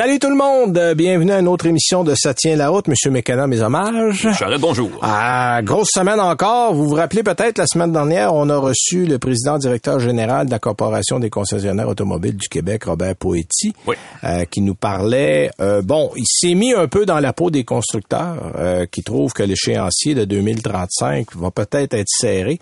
Salut 0.00 0.18
tout 0.18 0.30
le 0.30 0.34
monde, 0.34 0.94
bienvenue 0.96 1.30
à 1.32 1.40
une 1.40 1.46
autre 1.46 1.66
émission 1.66 2.04
de 2.04 2.14
Ça 2.16 2.32
tient 2.32 2.56
la 2.56 2.70
route. 2.70 2.88
Monsieur 2.88 3.10
Mécana, 3.10 3.46
mes 3.46 3.60
hommages. 3.60 4.26
Charrette, 4.32 4.58
bonjour. 4.62 4.88
Ah, 5.02 5.60
grosse 5.62 5.90
semaine 5.92 6.18
encore. 6.18 6.72
Vous 6.72 6.88
vous 6.88 6.94
rappelez 6.94 7.22
peut-être, 7.22 7.58
la 7.58 7.66
semaine 7.66 7.92
dernière, 7.92 8.32
on 8.34 8.48
a 8.48 8.56
reçu 8.56 9.04
le 9.04 9.18
président 9.18 9.58
directeur 9.58 10.00
général 10.00 10.46
de 10.46 10.52
la 10.52 10.58
Corporation 10.58 11.18
des 11.20 11.28
concessionnaires 11.28 11.86
automobiles 11.86 12.38
du 12.38 12.48
Québec, 12.48 12.84
Robert 12.84 13.14
Poetti, 13.14 13.74
Oui. 13.86 13.94
euh, 14.24 14.46
qui 14.46 14.62
nous 14.62 14.74
parlait. 14.74 15.50
euh, 15.60 15.82
bon, 15.82 16.10
il 16.16 16.24
s'est 16.26 16.54
mis 16.54 16.72
un 16.72 16.88
peu 16.88 17.04
dans 17.04 17.20
la 17.20 17.34
peau 17.34 17.50
des 17.50 17.64
constructeurs 17.64 18.52
euh, 18.56 18.86
qui 18.90 19.02
trouvent 19.02 19.34
que 19.34 19.42
l'échéancier 19.42 20.14
de 20.14 20.24
2035 20.24 21.36
va 21.36 21.50
peut-être 21.50 21.92
être 21.92 22.08
serré. 22.08 22.58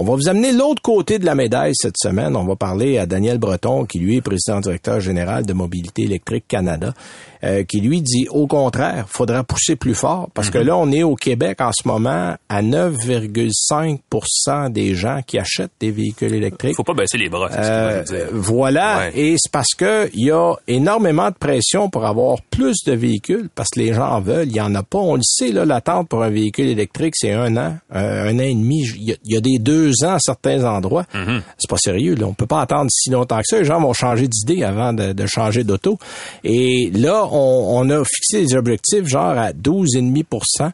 On 0.00 0.04
va 0.04 0.14
vous 0.14 0.28
amener 0.28 0.52
l'autre 0.52 0.80
côté 0.80 1.18
de 1.18 1.26
la 1.26 1.34
médaille 1.34 1.72
cette 1.74 1.96
semaine. 2.00 2.36
On 2.36 2.44
va 2.44 2.54
parler 2.54 2.98
à 2.98 3.06
Daniel 3.06 3.38
Breton, 3.38 3.84
qui 3.84 3.98
lui 3.98 4.16
est 4.16 4.20
président 4.20 4.60
directeur 4.60 5.00
général 5.00 5.44
de 5.44 5.52
Mobilité 5.52 6.02
électrique 6.02 6.44
Canada, 6.46 6.94
euh, 7.42 7.64
qui 7.64 7.80
lui 7.80 8.00
dit 8.00 8.28
au 8.30 8.46
contraire, 8.46 9.06
faudra 9.08 9.42
pousser 9.42 9.74
plus 9.74 9.94
fort 9.96 10.28
parce 10.34 10.50
que 10.50 10.58
là, 10.58 10.76
on 10.76 10.92
est 10.92 11.02
au 11.02 11.16
Québec 11.16 11.60
en 11.60 11.72
ce 11.72 11.88
moment 11.88 12.36
à 12.48 12.62
9,5% 12.62 14.70
des 14.70 14.94
gens 14.94 15.20
qui 15.26 15.36
achètent 15.38 15.72
des 15.80 15.90
véhicules 15.90 16.32
électriques. 16.32 16.76
Faut 16.76 16.84
pas 16.84 16.94
baisser 16.94 17.18
les 17.18 17.28
bras, 17.28 17.48
c'est 17.50 17.58
Euh, 17.58 18.04
ce 18.04 18.10
que 18.12 18.16
je 18.16 18.22
veux 18.22 18.30
dire. 18.30 18.40
voilà, 18.40 18.98
Ouais. 18.98 19.10
et 19.18 19.34
c'est 19.36 19.50
parce 19.50 19.74
que 19.76 20.08
il 20.14 20.26
y 20.26 20.30
a 20.30 20.54
énormément 20.68 21.30
de 21.30 21.34
pression 21.34 21.90
pour 21.90 22.04
avoir 22.06 22.40
plus 22.50 22.84
de 22.86 22.92
véhicules, 22.92 23.48
parce 23.54 23.70
que 23.70 23.80
les 23.80 23.92
gens 23.94 24.08
en 24.08 24.20
veulent. 24.20 24.46
Il 24.48 24.54
y 24.56 24.60
en 24.60 24.74
a 24.76 24.82
pas. 24.84 24.98
On 24.98 25.16
le 25.16 25.22
sait, 25.24 25.50
là, 25.52 25.64
l'attente 25.64 26.08
pour 26.08 26.22
un 26.22 26.30
véhicule 26.30 26.68
électrique, 26.68 27.14
c'est 27.16 27.32
un 27.32 27.56
an, 27.56 27.76
euh, 27.94 28.28
un 28.30 28.36
an 28.36 28.42
et 28.42 28.54
demi. 28.54 28.84
Il 28.96 29.08
y, 29.08 29.12
a, 29.12 29.16
il 29.24 29.34
y 29.34 29.36
a 29.36 29.40
des 29.40 29.58
deux 29.58 29.87
ans 30.04 30.14
à 30.14 30.18
certains 30.20 30.64
endroits. 30.64 31.04
Mm-hmm. 31.14 31.40
C'est 31.58 31.70
pas 31.70 31.76
sérieux. 31.78 32.14
Là. 32.14 32.26
On 32.26 32.34
peut 32.34 32.46
pas 32.46 32.60
attendre 32.62 32.90
si 32.90 33.10
longtemps 33.10 33.38
que 33.38 33.44
ça. 33.46 33.58
Les 33.58 33.64
gens 33.64 33.80
vont 33.80 33.92
changer 33.92 34.28
d'idée 34.28 34.62
avant 34.62 34.92
de, 34.92 35.12
de 35.12 35.26
changer 35.26 35.64
d'auto. 35.64 35.98
Et 36.44 36.90
là, 36.94 37.24
on, 37.30 37.78
on 37.80 37.90
a 37.90 38.02
fixé 38.04 38.44
des 38.44 38.54
objectifs 38.56 39.06
genre 39.06 39.36
à 39.38 39.52
12,5% 39.52 40.70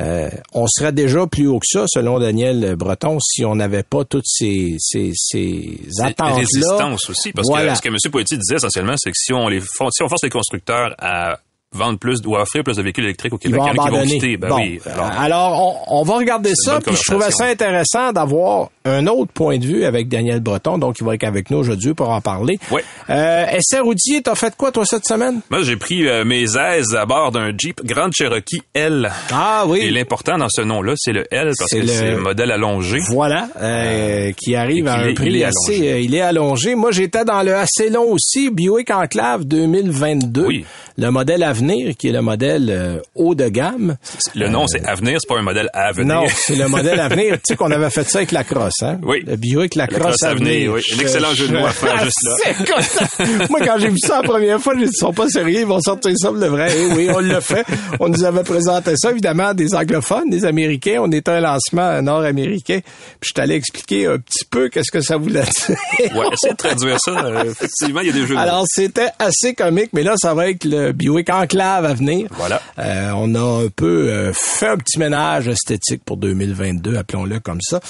euh, 0.00 0.30
on 0.54 0.68
serait 0.68 0.92
déjà 0.92 1.26
plus 1.26 1.48
haut 1.48 1.58
que 1.58 1.66
ça, 1.66 1.84
selon 1.88 2.20
Daniel 2.20 2.76
Breton, 2.76 3.18
si 3.20 3.44
on 3.44 3.56
n'avait 3.56 3.82
pas 3.82 4.04
toutes 4.04 4.28
ces, 4.28 4.76
ces, 4.78 5.10
ces 5.16 5.76
attentes-là. 6.00 6.34
résistance 6.36 7.10
aussi, 7.10 7.32
parce 7.32 7.48
Voilà. 7.48 7.72
que 7.72 7.78
ce 7.78 7.82
que 7.82 7.88
M. 7.88 7.96
Poitier 8.12 8.36
disait 8.38 8.54
essentiellement, 8.54 8.94
c'est 8.96 9.10
que 9.10 9.16
si 9.18 9.32
on 9.32 9.48
les 9.48 9.60
si 9.60 10.02
on 10.04 10.08
force 10.08 10.22
les 10.22 10.30
constructeurs 10.30 10.94
à 10.98 11.40
vendre 11.74 11.98
plus 11.98 12.18
ou 12.26 12.34
à 12.36 12.42
offrir 12.42 12.64
plus 12.64 12.76
de 12.76 12.82
véhicules 12.82 13.04
électriques 13.04 13.32
au 13.34 13.36
Ils 13.42 13.50
Québec, 13.50 13.60
vont 13.60 13.66
il 13.72 13.76
y 13.76 13.80
en 13.80 13.84
a 13.84 13.88
qui 13.90 13.96
vont 13.96 14.04
quitter. 14.04 14.36
Ben 14.38 14.48
Bon, 14.48 14.56
oui. 14.56 14.80
euh, 14.86 14.90
alors- 14.90 15.20
alors, 15.20 15.84
on, 15.90 16.00
on 16.00 16.02
va 16.02 16.14
regarder 16.16 16.52
ça, 16.54 16.80
puis 16.80 16.96
je 16.96 17.02
trouvais 17.12 17.30
ça 17.30 17.44
intéressant 17.44 18.12
d'avoir 18.12 18.70
un 18.86 19.06
autre 19.06 19.30
point 19.32 19.58
de 19.58 19.66
vue 19.66 19.84
avec 19.84 20.08
Daniel 20.08 20.40
Breton, 20.40 20.78
donc 20.78 20.96
il 20.98 21.04
va 21.06 21.14
être 21.14 21.24
avec 21.24 21.50
nous 21.50 21.58
aujourd'hui 21.58 21.92
pour 21.92 22.08
en 22.08 22.20
parler. 22.22 22.58
Ouais. 22.70 22.82
Euh, 23.10 23.44
SR 23.60 23.82
Routier, 23.84 24.22
t'as 24.22 24.34
fait 24.34 24.56
quoi 24.56 24.72
toi 24.72 24.86
cette 24.86 25.04
semaine? 25.06 25.40
Moi, 25.50 25.60
j'ai 25.62 25.76
pris 25.76 26.08
euh, 26.08 26.24
mes 26.24 26.56
aises 26.56 26.94
à 26.94 27.04
bord 27.04 27.32
d'un 27.32 27.52
Jeep 27.56 27.84
Grand 27.84 28.08
Cherokee 28.12 28.62
L. 28.72 29.10
Ah 29.30 29.64
oui. 29.66 29.80
Et 29.82 29.90
l'important 29.90 30.38
dans 30.38 30.48
ce 30.48 30.62
nom-là, 30.62 30.94
c'est 30.96 31.12
le 31.12 31.26
L 31.30 31.52
parce 31.58 31.70
que 31.70 31.76
le- 31.78 31.86
c'est 31.86 32.10
le 32.12 32.18
modèle 32.20 32.50
allongé. 32.50 32.98
Voilà, 33.10 33.48
euh, 33.60 34.32
qui 34.32 34.56
arrive 34.56 34.88
à 34.88 34.94
un 34.94 35.08
est- 35.08 35.14
prix 35.14 35.26
il 35.26 35.36
est 35.36 35.44
assez, 35.44 35.86
euh, 35.92 36.00
il 36.00 36.14
est 36.14 36.22
allongé. 36.22 36.74
Moi, 36.74 36.92
j'étais 36.92 37.26
dans 37.26 37.42
le 37.42 37.54
assez 37.54 37.90
long 37.90 38.04
aussi, 38.10 38.50
Buick 38.50 38.90
Enclave 38.90 39.44
2022. 39.44 40.46
Oui. 40.46 40.64
Le 40.96 41.10
modèle 41.10 41.42
Avenir, 41.58 41.96
qui 41.96 42.08
est 42.08 42.12
le 42.12 42.22
modèle 42.22 42.68
euh, 42.70 42.98
haut 43.14 43.34
de 43.34 43.48
gamme. 43.48 43.96
Le 44.34 44.48
nom, 44.48 44.66
c'est 44.68 44.84
Avenir, 44.86 45.18
c'est 45.20 45.28
pas 45.28 45.38
un 45.38 45.42
modèle 45.42 45.68
à 45.72 45.92
venir. 45.92 46.14
Non, 46.14 46.26
c'est 46.34 46.54
le 46.56 46.68
modèle 46.68 47.00
Avenir. 47.00 47.34
tu 47.34 47.40
sais 47.48 47.56
qu'on 47.56 47.70
avait 47.70 47.90
fait 47.90 48.08
ça 48.08 48.18
avec 48.18 48.32
la 48.32 48.44
crosse, 48.44 48.82
hein? 48.82 48.98
Oui. 49.02 49.22
Le 49.26 49.36
Buick 49.36 49.74
la 49.74 49.84
La 49.86 49.88
crosse 49.88 50.16
crosse 50.18 50.22
Avenir, 50.22 50.72
oui. 50.72 50.80
Un 50.96 50.98
excellent 51.00 51.34
jeu 51.34 51.48
de 51.48 51.56
mots 51.58 51.66
à 51.66 51.70
faire 51.70 52.04
juste 52.04 52.22
là. 52.24 52.34
C'est 52.44 52.64
comme- 53.26 53.46
Moi, 53.50 53.60
quand 53.64 53.78
j'ai 53.78 53.88
vu 53.88 53.98
ça 53.98 54.22
la 54.22 54.28
première 54.28 54.60
fois, 54.60 54.74
j'ai 54.78 54.84
dit, 54.86 54.90
ils 54.94 54.98
sont 54.98 55.12
pas 55.12 55.28
sérieux, 55.28 55.60
ils 55.60 55.66
vont 55.66 55.80
sortir 55.80 56.12
ça 56.16 56.28
pour 56.28 56.36
le 56.36 56.46
vrai. 56.46 56.68
Et 56.78 56.86
oui, 56.94 57.08
on 57.14 57.18
l'a 57.18 57.40
fait. 57.40 57.64
On 58.00 58.08
nous 58.08 58.22
avait 58.24 58.44
présenté 58.44 58.92
ça, 58.96 59.10
évidemment, 59.10 59.52
des 59.54 59.74
anglophones, 59.74 60.30
des 60.30 60.44
Américains. 60.44 60.98
On 61.00 61.10
était 61.12 61.30
un 61.30 61.40
lancement 61.40 62.00
nord-américain. 62.02 62.80
Puis 63.20 63.30
je 63.30 63.34
t'allais 63.34 63.56
expliquer 63.56 64.06
un 64.06 64.18
petit 64.18 64.44
peu 64.48 64.68
qu'est-ce 64.68 64.90
que 64.90 65.00
ça 65.00 65.16
voulait 65.16 65.42
dire. 65.42 65.76
Ouais, 66.16 66.26
essayez 66.32 66.52
de 66.52 66.56
traduire 66.56 66.98
ça. 67.00 67.10
Euh, 67.24 67.44
effectivement, 67.50 68.00
il 68.00 68.06
y 68.06 68.10
a 68.10 68.12
des 68.12 68.26
jeux. 68.26 68.36
Alors, 68.38 68.64
c'était 68.68 69.08
assez 69.18 69.54
comique, 69.54 69.90
mais 69.92 70.02
là, 70.02 70.14
ça 70.20 70.34
va 70.34 70.48
être 70.50 70.64
le 70.64 70.92
Buick 70.92 71.28
À 71.56 71.94
venir. 71.94 72.28
Voilà. 72.32 72.60
Euh, 72.78 73.12
on 73.16 73.34
a 73.34 73.64
un 73.64 73.68
peu 73.68 74.08
euh, 74.10 74.32
fait 74.34 74.68
un 74.68 74.76
petit 74.76 74.98
ménage 74.98 75.48
esthétique 75.48 76.02
pour 76.04 76.16
2022, 76.16 76.96
appelons-le 76.96 77.40
comme 77.40 77.60
ça. 77.60 77.80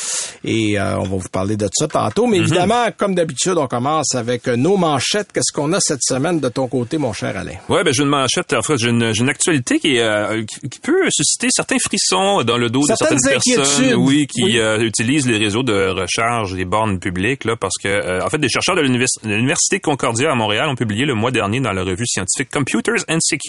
Et 0.44 0.78
euh, 0.78 0.98
on 0.98 1.02
va 1.02 1.16
vous 1.16 1.28
parler 1.28 1.56
de 1.56 1.68
ça 1.72 1.88
tantôt. 1.88 2.24
Mhm. 2.26 2.30
Mais 2.32 2.36
évidemment, 2.38 2.84
comme 2.96 3.14
d'habitude, 3.14 3.54
on 3.56 3.66
commence 3.66 4.14
avec 4.14 4.48
euh, 4.48 4.56
nos 4.56 4.76
manchettes. 4.76 5.28
Qu'est-ce 5.32 5.52
qu'on 5.52 5.72
a 5.72 5.80
cette 5.80 6.02
semaine 6.02 6.40
de 6.40 6.48
ton 6.48 6.68
côté, 6.68 6.98
mon 6.98 7.12
cher 7.12 7.36
Alain? 7.36 7.54
Ouais, 7.68 7.82
ben 7.84 7.92
j'ai 7.92 8.02
une 8.02 8.08
manchette. 8.08 8.52
En 8.54 8.62
fait, 8.62 8.76
j'ai 8.78 8.90
une, 8.90 9.12
une 9.18 9.28
actualité 9.28 9.78
qui, 9.80 9.98
euh, 9.98 10.44
qui, 10.44 10.68
qui 10.68 10.78
peut 10.80 11.08
susciter 11.10 11.48
certains 11.50 11.78
frissons 11.78 12.42
dans 12.44 12.56
le 12.58 12.70
dos 12.70 12.82
Certaines 12.86 13.16
de 13.16 13.22
certaines 13.22 13.54
personnes, 13.56 13.94
oui, 13.94 14.26
qui 14.26 14.44
Oui. 14.44 14.58
euh, 14.58 14.80
utilisent 14.80 15.26
les 15.26 15.38
réseaux 15.38 15.62
de 15.62 15.88
recharge 15.88 16.54
des 16.54 16.64
bornes 16.64 16.98
publiques, 16.98 17.44
là, 17.44 17.56
parce 17.56 17.74
que 17.82 17.88
euh, 17.88 18.20
en 18.24 18.28
fait, 18.30 18.38
des 18.38 18.48
chercheurs 18.48 18.76
de 18.76 18.82
l'université 18.82 19.80
Concordia 19.80 20.30
à 20.30 20.34
Montréal 20.34 20.68
ont 20.68 20.74
publié 20.76 21.04
le 21.04 21.14
mois 21.14 21.30
dernier 21.30 21.60
dans 21.60 21.72
la 21.72 21.82
revue 21.82 22.06
scientifique 22.06 22.50
Computers 22.50 23.04
and 23.08 23.18
Security, 23.20 23.47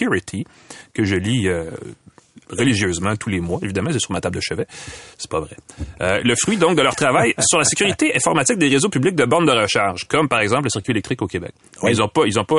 que 0.94 1.04
je 1.04 1.16
lis. 1.16 1.48
euh, 1.48 1.70
religieusement 2.48 3.14
tous 3.14 3.28
les 3.30 3.38
mois. 3.40 3.60
Évidemment, 3.62 3.90
c'est 3.92 4.00
sur 4.00 4.10
ma 4.10 4.20
table 4.20 4.34
de 4.36 4.40
chevet. 4.40 4.66
C'est 5.18 5.30
pas 5.30 5.38
vrai. 5.38 5.56
Euh, 6.00 6.20
le 6.24 6.34
fruit, 6.34 6.56
donc, 6.56 6.76
de 6.76 6.82
leur 6.82 6.96
travail 6.96 7.32
sur 7.38 7.58
la 7.58 7.64
sécurité 7.64 8.12
informatique 8.16 8.58
des 8.58 8.68
réseaux 8.68 8.88
publics 8.88 9.14
de 9.14 9.24
bornes 9.24 9.46
de 9.46 9.52
recharge, 9.52 10.08
comme, 10.08 10.28
par 10.28 10.40
exemple, 10.40 10.64
le 10.64 10.70
circuit 10.70 10.90
électrique 10.90 11.22
au 11.22 11.28
Québec. 11.28 11.52
Ils 11.88 12.02
ont 12.02 12.08
pas, 12.08 12.22
ils 12.26 12.36
ont 12.40 12.44
pas 12.44 12.56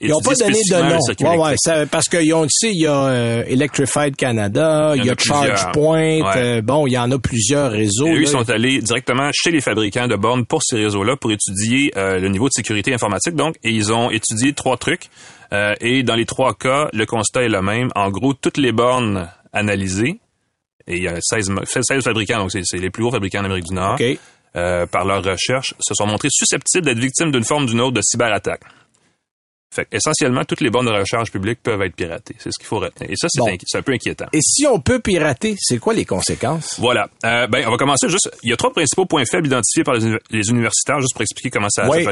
Ils 0.00 0.10
n'ont 0.10 0.20
pas 0.20 0.34
donné 0.34 0.52
de 0.70 1.22
nom. 1.24 1.30
Ouais, 1.30 1.36
ouais, 1.36 1.54
ça- 1.58 1.84
parce 1.86 2.08
qu'ils 2.08 2.32
ont, 2.32 2.44
tu 2.44 2.50
sais, 2.52 2.70
il 2.72 2.80
y 2.82 2.86
a 2.86 3.06
euh, 3.06 3.44
Electrified 3.48 4.14
Canada, 4.14 4.92
il 4.96 5.04
y 5.04 5.10
a. 5.10 5.14
ChargePoint, 5.18 6.20
Ouais. 6.20 6.36
euh, 6.36 6.62
bon, 6.62 6.86
il 6.86 6.92
y 6.92 6.98
en 6.98 7.10
a 7.10 7.18
plusieurs 7.18 7.72
réseaux. 7.72 8.06
Et 8.06 8.10
eux, 8.10 8.14
là. 8.14 8.20
ils 8.20 8.28
sont 8.28 8.48
allés 8.50 8.80
directement 8.80 9.30
chez 9.32 9.50
les 9.50 9.60
fabricants 9.60 10.06
de 10.06 10.14
bornes 10.14 10.46
pour 10.46 10.62
ces 10.62 10.76
réseaux-là 10.76 11.16
pour 11.16 11.32
étudier 11.32 11.92
euh, 11.96 12.20
le 12.20 12.28
niveau 12.28 12.46
de 12.46 12.52
sécurité 12.52 12.94
informatique. 12.94 13.34
Donc, 13.34 13.56
et 13.64 13.70
ils 13.70 13.92
ont 13.92 14.10
étudié 14.12 14.52
trois 14.52 14.76
trucs. 14.76 15.08
Euh, 15.52 15.74
et 15.80 16.02
dans 16.02 16.14
les 16.14 16.24
trois 16.26 16.54
cas, 16.54 16.88
le 16.92 17.04
constat 17.06 17.42
est 17.42 17.48
le 17.48 17.60
même. 17.62 17.90
En 17.94 18.10
gros, 18.10 18.32
toutes 18.34 18.56
les 18.56 18.72
bornes 18.72 19.28
analysées, 19.52 20.18
et 20.86 20.96
il 20.96 21.02
y 21.02 21.08
a 21.08 21.16
16, 21.20 21.50
ma- 21.50 21.64
16 21.64 22.02
fabricants, 22.02 22.38
donc 22.38 22.50
c'est 22.52 22.78
les 22.78 22.90
plus 22.90 23.02
gros 23.02 23.12
fabricants 23.12 23.40
en 23.40 23.44
Amérique 23.44 23.66
du 23.66 23.74
Nord, 23.74 23.96
euh, 24.56 24.86
par 24.86 25.04
leur 25.04 25.22
recherche, 25.22 25.74
se 25.78 25.94
sont 25.94 26.06
montrés 26.06 26.28
susceptibles 26.30 26.86
d'être 26.86 26.98
victimes 26.98 27.30
d'une 27.30 27.44
forme 27.44 27.64
ou 27.64 27.66
d'une 27.66 27.80
autre 27.82 27.92
de 27.94 28.00
cyberattaque. 28.02 28.62
Fait 29.74 29.88
essentiellement, 29.90 30.44
toutes 30.44 30.60
les 30.60 30.68
bornes 30.68 30.84
de 30.84 30.90
recharge 30.92 31.30
publiques 31.30 31.60
peuvent 31.62 31.80
être 31.80 31.94
piratées. 31.96 32.36
C'est 32.38 32.50
ce 32.52 32.58
qu'il 32.58 32.66
faut 32.66 32.78
retenir. 32.78 33.10
Et 33.10 33.16
ça, 33.16 33.26
c'est 33.30 33.40
Bon. 33.40 33.48
un 33.48 33.82
peu 33.82 33.92
inquiétant. 33.92 34.26
Et 34.34 34.40
si 34.42 34.66
on 34.66 34.78
peut 34.80 34.98
pirater, 34.98 35.56
c'est 35.58 35.78
quoi 35.78 35.94
les 35.94 36.04
conséquences? 36.04 36.76
Voilà. 36.78 37.08
Euh, 37.24 37.46
ben, 37.46 37.64
on 37.66 37.70
va 37.70 37.76
commencer 37.78 38.06
juste. 38.10 38.30
Il 38.42 38.50
y 38.50 38.52
a 38.52 38.56
trois 38.58 38.70
principaux 38.70 39.06
points 39.06 39.22
faibles 39.24 39.46
identifiés 39.46 39.82
par 39.82 39.94
les, 39.94 40.04
uni- 40.04 40.18
les 40.30 40.48
universitaires, 40.50 41.00
juste 41.00 41.14
pour 41.14 41.22
expliquer 41.22 41.48
comment 41.48 41.70
ça 41.70 41.88
Oui. 41.88 42.04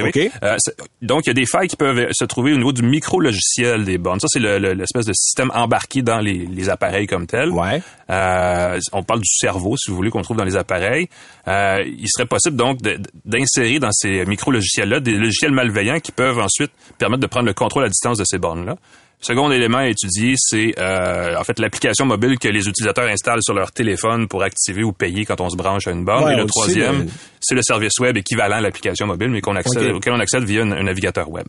Euh, 0.43 0.57
donc, 1.03 1.27
il 1.27 1.29
y 1.29 1.31
a 1.31 1.35
des 1.35 1.45
failles 1.45 1.69
qui 1.69 1.77
peuvent 1.77 2.09
se 2.13 2.25
trouver 2.25 2.55
au 2.55 2.57
niveau 2.57 2.73
du 2.73 2.83
micro-logiciel 2.83 3.85
des 3.85 3.99
bornes. 3.99 4.21
Ça, 4.21 4.29
c'est 4.31 4.39
le- 4.41 4.59
le- 4.59 4.73
l'espèce 4.73 5.05
de 5.05 5.13
système 5.13 5.51
embarqué 5.55 6.01
dans 6.01 6.21
les, 6.21 6.47
les 6.47 6.69
appareils 6.71 7.07
comme 7.07 7.27
tel. 7.27 7.51
Ouais. 7.51 7.83
Euh, 8.09 8.81
on 8.93 9.03
parle 9.03 9.21
du 9.21 9.29
cerveau, 9.29 9.77
si 9.77 9.91
vous 9.91 9.97
voulez, 9.97 10.11
qu'on 10.11 10.23
trouve 10.23 10.37
dans 10.39 10.45
les 10.45 10.57
appareils. 10.57 11.09
Euh, 11.47 11.79
il 11.87 12.09
serait 12.09 12.27
possible 12.27 12.57
donc 12.57 12.79
d'insérer 13.25 13.79
dans 13.79 13.93
ces 13.93 14.25
micro-logiciels-là 14.25 15.01
des 15.01 15.13
logiciels 15.13 15.53
malveillants 15.53 16.01
qui 16.01 16.13
peuvent 16.13 16.39
ensuite 16.39 16.71
permettre 16.99 17.21
de 17.21 17.27
prendre 17.27 17.50
le 17.51 17.55
contrôle 17.55 17.85
à 17.85 17.89
distance 17.89 18.19
de 18.19 18.25
ces 18.25 18.39
bornes-là. 18.39 18.77
Second 19.21 19.51
élément 19.51 19.79
à 19.79 19.89
étudier, 19.89 20.35
c'est 20.39 20.73
euh, 20.79 21.37
en 21.37 21.45
fait 21.45 21.59
l'application 21.59 22.07
mobile 22.07 22.39
que 22.39 22.49
les 22.49 22.67
utilisateurs 22.67 23.07
installent 23.07 23.43
sur 23.43 23.53
leur 23.53 23.71
téléphone 23.71 24.29
pour 24.29 24.43
activer 24.43 24.83
ou 24.83 24.93
payer 24.93 25.27
quand 25.27 25.43
on 25.43 25.51
se 25.51 25.57
branche 25.57 25.87
à 25.89 25.91
une 25.91 26.07
borne. 26.07 26.25
Ouais, 26.25 26.33
Et 26.33 26.37
le 26.37 26.47
troisième, 26.47 27.07
c'est 27.39 27.55
le 27.55 27.61
service 27.63 27.99
web 28.01 28.17
équivalent 28.17 28.57
à 28.57 28.61
l'application 28.63 29.07
mobile, 29.07 29.29
mais 29.29 29.43
qu'on 29.43 29.57
accède, 29.57 29.93
auquel 29.93 30.15
on 30.15 30.21
accède 30.21 30.45
via 30.45 30.63
un, 30.63 30.73
un 30.73 30.85
navigateur 30.85 31.29
web. 31.29 31.47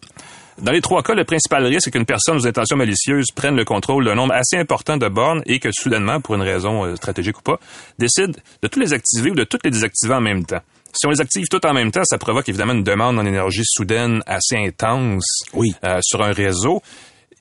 Dans 0.61 0.73
les 0.73 0.81
trois 0.81 1.01
cas, 1.01 1.13
le 1.13 1.23
principal 1.23 1.65
risque, 1.65 1.85
c'est 1.85 1.91
qu'une 1.91 2.05
personne 2.05 2.35
aux 2.35 2.45
intentions 2.45 2.75
malicieuses 2.75 3.31
prenne 3.33 3.55
le 3.55 3.63
contrôle 3.63 4.03
d'un 4.03 4.15
nombre 4.15 4.33
assez 4.33 4.57
important 4.57 4.97
de 4.97 5.07
bornes 5.07 5.41
et 5.45 5.59
que 5.59 5.69
soudainement, 5.71 6.19
pour 6.19 6.35
une 6.35 6.41
raison 6.41 6.83
euh, 6.83 6.95
stratégique 6.97 7.39
ou 7.39 7.41
pas, 7.41 7.59
décide 7.97 8.35
de 8.61 8.67
toutes 8.67 8.83
les 8.83 8.91
activer 8.91 9.31
ou 9.31 9.35
de 9.35 9.45
toutes 9.45 9.63
les 9.63 9.71
désactiver 9.71 10.13
en 10.13 10.21
même 10.21 10.45
temps. 10.45 10.61
Si 10.93 11.05
on 11.07 11.09
les 11.09 11.21
active 11.21 11.47
toutes 11.49 11.65
en 11.65 11.73
même 11.73 11.91
temps, 11.91 12.03
ça 12.03 12.17
provoque 12.17 12.47
évidemment 12.49 12.73
une 12.73 12.83
demande 12.83 13.17
en 13.19 13.25
énergie 13.25 13.63
soudaine 13.65 14.21
assez 14.25 14.57
intense 14.57 15.25
Oui. 15.53 15.73
euh, 15.83 15.99
sur 16.01 16.21
un 16.21 16.31
réseau. 16.33 16.81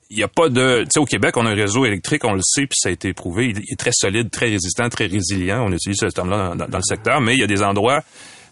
Il 0.09 0.17
n'y 0.17 0.23
a 0.23 0.27
pas 0.27 0.49
de... 0.49 0.81
Tu 0.83 0.87
sais, 0.93 0.99
au 0.99 1.05
Québec, 1.05 1.37
on 1.37 1.45
a 1.45 1.51
un 1.51 1.55
réseau 1.55 1.85
électrique, 1.85 2.25
on 2.25 2.33
le 2.33 2.41
sait, 2.43 2.67
puis 2.67 2.77
ça 2.77 2.89
a 2.89 2.91
été 2.91 3.13
prouvé. 3.13 3.49
Il 3.55 3.59
est 3.59 3.79
très 3.79 3.93
solide, 3.93 4.29
très 4.29 4.47
résistant, 4.47 4.89
très 4.89 5.05
résilient. 5.05 5.63
On 5.65 5.71
utilise 5.71 5.97
ce 6.01 6.07
terme-là 6.07 6.53
dans, 6.55 6.67
dans 6.67 6.77
le 6.77 6.83
secteur, 6.83 7.21
mais 7.21 7.33
il 7.33 7.39
y 7.39 7.43
a 7.43 7.47
des 7.47 7.63
endroits 7.63 8.01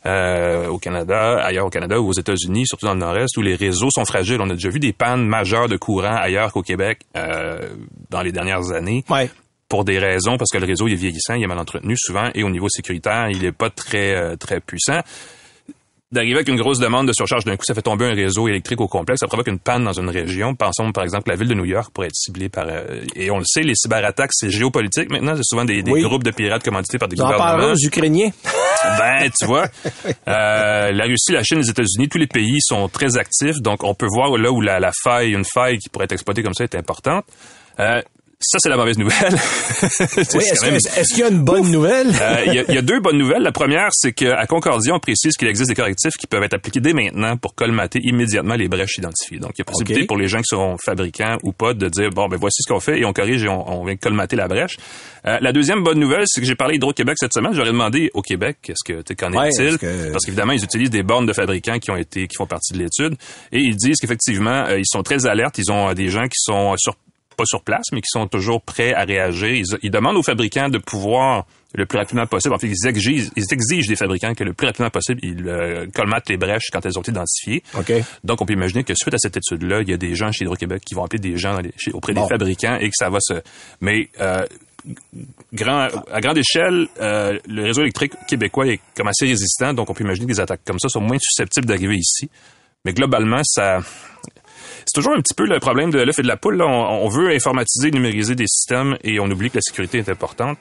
euh, 0.05 0.67
au 0.67 0.77
Canada, 0.77 1.37
ailleurs 1.43 1.65
au 1.65 1.69
Canada 1.69 1.99
ou 1.99 2.07
aux 2.07 2.13
États-Unis, 2.13 2.65
surtout 2.65 2.85
dans 2.85 2.93
le 2.93 2.99
Nord-Est, 2.99 3.35
où 3.35 3.41
les 3.41 3.55
réseaux 3.55 3.89
sont 3.91 4.05
fragiles. 4.05 4.39
On 4.39 4.49
a 4.49 4.53
déjà 4.53 4.69
vu 4.69 4.79
des 4.79 4.93
pannes 4.93 5.25
majeures 5.27 5.67
de 5.67 5.75
courant 5.75 6.15
ailleurs 6.15 6.53
qu'au 6.53 6.61
Québec 6.61 6.99
euh, 7.17 7.59
dans 8.09 8.21
les 8.21 8.31
dernières 8.31 8.71
années 8.71 9.03
Ouais. 9.09 9.29
Pour 9.69 9.85
des 9.85 9.99
raisons, 9.99 10.37
parce 10.37 10.49
que 10.51 10.57
le 10.57 10.65
réseau 10.65 10.87
il 10.87 10.93
est 10.93 10.97
vieillissant, 10.97 11.35
il 11.35 11.43
est 11.43 11.47
mal 11.47 11.59
entretenu 11.59 11.95
souvent, 11.97 12.29
et 12.35 12.43
au 12.43 12.49
niveau 12.49 12.67
sécuritaire, 12.69 13.29
il 13.29 13.45
est 13.45 13.51
pas 13.51 13.69
très 13.69 14.15
euh, 14.15 14.35
très 14.35 14.59
puissant. 14.59 14.99
D'arriver 16.11 16.37
avec 16.37 16.47
une 16.47 16.55
grosse 16.55 16.79
demande 16.79 17.07
de 17.07 17.13
surcharge 17.13 17.45
d'un 17.45 17.55
coup, 17.55 17.63
ça 17.63 17.75
fait 17.75 17.83
tomber 17.83 18.05
un 18.05 18.15
réseau 18.15 18.47
électrique 18.47 18.81
au 18.81 18.87
complexe, 18.87 19.19
ça 19.19 19.27
provoque 19.27 19.45
une 19.45 19.59
panne 19.59 19.83
dans 19.83 19.93
une 19.93 20.09
région. 20.09 20.55
Pensons 20.55 20.91
par 20.91 21.03
exemple 21.03 21.29
la 21.29 21.35
ville 21.35 21.49
de 21.49 21.53
New 21.53 21.65
York 21.65 21.91
pourrait 21.93 22.07
être 22.07 22.15
ciblée 22.15 22.49
par 22.49 22.65
euh, 22.67 23.01
et 23.15 23.29
on 23.29 23.37
le 23.37 23.43
sait, 23.45 23.61
les 23.61 23.75
cyberattaques 23.75 24.31
c'est 24.33 24.49
géopolitique 24.49 25.11
maintenant, 25.11 25.35
c'est 25.35 25.43
souvent 25.43 25.65
des, 25.65 25.83
des 25.83 25.91
Oui. 25.91 26.01
groupes 26.01 26.23
de 26.23 26.31
pirates 26.31 26.63
commandités 26.63 26.97
par 26.97 27.09
des 27.09 27.15
parleras 27.15 27.51
gouvernements. 27.53 27.73
aux 27.73 27.85
Ukrainiens. 27.85 28.31
Ben, 28.97 29.29
tu 29.37 29.45
vois, 29.45 29.67
euh, 30.29 30.91
la 30.93 31.03
Russie, 31.03 31.33
la 31.33 31.43
Chine, 31.43 31.59
les 31.59 31.69
États-Unis, 31.69 32.07
tous 32.07 32.17
les 32.17 32.27
pays 32.27 32.59
sont 32.61 32.87
très 32.87 33.17
actifs, 33.17 33.57
donc 33.61 33.83
on 33.83 33.93
peut 33.93 34.07
voir 34.09 34.35
là 34.37 34.51
où 34.51 34.61
la, 34.61 34.79
la 34.79 34.91
faille, 35.03 35.31
une 35.33 35.43
faille 35.43 35.77
qui 35.79 35.89
pourrait 35.89 36.05
être 36.05 36.13
exploitée 36.13 36.41
comme 36.43 36.53
ça 36.53 36.63
est 36.63 36.75
importante. 36.75 37.25
Euh, 37.79 38.01
ça, 38.41 38.57
c'est 38.61 38.69
la 38.69 38.77
mauvaise 38.77 38.97
nouvelle. 38.97 39.35
Oui, 40.33 40.43
est-ce 40.51 40.65
même- 40.65 40.75
est-ce 40.75 41.09
qu'il 41.13 41.19
y 41.19 41.23
a 41.23 41.29
une 41.29 41.43
bonne 41.43 41.69
nouvelle? 41.71 42.07
euh, 42.21 42.43
Il 42.47 42.53
y, 42.53 42.59
a- 42.59 42.63
il 42.69 42.73
y 42.75 42.77
a 42.77 42.81
deux 42.81 42.99
bonnes 42.99 43.17
nouvelles. 43.17 43.41
La 43.41 43.51
première, 43.51 43.89
c'est 43.91 44.11
qu'à 44.13 44.45
Concordia, 44.47 44.93
on 44.93 44.99
précise 44.99 45.33
qu'il 45.37 45.47
existe 45.47 45.69
des 45.69 45.75
correctifs 45.75 46.13
qui 46.19 46.27
peuvent 46.27 46.43
être 46.43 46.53
appliqués 46.53 46.79
dès 46.79 46.93
maintenant 46.93 47.35
pour 47.37 47.53
colmater 47.55 47.99
immédiatement 48.03 48.55
les 48.55 48.67
brèches 48.67 48.97
identifiées. 48.97 49.39
Donc, 49.39 49.51
il 49.57 49.59
y 49.59 49.61
a 49.61 49.65
possibilité 49.65 50.05
pour 50.05 50.17
les 50.17 50.27
gens 50.27 50.37
qui 50.39 50.47
sont 50.47 50.75
fabricants 50.83 51.37
ou 51.43 51.51
pas 51.53 51.73
de 51.73 51.87
dire, 51.89 52.09
bon, 52.11 52.27
ben 52.27 52.37
voici 52.37 52.61
ce 52.63 52.71
qu'on 52.71 52.79
fait 52.79 52.99
et 52.99 53.05
on 53.05 53.13
corrige 53.13 53.43
et 53.43 53.49
on, 53.49 53.81
on 53.81 53.85
vient 53.85 53.95
colmater 53.97 54.35
la 54.35 54.47
brèche. 54.47 54.77
Euh, 55.25 55.37
la 55.41 55.51
deuxième 55.51 55.83
bonne 55.83 55.99
nouvelle, 55.99 56.23
c'est 56.27 56.39
que 56.41 56.47
j'ai 56.47 56.55
parlé 56.55 56.75
Hydro-Québec 56.75 57.17
cette 57.19 57.33
semaine. 57.33 57.53
J'aurais 57.53 57.67
demandé 57.71 58.09
au 58.13 58.21
Québec, 58.21 58.57
qu'est-ce 58.61 58.83
que, 58.85 59.01
tu 59.01 59.15
qu'en 59.15 59.33
Ouais, 59.33 59.49
est-il? 59.49 59.65
est-ce 59.67 59.77
que- 59.77 60.11
Parce 60.11 60.23
qu'évidemment, 60.25 60.53
ils 60.53 60.63
utilisent 60.63 60.89
des 60.91 61.03
bornes 61.03 61.25
de 61.25 61.33
fabricants 61.33 61.79
qui 61.79 61.91
ont 61.91 61.97
été, 61.97 62.27
qui 62.27 62.35
font 62.37 62.47
partie 62.47 62.73
de 62.73 62.79
l'étude. 62.79 63.15
Et 63.51 63.59
ils 63.59 63.75
disent 63.75 63.97
qu'effectivement, 63.99 64.65
euh, 64.67 64.79
ils 64.79 64.85
sont 64.87 65.03
très 65.03 65.25
alertes. 65.25 65.57
Ils 65.57 65.71
ont 65.71 65.93
des 65.93 66.07
gens 66.09 66.23
qui 66.27 66.37
sont 66.39 66.75
sur 66.77 66.95
pas 67.39 67.45
sur 67.45 67.61
place, 67.63 67.85
mais 67.93 68.01
qui 68.01 68.09
sont 68.11 68.27
toujours 68.27 68.61
prêts 68.61 68.93
à 68.93 69.03
réagir. 69.03 69.49
Ils, 69.49 69.65
ils 69.81 69.91
demandent 69.91 70.17
aux 70.17 70.23
fabricants 70.23 70.69
de 70.69 70.77
pouvoir 70.77 71.45
le 71.75 71.85
plus 71.85 71.97
rapidement 71.99 72.25
possible. 72.25 72.53
En 72.53 72.57
fait, 72.59 72.67
ils 72.67 72.87
exigent, 72.87 73.29
ils 73.35 73.43
exigent 73.51 73.87
des 73.87 73.95
fabricants 73.95 74.33
que 74.33 74.43
le 74.43 74.53
plus 74.53 74.67
rapidement 74.67 74.89
possible, 74.89 75.19
ils 75.23 75.47
euh, 75.47 75.85
colmatent 75.93 76.27
les 76.29 76.37
brèches 76.37 76.69
quand 76.71 76.85
elles 76.85 76.97
ont 76.97 77.01
été 77.01 77.11
identifiées. 77.11 77.63
Donc, 78.23 78.41
on 78.41 78.45
peut 78.45 78.53
imaginer 78.53 78.83
que 78.83 78.93
suite 78.95 79.13
à 79.13 79.17
cette 79.19 79.37
étude-là, 79.37 79.81
il 79.81 79.89
y 79.89 79.93
a 79.93 79.97
des 79.97 80.15
gens 80.15 80.31
chez 80.31 80.43
Hydro-Québec 80.45 80.81
qui 80.85 80.95
vont 80.95 81.03
appeler 81.05 81.19
des 81.19 81.37
gens 81.37 81.59
les- 81.59 81.71
chez- 81.77 81.91
auprès 81.91 82.13
Bon. 82.13 82.23
des 82.23 82.27
fabricants 82.29 82.77
et 82.81 82.87
que 82.89 82.95
ça 82.95 83.09
va 83.09 83.19
se... 83.21 83.35
Mais 83.81 84.09
euh, 84.19 84.45
grand, 85.53 85.89
à 86.11 86.21
grande 86.21 86.37
échelle, 86.39 86.87
euh, 87.01 87.37
le 87.47 87.63
réseau 87.63 87.81
électrique 87.81 88.13
québécois 88.27 88.67
est 88.67 88.79
comme 88.95 89.07
assez 89.07 89.25
résistant, 89.27 89.73
donc 89.73 89.89
on 89.89 89.93
peut 89.93 90.03
imaginer 90.03 90.25
que 90.27 90.33
des 90.33 90.39
attaques 90.39 90.61
comme 90.65 90.79
ça 90.79 90.89
sont 90.89 91.01
moins 91.01 91.17
susceptibles 91.21 91.67
d'arriver 91.67 91.95
ici. 91.95 92.29
Mais 92.85 92.93
globalement, 92.93 93.41
ça... 93.43 93.79
C'est 94.91 95.01
toujours 95.01 95.13
un 95.13 95.21
petit 95.21 95.35
peu 95.35 95.45
le 95.45 95.59
problème 95.59 95.91
de 95.91 95.99
l'œuf 95.99 96.17
et 96.17 96.23
de 96.23 96.27
la 96.27 96.37
poule. 96.37 96.57
là. 96.57 96.65
On, 96.65 97.05
on 97.05 97.09
veut 97.09 97.29
informatiser, 97.29 97.91
numériser 97.91 98.33
des 98.33 98.47
systèmes 98.47 98.97
et 99.03 99.19
on 99.19 99.25
oublie 99.25 99.49
que 99.51 99.57
la 99.57 99.61
sécurité 99.61 99.99
est 99.99 100.09
importante. 100.09 100.57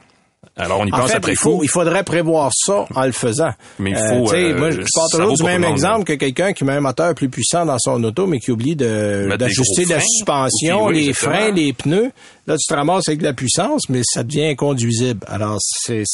Alors, 0.57 0.81
on 0.81 0.87
y 0.87 0.93
En 0.93 0.99
pense 0.99 1.11
fait, 1.11 1.17
après 1.17 1.33
il, 1.33 1.37
faut, 1.37 1.57
coup. 1.59 1.65
il 1.65 1.69
faudrait 1.69 2.05
prévoir 2.05 2.51
ça 2.55 2.85
en 2.95 3.05
le 3.05 3.13
faisant. 3.13 3.51
Mais 3.79 3.91
il 3.91 3.97
faut, 3.97 4.25
tu 4.25 4.31
sais, 4.31 4.45
euh, 4.53 4.59
moi, 4.59 4.71
je 4.71 4.81
pars 4.95 5.09
toujours 5.11 5.35
du 5.37 5.43
même 5.43 5.65
exemple 5.65 6.05
que 6.05 6.13
quelqu'un 6.13 6.53
qui 6.53 6.65
met 6.65 6.75
un 6.75 6.81
moteur 6.81 7.15
plus 7.15 7.29
puissant 7.29 7.65
dans 7.67 7.79
son 7.79 8.03
auto, 8.05 8.27
mais 8.27 8.39
qui 8.39 8.51
oublie 8.53 8.77
d'ajuster 8.77 9.85
la 9.87 9.99
freins. 9.99 10.07
suspension, 10.09 10.87
oui, 10.87 10.95
les 10.95 11.09
exactement. 11.09 11.33
freins, 11.35 11.51
les 11.53 11.73
pneus. 11.73 12.11
Là, 12.47 12.57
tu 12.57 12.67
te 12.67 12.75
ramasses 12.75 13.09
avec 13.09 13.21
de 13.21 13.25
la 13.25 13.33
puissance, 13.33 13.89
mais 13.89 14.01
ça 14.05 14.23
devient 14.23 14.47
inconduisible. 14.47 15.21
Alors, 15.29 15.57
c'est 15.61 16.05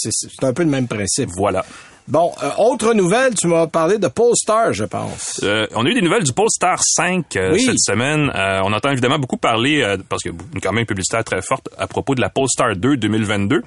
un 0.42 0.52
peu 0.52 0.62
le 0.62 0.70
même 0.70 0.88
principe. 0.88 1.28
Voilà. 1.36 1.64
Bon, 2.06 2.32
euh, 2.42 2.50
autre 2.58 2.92
nouvelle, 2.92 3.34
tu 3.34 3.46
m'as 3.46 3.66
parlé 3.66 3.96
de 3.96 4.08
Polestar, 4.08 4.74
je 4.74 4.84
pense. 4.84 5.40
Euh, 5.42 5.66
on 5.74 5.86
a 5.86 5.88
eu 5.88 5.94
des 5.94 6.02
nouvelles 6.02 6.22
du 6.24 6.34
Polestar 6.34 6.78
5 6.82 7.34
euh, 7.36 7.52
Oui. 7.54 7.62
cette 7.62 7.78
semaine. 7.80 8.30
Euh, 8.34 8.60
on 8.62 8.74
entend 8.74 8.90
évidemment 8.90 9.18
beaucoup 9.18 9.38
parler, 9.38 9.82
euh, 9.82 9.96
parce 10.06 10.22
qu'il 10.22 10.32
y 10.32 10.34
a 10.34 10.38
une 10.54 10.60
campagne 10.60 10.84
publicitaire 10.84 11.24
très 11.24 11.40
forte 11.40 11.68
à 11.78 11.86
propos 11.86 12.14
de 12.14 12.20
la 12.20 12.28
Polestar 12.28 12.76
2 12.76 12.98
2022 12.98 13.62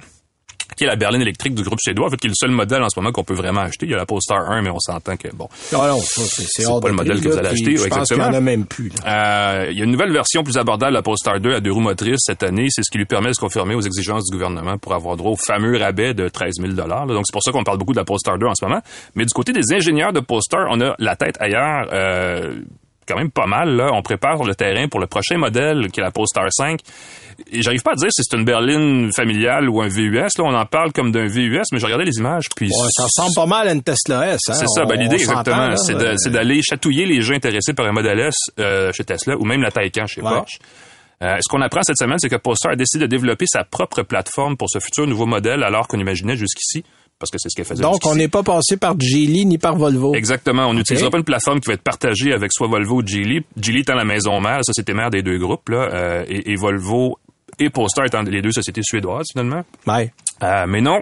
qui 0.76 0.84
est 0.84 0.88
la 0.88 0.96
berline 0.96 1.22
électrique 1.22 1.56
du 1.56 1.64
groupe 1.64 1.80
suédois, 1.80 2.08
en 2.08 2.10
fait, 2.10 2.18
qui 2.18 2.28
est 2.28 2.30
le 2.30 2.36
seul 2.36 2.52
modèle 2.52 2.84
en 2.84 2.90
ce 2.90 3.00
moment 3.00 3.12
qu'on 3.12 3.24
peut 3.24 3.34
vraiment 3.34 3.62
acheter. 3.62 3.86
Il 3.86 3.92
y 3.92 3.96
a 3.96 3.98
la 3.98 4.06
Polestar 4.06 4.50
1, 4.52 4.62
mais 4.62 4.70
on 4.70 4.80
s'entend 4.80 5.16
que, 5.18 5.28
bon, 5.34 5.48
Ah 5.74 5.94
c'est 6.02 6.66
pas 6.66 6.88
le 6.88 6.94
modèle 6.94 7.22
que 7.22 7.30
vous 7.30 7.38
allez 7.38 7.48
acheter, 7.50 7.78
Je 7.78 7.88
pense 7.88 7.90
y 7.90 7.94
en 7.94 8.02
exactement. 8.02 8.38
a 8.38 8.42
même 8.42 8.66
plus. 8.66 8.92
Euh, 9.06 9.68
il 9.72 9.78
y 9.78 9.82
a 9.82 9.86
une 9.86 9.92
nouvelle 9.92 10.12
version 10.12 10.44
plus 10.44 10.58
abordable 10.58 10.92
de 10.92 10.98
la 10.98 11.02
Polestar 11.02 11.40
2 11.40 11.54
à 11.54 11.60
deux 11.60 11.72
roues 11.72 11.80
motrices 11.80 12.20
cette 12.20 12.44
année. 12.44 12.68
C'est 12.70 12.84
ce 12.84 12.92
qui 12.92 12.98
lui 12.98 13.06
permet 13.06 13.30
de 13.30 13.34
se 13.34 13.40
conformer 13.40 13.76
aux 13.76 13.82
exigences 13.82 14.26
du 14.30 14.36
gouvernement 14.36 14.78
pour 14.78 14.94
avoir 14.94 15.16
droit 15.18 15.32
au 15.32 15.36
fameux 15.38 15.78
rabais 15.78 16.14
de 16.14 16.30
13 16.30 16.56
000 16.60 16.74
là. 16.88 17.06
Donc, 17.08 17.24
c'est 17.26 17.34
pour 17.34 17.44
ça 17.44 17.52
qu'on 17.52 17.64
parle 17.64 17.78
beaucoup 17.78 17.94
de 17.94 17.98
la 18.00 18.06
Polestar 18.06 18.38
2 18.38 18.46
en 18.46 18.56
ce 18.56 18.66
moment. 18.66 18.82
Mais 19.16 19.26
du 19.26 19.34
côté 19.34 19.54
des 19.54 19.74
ingénieurs 19.74 20.14
de 20.14 20.20
Polestar, 20.20 20.68
on 20.70 20.82
a 20.82 20.96
la 21.00 21.16
tête 21.16 21.36
ailleurs. 21.40 21.88
Euh, 21.94 22.60
quand 23.08 23.16
même 23.16 23.32
pas 23.32 23.46
mal, 23.46 23.78
là. 23.78 23.90
On 23.94 24.02
prépare 24.02 24.44
le 24.44 24.54
terrain 24.54 24.90
pour 24.90 25.00
le 25.00 25.08
prochain 25.08 25.38
modèle, 25.38 25.90
qui 25.92 26.02
est 26.02 26.04
la 26.04 26.12
Polestar 26.12 26.46
5. 26.52 26.82
Et 27.52 27.62
j'arrive 27.62 27.82
pas 27.84 27.92
à 27.92 27.96
dire 27.96 28.10
si 28.12 28.22
c'est 28.24 28.36
une 28.38 28.46
berline 28.46 29.12
familiale 29.14 29.70
ou 29.70 29.82
un 29.82 29.88
VUS. 29.88 30.16
Là, 30.16 30.44
on 30.44 30.54
en 30.56 30.66
parle 30.66 30.92
comme 30.92 31.12
d'un 31.12 31.28
VUS, 31.28 31.62
mais 31.72 31.80
j'ai 31.80 31.86
regardé 31.86 32.06
les 32.06 32.18
images, 32.18 32.46
puis... 32.56 32.68
Ouais, 32.70 32.88
ça 32.92 33.04
ressemble 33.04 33.34
pas 33.36 33.46
mal 33.46 33.68
à 33.68 33.74
une 33.74 33.84
Tesla 33.84 34.34
S. 34.34 34.40
Hein? 34.50 34.54
C'est 34.54 34.68
ça, 34.68 34.86
ben, 34.86 35.00
l'idée 35.00 35.16
exactement, 35.16 35.76
c'est 35.78 36.32
d'aller 36.32 36.62
chatouiller 36.62 37.06
les 37.06 37.22
gens 37.22 37.36
intéressés 37.36 37.74
par 37.74 37.86
un 37.86 37.92
modèle 37.92 38.20
S 38.20 38.36
euh, 38.60 38.92
chez 38.92 39.04
Tesla 39.04 39.38
ou 39.38 39.46
même 39.46 39.62
la 39.62 39.72
Taycan 39.72 40.08
chez 40.08 40.22
Ouais. 40.22 40.30
Porsche. 40.30 40.58
Euh, 41.24 41.38
ce 41.42 41.50
qu'on 41.50 41.62
apprend 41.62 41.82
cette 41.84 41.98
semaine, 41.98 42.20
c'est 42.20 42.30
que 42.30 42.36
Polestar 42.36 42.74
a 42.74 42.76
décidé 42.76 43.06
de 43.06 43.10
développer 43.10 43.46
sa 43.48 43.64
propre 43.64 44.04
plateforme 44.04 44.56
pour 44.56 44.70
ce 44.70 44.80
futur 44.80 45.08
nouveau 45.08 45.26
modèle, 45.26 45.64
alors 45.64 45.88
qu'on 45.88 46.00
imaginait 46.00 46.36
jusqu'ici, 46.36 46.84
parce 47.18 47.32
que 47.32 47.38
c'est 47.40 47.50
ce 47.50 47.56
qu'elle 47.56 47.66
faisait 47.66 47.82
Donc, 47.82 48.06
on 48.06 48.14
n'est 48.16 48.28
pas 48.28 48.44
passé 48.44 48.78
par 48.78 48.94
Geely 49.00 49.48
ni 49.48 49.58
par 49.58 49.76
Volvo. 49.76 50.14
Exactement. 50.14 50.68
On 50.68 50.76
n'utilisera 50.76 51.10
pas 51.10 51.18
une 51.18 51.24
plateforme 51.24 51.60
qui 51.60 51.68
va 51.70 51.74
être 51.74 51.82
partagée 51.82 52.34
avec 52.34 52.52
soit 52.54 52.68
Volvo 52.68 53.02
ou 53.02 53.08
Geely. 53.08 53.42
Geely 53.60 53.80
étant 53.80 53.96
la 53.96 54.06
maison 54.06 54.40
mère, 54.40 54.58
la 54.58 54.64
société 54.64 54.94
mère 54.94 55.10
des 55.10 55.24
deux 55.24 55.40
groupes, 55.40 55.70
là, 55.70 55.90
euh, 55.92 56.26
et, 56.30 56.52
et 56.52 56.56
Volvo 56.56 57.18
et 57.60 57.70
Polestar 57.70 58.06
étant 58.06 58.22
les 58.22 58.42
deux 58.42 58.52
sociétés 58.52 58.82
suédoises, 58.84 59.28
finalement. 59.32 59.64
Ouais. 59.86 60.14
Euh, 60.44 60.66
mais 60.68 60.82
non, 60.82 61.00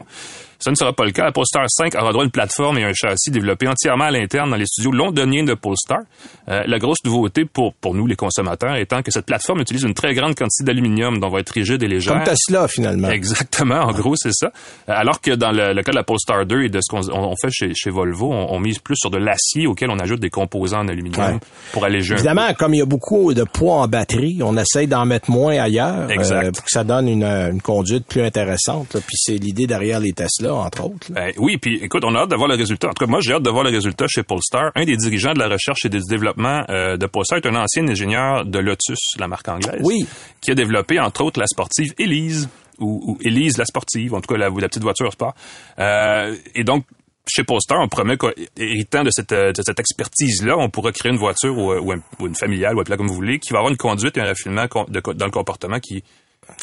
ça 0.60 0.72
ne 0.72 0.76
sera 0.76 0.94
pas 0.94 1.04
le 1.06 1.12
cas. 1.12 1.26
La 1.26 1.32
Polestar 1.32 1.66
5 1.68 1.94
aura 1.96 2.12
droit 2.12 2.24
à 2.24 2.26
une 2.26 2.32
plateforme 2.32 2.78
et 2.78 2.84
un 2.86 2.94
châssis 2.94 3.30
développés 3.30 3.68
entièrement 3.68 4.06
à 4.06 4.12
l'interne 4.12 4.50
dans 4.50 4.56
les 4.56 4.66
studios 4.66 4.92
londoniens 4.92 5.44
de 5.44 5.54
Polestar. 5.54 6.00
Euh, 6.48 6.64
la 6.66 6.80
grosse 6.80 7.04
nouveauté 7.04 7.44
pour, 7.46 7.74
pour 7.74 7.94
nous, 7.94 8.08
les 8.08 8.16
consommateurs, 8.16 8.76
étant 8.78 9.02
que 9.02 9.12
cette 9.12 9.26
plateforme 9.26 9.60
utilise 9.60 9.84
une 9.84 9.94
très 9.94 10.14
grande 10.14 10.34
quantité 10.36 10.64
d'aluminium, 10.64 11.20
donc 11.20 11.34
va 11.34 11.40
être 11.40 11.50
rigide 11.50 11.84
et 11.84 11.88
légère. 11.88 12.14
Comme 12.14 12.24
Tesla, 12.24 12.68
finalement. 12.68 13.10
Exactement, 13.10 13.82
en 13.82 13.92
gros, 13.92 14.16
c'est 14.16 14.32
ça. 14.34 14.48
Euh, 14.90 14.94
Alors 14.96 15.20
que 15.22 15.32
dans 15.32 15.52
le, 15.52 15.74
le 15.74 15.84
cas 15.84 15.92
de 15.92 15.98
la 15.98 16.04
Polestar 16.04 16.46
2 16.46 16.64
et 16.64 16.70
de 16.70 16.80
ce 16.82 16.90
qu'on 16.90 17.02
on- 17.12 17.32
on 17.32 17.36
fait 17.36 17.52
chez, 17.52 17.74
chez 17.76 17.90
Volvo, 17.90 18.32
on, 18.32 18.54
on 18.54 18.60
mise 18.60 18.80
plus 18.80 18.96
sur 18.96 19.10
de 19.10 19.18
l'acier 19.18 19.68
auquel 19.68 19.90
on 19.90 20.00
ajoute 20.00 20.20
des 20.22 20.30
composants 20.30 20.80
en 20.80 20.88
aluminium 20.88 21.34
Ouais. 21.34 21.40
pour 21.74 21.84
alléger 21.84 22.14
un 22.14 22.18
Évidemment, 22.18 22.54
comme 22.58 22.74
il 22.74 22.78
y 22.78 22.82
a 22.82 22.86
beaucoup 22.86 23.34
de 23.34 23.44
poids 23.44 23.76
en 23.82 23.88
batterie, 23.88 24.40
on 24.42 24.56
essaye 24.58 24.88
d'en 24.88 25.06
mettre 25.06 25.30
moins 25.30 25.58
ailleurs 25.60 26.10
Exact. 26.10 26.46
euh, 26.46 26.52
pour 26.52 26.64
que 26.64 26.70
ça 26.72 26.84
donne 26.84 27.08
une, 27.10 27.24
euh, 27.24 27.52
une 27.52 27.62
conduite 27.62 28.06
plus 28.08 28.22
intéressante. 28.22 28.94
là. 28.94 29.02
Puis 29.06 29.18
c'est 29.26 29.38
l'idée 29.38 29.68
derrière 29.68 30.00
les 30.00 30.14
Tesla, 30.14 30.54
entre 30.54 30.86
autres. 30.86 31.12
Ben 31.12 31.32
oui, 31.38 31.58
puis 31.58 31.80
écoute, 31.84 32.04
on 32.06 32.14
a 32.16 32.20
hâte 32.20 32.30
de 32.32 32.36
voir 32.36 32.48
le 32.48 32.56
résultat. 32.56 32.90
En 32.90 32.94
tout 32.94 33.06
cas, 33.06 33.10
moi, 33.10 33.20
j'ai 33.22 33.34
hâte 33.34 33.44
de 33.44 33.50
voir 33.50 33.64
le 33.64 33.70
résultat 33.72 34.06
chez 34.08 34.24
Polestar. 34.24 34.72
Un 34.76 34.86
des 34.86 34.98
dirigeants 34.98 35.34
de 35.34 35.40
la 35.40 35.48
recherche 35.48 35.86
et 35.86 35.90
du 35.90 36.00
développement 36.10 36.64
euh, 36.70 36.98
de 36.98 37.06
Polestar 37.06 37.40
est 37.40 37.48
un 37.48 37.56
ancien 37.56 37.88
ingénieur 37.88 38.46
de 38.46 38.60
Lotus, 38.60 39.00
la 39.20 39.28
marque 39.28 39.48
anglaise. 39.48 39.82
Oui. 39.84 40.06
Qui 40.42 40.52
a 40.52 40.56
développé, 40.56 41.00
entre 41.00 41.24
autres, 41.24 41.40
la 41.40 41.48
sportive 41.48 41.94
Elise, 41.98 42.50
ou, 42.80 43.18
Elise 43.24 43.58
la 43.58 43.66
sportive, 43.66 44.14
en 44.14 44.22
tout 44.22 44.34
cas 44.34 44.38
la, 44.38 44.50
la 44.50 44.68
petite 44.68 44.84
voiture 44.84 45.12
sport. 45.12 45.34
Euh, 45.80 46.36
et 46.54 46.64
donc, 46.64 46.86
chez 47.28 47.44
Polestar, 47.44 47.80
on 47.82 47.88
promet 47.88 48.18
qu'héritant 48.18 49.04
de 49.04 49.10
cette, 49.12 49.34
de 49.34 49.62
cette 49.66 49.80
expertise-là, 49.80 50.56
on 50.60 50.70
pourra 50.70 50.92
créer 50.92 51.12
une 51.12 51.18
voiture 51.18 51.58
ou, 51.58 51.74
ou 51.74 51.92
un- 51.92 52.02
une 52.20 52.36
familiale, 52.36 52.76
ou 52.76 52.82
appelez-la 52.82 52.98
comme 52.98 53.08
vous 53.08 53.16
voulez, 53.16 53.40
qui 53.40 53.52
va 53.52 53.60
avoir 53.60 53.72
une 53.72 53.78
conduite 53.78 54.16
et 54.18 54.22
un 54.22 54.26
raffinement 54.26 54.66
dans 54.90 55.26
le 55.26 55.32
comportement 55.32 55.80
qui 55.80 56.04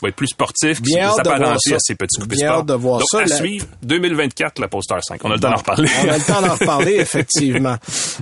va 0.02 0.08
être 0.08 0.16
plus 0.16 0.28
sportif, 0.28 0.80
qui 0.82 0.92
ça. 0.92 1.74
à 1.74 1.78
ces 1.78 1.94
petits 1.94 2.20
coupés 2.20 2.36
Bien 2.36 2.48
sport. 2.52 2.64
de 2.64 2.74
voir 2.74 2.98
Donc, 2.98 3.08
ça. 3.10 3.18
à 3.18 3.24
La- 3.24 3.36
suivre, 3.36 3.66
2024, 3.82 4.58
la 4.60 4.68
Polestar 4.68 5.02
5. 5.02 5.20
On 5.24 5.30
a 5.30 5.34
le 5.34 5.40
temps 5.40 5.50
d'en 5.50 5.56
reparler. 5.56 5.88
On 6.04 6.08
a 6.08 6.18
le 6.18 6.24
temps 6.24 6.42
d'en 6.42 6.54
reparler, 6.54 6.94
effectivement. 6.98 7.76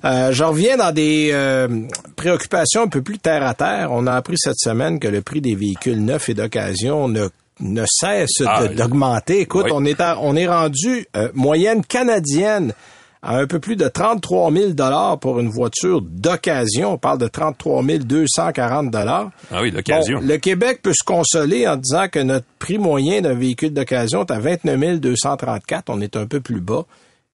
Euh, 0.04 0.32
je 0.32 0.44
reviens 0.44 0.76
dans 0.76 0.92
des 0.92 1.30
euh, 1.32 1.68
préoccupations 2.16 2.82
un 2.82 2.88
peu 2.88 3.02
plus 3.02 3.18
terre 3.18 3.46
à 3.46 3.54
terre. 3.54 3.88
On 3.92 4.06
a 4.06 4.12
appris 4.12 4.36
cette 4.38 4.58
semaine 4.58 4.98
que 5.00 5.08
le 5.08 5.22
prix 5.22 5.40
des 5.40 5.54
véhicules 5.54 6.02
neufs 6.04 6.28
et 6.28 6.34
d'occasion 6.34 7.08
ne 7.08 7.28
ne 7.62 7.84
cesse 7.86 8.42
Ah, 8.46 8.68
d'augmenter. 8.68 9.40
Écoute, 9.40 9.66
oui. 9.66 9.72
on 9.74 9.84
est 9.84 10.00
à- 10.00 10.16
on 10.22 10.34
est 10.34 10.48
rendu 10.48 11.06
euh, 11.14 11.28
moyenne 11.34 11.84
canadienne 11.84 12.72
à 13.22 13.36
un 13.36 13.46
peu 13.46 13.58
plus 13.58 13.76
de 13.76 13.86
33 13.86 14.52
000 14.52 14.72
dollars 14.72 15.18
pour 15.18 15.40
une 15.40 15.48
voiture 15.48 16.00
d'occasion. 16.00 16.94
On 16.94 16.98
parle 16.98 17.18
de 17.18 17.28
33 17.28 17.82
240 17.82 18.90
dollars. 18.90 19.30
Ah 19.50 19.60
oui, 19.62 19.70
d'occasion. 19.70 20.20
Bon, 20.20 20.26
le 20.26 20.38
Québec 20.38 20.80
peut 20.82 20.94
se 20.98 21.04
consoler 21.04 21.68
en 21.68 21.76
disant 21.76 22.08
que 22.08 22.20
notre 22.20 22.46
prix 22.58 22.78
moyen 22.78 23.20
d'un 23.20 23.34
véhicule 23.34 23.74
d'occasion 23.74 24.24
est 24.24 24.30
à 24.30 24.38
29 24.38 25.00
234. 25.00 25.90
On 25.90 26.00
est 26.00 26.16
un 26.16 26.26
peu 26.26 26.40
plus 26.40 26.60
bas. 26.60 26.86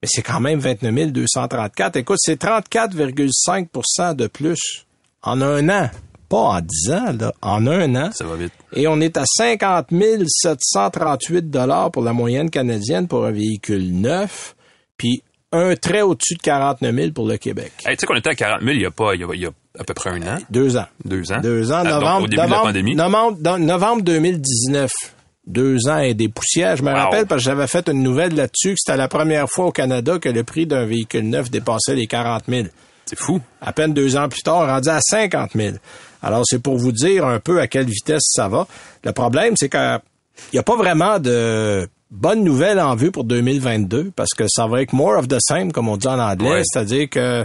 Mais 0.03 0.09
c'est 0.11 0.23
quand 0.23 0.41
même 0.41 0.59
29 0.59 1.13
234. 1.13 1.97
Écoute, 1.97 2.19
c'est 2.21 2.43
34,5% 2.43 4.15
de 4.15 4.27
plus 4.27 4.87
en 5.23 5.41
un 5.41 5.69
an. 5.69 5.91
Pas 6.29 6.39
en 6.39 6.61
10 6.61 6.91
ans, 6.91 7.13
là, 7.19 7.33
en 7.41 7.67
un 7.69 7.95
an. 7.95 8.11
Ça 8.13 8.25
va 8.25 8.35
vite. 8.35 8.53
Et 8.73 8.89
on 8.89 9.01
est 9.01 9.17
à 9.17 9.25
50 9.25 9.87
738 10.27 11.51
dollars 11.51 11.93
pour 11.93 12.03
la 12.03 12.13
moyenne 12.13 12.51
canadienne 12.51 13.07
pour 13.07 13.25
un 13.25 13.31
véhicule 13.31 13.93
neuf, 13.93 14.57
puis 14.97 15.23
un 15.53 15.75
trait 15.77 16.03
au-dessus 16.03 16.35
de 16.35 16.43
49 16.43 16.95
000 16.95 17.11
pour 17.13 17.27
le 17.29 17.37
Québec. 17.37 17.73
Hey, 17.87 17.97
tu 17.97 18.01
sais 18.01 18.07
qu'on 18.07 18.17
était 18.17 18.31
à 18.31 18.35
40 18.35 18.61
000 18.63 18.73
il 18.73 18.83
y 18.83 18.87
a 18.87 18.91
pas, 18.91 19.15
il 19.15 19.21
y 19.21 19.25
a, 19.25 19.29
il 19.35 19.41
y 19.41 19.47
a 19.47 19.51
à 19.79 19.85
peu 19.85 19.95
près 19.95 20.11
un 20.11 20.23
an, 20.23 20.39
Deux 20.51 20.77
ans. 20.77 20.87
deux 21.05 21.31
ans. 21.33 21.41
Deux 21.41 21.71
ans, 21.73 21.77
Ah, 21.81 21.85
donc, 21.85 21.93
novembre, 21.93 22.19
au 22.25 22.27
début 22.27 22.31
de 22.37 22.37
la 22.37 22.47
novembre, 22.49 22.65
pandémie. 22.67 22.95
novembre, 22.95 23.39
dans- 23.41 23.59
novembre 23.59 24.03
2019. 24.03 24.91
Deux 25.47 25.87
ans 25.89 25.99
et 25.99 26.15
des 26.15 26.29
poussières. 26.29 26.77
Je 26.77 26.83
me 26.83 26.91
Wow. 26.91 26.97
rappelle 26.97 27.27
parce 27.27 27.43
que 27.43 27.51
j'avais 27.51 27.69
fait 27.69 27.89
une 27.89 28.03
nouvelle 28.03 28.35
là-dessus 28.35 28.71
que 28.71 28.79
c'était 28.79 28.97
la 28.97 29.07
première 29.07 29.49
fois 29.49 29.67
au 29.67 29.73
Canada 29.73 30.19
que 30.19 30.29
le 30.29 30.43
prix 30.43 30.67
d'un 30.67 30.85
véhicule 30.87 31.29
neuf 31.29 31.51
dépassait 31.51 31.95
les 31.95 32.09
40 32.09 32.45
000. 32.49 32.67
C'est 33.05 33.17
fou. 33.19 33.41
À 33.61 33.73
peine 33.73 33.95
deux 33.95 34.17
ans 34.17 34.29
plus 34.29 34.43
tard, 34.43 34.67
rendu 34.67 34.89
à 34.89 34.99
50 35.01 35.53
000. 35.55 35.77
Alors, 36.23 36.43
c'est 36.45 36.59
pour 36.61 36.77
vous 36.77 36.91
dire 36.91 37.25
un 37.25 37.39
peu 37.39 37.61
à 37.61 37.69
quelle 37.69 37.87
vitesse 37.87 38.25
ça 38.27 38.49
va. 38.49 38.67
Le 39.05 39.13
problème, 39.13 39.55
c'est 39.57 39.69
qu'il 39.69 40.01
n'y 40.53 40.59
a 40.59 40.65
pas 40.65 40.75
vraiment 40.75 41.21
de 41.21 41.89
bonnes 42.11 42.45
nouvelles 42.45 42.81
en 42.81 42.95
vue 42.95 43.11
pour 43.11 43.25
2022 43.25 44.13
parce 44.15 44.31
que 44.35 44.45
ça 44.49 44.67
va 44.67 44.83
être 44.83 44.93
more 44.93 45.19
of 45.19 45.29
the 45.29 45.39
same, 45.41 45.73
comme 45.73 45.89
on 45.89 45.97
dit 45.97 46.07
en 46.07 46.19
anglais. 46.19 46.51
Ouais. 46.51 46.63
C'est-à-dire 46.65 47.09
que 47.09 47.45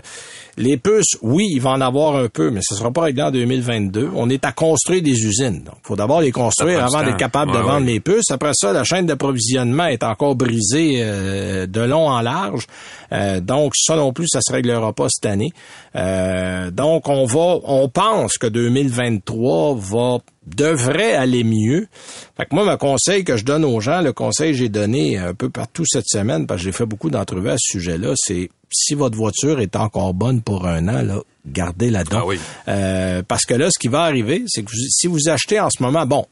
les 0.61 0.77
puces, 0.77 1.17
oui, 1.21 1.47
il 1.51 1.59
va 1.61 1.71
en 1.71 1.81
avoir 1.81 2.15
un 2.15 2.27
peu, 2.27 2.51
mais 2.51 2.61
ce 2.63 2.75
sera 2.75 2.91
pas 2.91 3.01
réglé 3.01 3.23
en 3.23 3.31
2022. 3.31 4.11
On 4.15 4.29
est 4.29 4.45
à 4.45 4.51
construire 4.51 5.01
des 5.01 5.25
usines. 5.25 5.63
Donc, 5.63 5.75
il 5.83 5.87
faut 5.87 5.95
d'abord 5.95 6.21
les 6.21 6.31
construire 6.31 6.83
avant 6.83 7.03
d'être 7.03 7.17
capable 7.17 7.51
de 7.51 7.57
vendre 7.57 7.85
ouais. 7.85 7.93
les 7.93 7.99
puces. 7.99 8.31
Après 8.31 8.51
ça, 8.53 8.71
la 8.71 8.83
chaîne 8.83 9.05
d'approvisionnement 9.05 9.87
est 9.87 10.03
encore 10.03 10.35
brisée 10.35 10.99
euh, 11.01 11.67
de 11.67 11.81
long 11.81 12.07
en 12.07 12.21
large. 12.21 12.67
Euh, 13.11 13.39
donc, 13.39 13.73
ça 13.75 13.95
non 13.95 14.13
plus, 14.13 14.27
ça 14.27 14.39
se 14.41 14.51
réglera 14.51 14.93
pas 14.93 15.07
cette 15.09 15.29
année. 15.29 15.51
Euh, 15.95 16.71
donc, 16.71 17.09
on 17.09 17.25
va, 17.25 17.59
on 17.63 17.89
pense 17.89 18.37
que 18.37 18.47
2023 18.47 19.75
va 19.75 20.17
devrait 20.45 21.13
aller 21.13 21.43
mieux. 21.43 21.87
Fait 22.35 22.45
que 22.45 22.55
moi, 22.55 22.65
mon 22.65 22.77
conseil 22.77 23.23
que 23.23 23.37
je 23.37 23.45
donne 23.45 23.63
aux 23.63 23.79
gens, 23.79 24.01
le 24.01 24.11
conseil 24.11 24.51
que 24.51 24.57
j'ai 24.57 24.69
donné 24.69 25.17
un 25.17 25.33
peu 25.33 25.49
partout 25.49 25.83
cette 25.85 26.07
semaine, 26.07 26.47
parce 26.47 26.61
que 26.61 26.65
j'ai 26.65 26.71
fait 26.71 26.85
beaucoup 26.85 27.09
d'entrevues 27.09 27.51
à 27.51 27.57
ce 27.57 27.73
sujet-là, 27.73 28.13
c'est 28.15 28.49
si 28.71 28.93
votre 28.95 29.17
voiture 29.17 29.59
est 29.59 29.75
encore 29.75 30.13
bonne 30.13 30.41
pour 30.41 30.65
un 30.67 30.87
an, 30.87 31.01
là, 31.01 31.19
gardez-la 31.47 32.03
donc. 32.03 32.19
Ah 32.23 32.25
oui. 32.25 32.39
Euh, 32.67 33.21
parce 33.27 33.45
que 33.45 33.53
là, 33.53 33.69
ce 33.71 33.79
qui 33.79 33.87
va 33.87 34.01
arriver, 34.03 34.43
c'est 34.47 34.63
que 34.63 34.71
vous- 34.71 34.87
si 34.89 35.07
vous 35.07 35.29
achetez 35.29 35.59
en 35.59 35.69
ce 35.69 35.81
moment, 35.83 36.05
bon, 36.05 36.25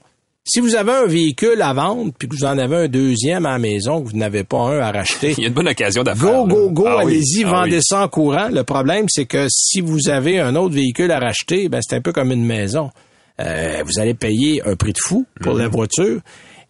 si 0.46 0.60
vous 0.62 0.76
avez 0.76 0.92
un 0.92 1.06
véhicule 1.06 1.62
à 1.62 1.74
vendre, 1.74 2.12
puis 2.18 2.28
que 2.28 2.36
vous 2.36 2.46
en 2.46 2.58
avez 2.58 2.76
un 2.76 2.88
deuxième 2.88 3.46
à 3.46 3.52
la 3.52 3.60
maison, 3.60 4.02
que 4.02 4.10
vous 4.10 4.18
n'avez 4.18 4.44
pas 4.44 4.58
un 4.60 4.80
à 4.80 4.92
racheter, 4.92 5.34
Il 5.38 5.42
y 5.42 5.46
a 5.46 5.48
une 5.50 5.54
bonne 5.54 5.68
occasion 5.68 6.02
d'affaires. 6.02 6.46
Go, 6.46 6.48
go, 6.48 6.70
go, 6.72 6.86
Ah 6.88 7.04
oui. 7.06 7.14
allez-y, 7.14 7.44
Ah 7.46 7.50
vendez 7.52 7.78
oui. 7.78 7.84
ça 7.84 8.04
en 8.04 8.08
courant. 8.08 8.48
Le 8.52 8.64
problème, 8.64 9.06
c'est 9.10 9.26
que 9.26 9.46
si 9.50 9.82
vous 9.82 10.10
avez 10.10 10.40
un 10.40 10.56
autre 10.56 10.74
véhicule 10.74 11.12
à 11.12 11.20
racheter, 11.20 11.70
ben 11.70 11.82
c'est 11.84 11.96
un 11.96 12.02
peu 12.02 12.12
comme 12.14 12.32
une 12.32 12.46
maison. 12.46 12.90
Euh, 13.42 13.84
vous 13.86 14.00
allez 14.00 14.16
payer 14.16 14.62
un 14.68 14.76
prix 14.76 14.94
de 14.94 14.98
fou 15.00 15.26
pour 15.42 15.54
Mhm. 15.54 15.60
la 15.60 15.68
voiture. 15.68 16.20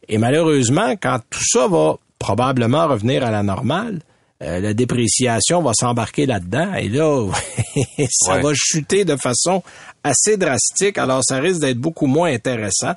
Et 0.10 0.18
malheureusement, 0.18 0.96
quand 1.02 1.20
tout 1.30 1.44
ça 1.46 1.68
va 1.68 1.96
probablement 2.20 2.88
revenir 2.88 3.24
à 3.24 3.32
la 3.32 3.44
normale, 3.44 4.00
euh, 4.42 4.60
la 4.60 4.74
dépréciation 4.74 5.62
va 5.62 5.72
s'embarquer 5.74 6.26
là-dedans 6.26 6.74
et 6.76 6.88
là, 6.90 7.28
ça 8.10 8.36
Ouais. 8.36 8.42
va 8.42 8.52
chuter 8.56 9.04
de 9.06 9.16
façon 9.16 9.62
assez 10.04 10.38
drastique. 10.38 10.98
Alors, 10.98 11.22
ça 11.24 11.40
risque 11.40 11.60
d'être 11.60 11.78
beaucoup 11.78 12.06
moins 12.06 12.32
intéressant. 12.34 12.94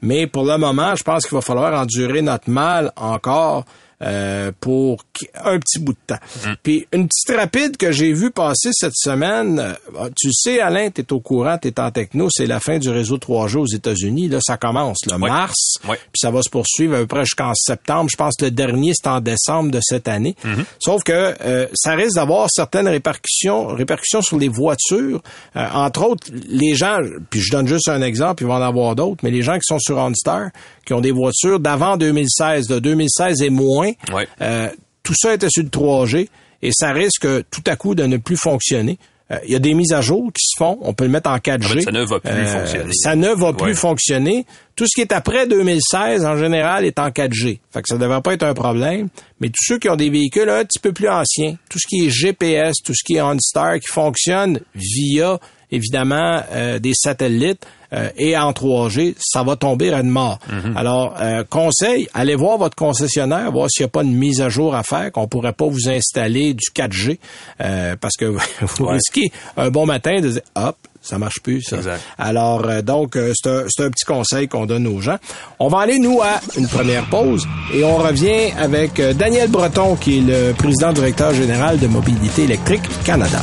Mais 0.00 0.26
pour 0.26 0.44
le 0.44 0.56
moment, 0.56 0.94
je 0.96 1.02
pense 1.02 1.26
qu'il 1.26 1.34
va 1.34 1.42
falloir 1.42 1.78
endurer 1.78 2.22
notre 2.22 2.48
mal 2.50 2.92
encore 2.96 3.64
euh, 4.02 4.52
pour 4.60 5.02
un 5.42 5.58
petit 5.58 5.78
bout 5.78 5.92
de 5.92 5.98
temps. 6.06 6.18
Puis 6.62 6.86
une 6.92 7.08
petite 7.08 7.36
rapide 7.36 7.76
que 7.76 7.92
j'ai 7.92 8.12
vue 8.12 8.30
passer 8.30 8.70
cette 8.72 8.94
semaine, 8.96 9.58
euh, 9.58 10.08
tu 10.16 10.30
sais 10.32 10.60
Alain, 10.60 10.90
tu 10.90 11.00
es 11.00 11.12
au 11.12 11.20
courant, 11.20 11.56
tu 11.56 11.68
es 11.68 11.80
en 11.80 11.90
techno, 11.90 12.28
c'est 12.30 12.46
la 12.46 12.60
fin 12.60 12.78
du 12.78 12.90
réseau 12.90 13.16
3G 13.16 13.56
aux 13.56 13.66
États-Unis, 13.66 14.28
là 14.28 14.38
ça 14.42 14.56
commence 14.56 14.98
le 15.10 15.16
mars, 15.18 15.78
puis 15.96 16.20
ça 16.20 16.30
va 16.30 16.42
se 16.42 16.50
poursuivre 16.50 16.94
à 16.94 16.98
peu 16.98 17.06
près 17.06 17.24
jusqu'en 17.24 17.52
septembre, 17.54 18.10
je 18.10 18.16
pense 18.16 18.34
que 18.36 18.44
le 18.44 18.50
dernier 18.50 18.92
c'est 18.94 19.08
en 19.08 19.20
décembre 19.20 19.70
de 19.70 19.80
cette 19.82 20.08
année. 20.08 20.36
Sauf 20.78 21.02
que 21.02 21.34
euh, 21.40 21.66
ça 21.74 21.92
risque 21.92 22.16
d'avoir 22.16 22.48
certaines 22.50 22.88
répercussions 22.88 23.66
répercussions 23.68 24.22
sur 24.22 24.38
les 24.38 24.48
voitures, 24.48 25.22
Euh, 25.56 25.66
entre 25.72 26.04
autres 26.06 26.26
les 26.48 26.74
gens, 26.74 26.98
puis 27.30 27.40
je 27.40 27.50
donne 27.50 27.66
juste 27.66 27.88
un 27.88 28.02
exemple, 28.02 28.42
il 28.42 28.46
va 28.46 28.54
en 28.54 28.62
avoir 28.62 28.94
d'autres, 28.94 29.20
mais 29.22 29.30
les 29.30 29.42
gens 29.42 29.54
qui 29.54 29.64
sont 29.64 29.78
sur 29.78 29.96
OnStar 29.98 30.50
qui 30.84 30.92
ont 30.94 31.00
des 31.00 31.10
voitures 31.10 31.58
d'avant 31.58 31.96
2016, 31.96 32.68
de 32.68 32.78
2016 32.78 33.42
et 33.42 33.50
moins, 33.50 33.85
Ouais. 34.12 34.26
euh, 34.40 34.68
tout 35.02 35.14
ça 35.16 35.34
était 35.34 35.48
sur 35.50 35.62
le 35.62 35.68
3G 35.68 36.28
et 36.62 36.70
ça 36.72 36.92
risque 36.92 37.26
tout 37.50 37.62
à 37.66 37.76
coup 37.76 37.94
de 37.94 38.04
ne 38.04 38.16
plus 38.16 38.36
fonctionner. 38.36 38.98
Euh, 39.32 39.38
Il 39.44 39.50
y 39.52 39.56
a 39.56 39.58
des 39.58 39.74
mises 39.74 39.92
à 39.92 40.00
jour 40.02 40.30
qui 40.32 40.44
se 40.46 40.56
font. 40.56 40.78
On 40.82 40.94
peut 40.94 41.02
le 41.04 41.10
mettre 41.10 41.28
en 41.28 41.36
4G. 41.38 41.64
En 41.66 41.74
fait, 41.74 41.80
ça 41.82 41.90
ne 41.90 42.04
va 42.04 42.20
plus 42.20 42.46
fonctionner. 42.46 42.90
Ça 42.92 43.16
ne 43.16 43.28
va 43.28 43.52
plus 43.52 43.66
Ouais. 43.70 43.74
fonctionner. 43.74 44.46
Tout 44.76 44.84
ce 44.86 44.94
qui 44.94 45.00
est 45.00 45.12
après 45.12 45.48
2016, 45.48 46.24
en 46.24 46.36
général, 46.36 46.84
est 46.84 46.98
en 47.00 47.10
4G. 47.10 47.58
Fait 47.72 47.82
que 47.82 47.88
ça 47.88 47.96
ne 47.96 48.00
devrait 48.00 48.22
pas 48.22 48.34
être 48.34 48.44
un 48.44 48.54
problème. 48.54 49.08
Mais 49.40 49.48
tous 49.48 49.64
ceux 49.64 49.78
qui 49.80 49.88
ont 49.88 49.96
des 49.96 50.10
véhicules 50.10 50.48
un 50.48 50.64
petit 50.64 50.78
peu 50.78 50.92
plus 50.92 51.08
anciens, 51.08 51.56
tout 51.68 51.78
ce 51.80 51.86
qui 51.88 52.06
est 52.06 52.10
GPS, 52.10 52.74
tout 52.84 52.94
ce 52.94 53.02
qui 53.04 53.16
est 53.16 53.20
OnStar, 53.20 53.80
qui 53.80 53.88
fonctionne 53.88 54.60
via, 54.76 55.40
évidemment, 55.76 56.40
euh, 56.52 56.78
des 56.78 56.92
satellites 56.94 57.64
euh, 57.92 58.08
et 58.16 58.36
en 58.36 58.50
3G, 58.50 59.14
ça 59.20 59.44
va 59.44 59.54
tomber 59.54 59.92
à 59.92 60.00
une 60.00 60.10
mort. 60.10 60.40
Mhm. 60.50 60.76
Alors, 60.76 61.14
euh, 61.20 61.44
conseil, 61.48 62.08
allez 62.14 62.34
voir 62.34 62.58
votre 62.58 62.74
concessionnaire, 62.74 63.52
voir 63.52 63.68
s'il 63.70 63.84
n'y 63.84 63.88
a 63.88 63.90
pas 63.90 64.02
une 64.02 64.14
mise 64.16 64.40
à 64.40 64.48
jour 64.48 64.74
à 64.74 64.82
faire, 64.82 65.12
qu'on 65.12 65.28
pourrait 65.28 65.52
pas 65.52 65.66
vous 65.66 65.88
installer 65.88 66.52
du 66.54 66.64
4G, 66.74 67.18
euh, 67.60 67.94
parce 68.00 68.16
que 68.16 68.24
vous 68.60 68.84
Ouais. 68.84 68.94
risquez 68.94 69.30
un 69.56 69.70
bon 69.70 69.86
matin 69.86 70.20
de 70.20 70.30
dire, 70.30 70.40
hop, 70.56 70.76
ça 71.00 71.18
marche 71.18 71.40
plus, 71.40 71.62
ça. 71.62 71.76
Exact. 71.76 72.00
Alors, 72.18 72.64
euh, 72.68 72.82
donc, 72.82 73.14
euh, 73.14 73.32
c'est 73.36 73.48
un, 73.48 73.62
c'est 73.68 73.84
un 73.84 73.90
petit 73.90 74.04
conseil 74.04 74.48
qu'on 74.48 74.66
donne 74.66 74.88
aux 74.88 75.00
gens. 75.00 75.18
On 75.60 75.68
va 75.68 75.78
aller, 75.78 76.00
nous, 76.00 76.20
à 76.20 76.40
une 76.58 76.66
première 76.66 77.04
pause 77.04 77.46
et 77.72 77.84
on 77.84 77.96
revient 77.98 78.50
avec 78.58 78.98
euh, 78.98 79.12
Daniel 79.14 79.48
Breton, 79.48 79.94
qui 79.94 80.18
est 80.18 80.22
le 80.22 80.52
président 80.54 80.92
directeur 80.92 81.32
général 81.32 81.78
de 81.78 81.86
Mobilité 81.86 82.42
électrique 82.42 82.82
Canada. 83.04 83.38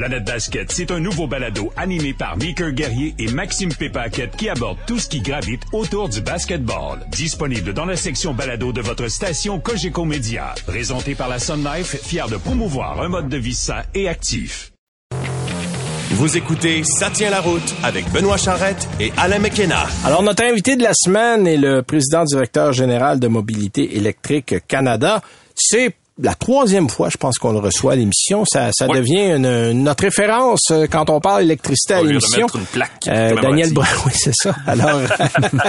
Planète 0.00 0.24
Basket, 0.24 0.72
c'est 0.72 0.90
un 0.92 0.98
nouveau 0.98 1.26
balado 1.26 1.74
animé 1.76 2.14
par 2.14 2.34
Meeker 2.38 2.72
Guerrier 2.72 3.14
et 3.18 3.30
Maxime 3.32 3.68
Pépaquette 3.74 4.34
qui 4.34 4.48
aborde 4.48 4.78
tout 4.86 4.98
ce 4.98 5.06
qui 5.06 5.20
gravite 5.20 5.60
autour 5.74 6.08
du 6.08 6.22
basketball. 6.22 7.00
Disponible 7.10 7.74
dans 7.74 7.84
la 7.84 7.96
section 7.96 8.32
balado 8.32 8.72
de 8.72 8.80
votre 8.80 9.08
station 9.08 9.60
Cogeco 9.60 10.06
Média. 10.06 10.54
Présenté 10.66 11.14
par 11.14 11.28
la 11.28 11.38
Sun 11.38 11.62
Life, 11.62 12.02
fier 12.02 12.30
de 12.30 12.38
promouvoir 12.38 13.02
un 13.02 13.10
mode 13.10 13.28
de 13.28 13.36
vie 13.36 13.52
sain 13.52 13.82
et 13.94 14.08
actif. 14.08 14.72
Vous 16.12 16.34
écoutez 16.34 16.82
Ça 16.82 17.10
tient 17.10 17.28
la 17.28 17.42
route 17.42 17.74
avec 17.82 18.10
Benoît 18.10 18.38
Charrette 18.38 18.88
et 19.00 19.12
Alain 19.18 19.38
McKenna. 19.38 19.86
Alors, 20.06 20.22
notre 20.22 20.44
invité 20.44 20.76
de 20.76 20.82
la 20.82 20.94
semaine 20.94 21.46
est 21.46 21.58
le 21.58 21.82
président 21.82 22.24
directeur 22.24 22.72
général 22.72 23.20
de 23.20 23.28
Mobilité 23.28 23.98
électrique 23.98 24.66
Canada. 24.66 25.20
C'est 25.54 25.94
la 26.22 26.34
troisième 26.34 26.88
fois, 26.88 27.08
je 27.10 27.16
pense, 27.16 27.38
qu'on 27.38 27.52
le 27.52 27.58
reçoit 27.58 27.92
à 27.92 27.96
l'émission. 27.96 28.44
Ça, 28.44 28.70
ça 28.72 28.86
devient 28.88 29.36
une- 29.36 29.82
notre 29.82 30.04
référence 30.04 30.70
euh, 30.70 30.86
quand 30.90 31.08
on 31.10 31.20
parle 31.20 31.42
électricité 31.44 31.94
à 31.94 32.02
l'émission. 32.02 32.42
mettre 32.46 32.56
une 32.56 32.64
plaque 32.66 32.90
Euh. 33.08 33.40
Daniel 33.40 33.72
Breton, 33.72 33.90
oui, 34.06 34.12
c'est 34.14 34.34
ça. 34.34 34.54
Alors, 34.66 35.00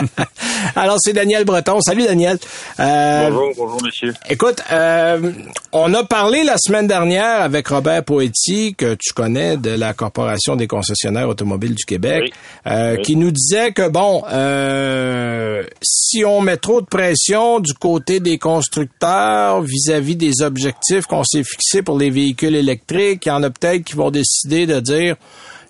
alors 0.76 0.98
c'est 1.00 1.14
Daniel 1.14 1.46
Breton. 1.46 1.80
Salut, 1.82 2.04
Daniel. 2.04 2.38
Euh, 2.80 3.30
Bonjour, 3.30 3.52
bonjour, 3.58 3.84
monsieur. 3.84 4.14
Écoute, 4.30 4.62
euh, 4.72 5.32
on 5.72 5.94
a 5.94 6.04
parlé 6.04 6.44
la 6.44 6.56
semaine 6.58 6.88
dernière 6.88 7.42
avec 7.42 7.68
Robert 7.68 8.04
Poetti, 8.04 8.76
que 8.76 8.96
tu 9.00 9.14
connais 9.14 9.58
de 9.58 9.72
la 9.72 9.94
Corporation 9.94 10.56
des 10.56 10.68
concessionnaires 10.68 11.30
automobiles 11.30 11.76
du 11.76 11.86
Québec, 11.86 12.22
Oui. 12.26 12.34
euh, 12.68 12.96
Oui. 12.98 13.02
qui 13.04 13.16
nous 13.16 13.32
disait 13.32 13.72
que, 13.72 13.88
bon, 13.90 14.24
euh, 14.32 15.64
si 15.82 16.24
on 16.26 16.42
met 16.42 16.58
trop 16.58 16.82
de 16.82 16.86
pression 16.88 17.60
du 17.60 17.74
côté 17.74 18.20
des 18.20 18.38
constructeurs 18.38 19.62
vis-à-vis 19.62 20.16
des 20.16 20.41
objectifs 20.42 21.06
qu'on 21.06 21.24
s'est 21.24 21.44
fixés 21.44 21.82
pour 21.82 21.98
les 21.98 22.10
véhicules 22.10 22.56
électriques, 22.56 23.26
il 23.26 23.30
y 23.30 23.32
en 23.32 23.44
a 23.44 23.50
peut-être 23.50 23.84
qui 23.84 23.96
vont 23.96 24.12
décider 24.12 24.66
de 24.66 24.80
dire 24.80 25.16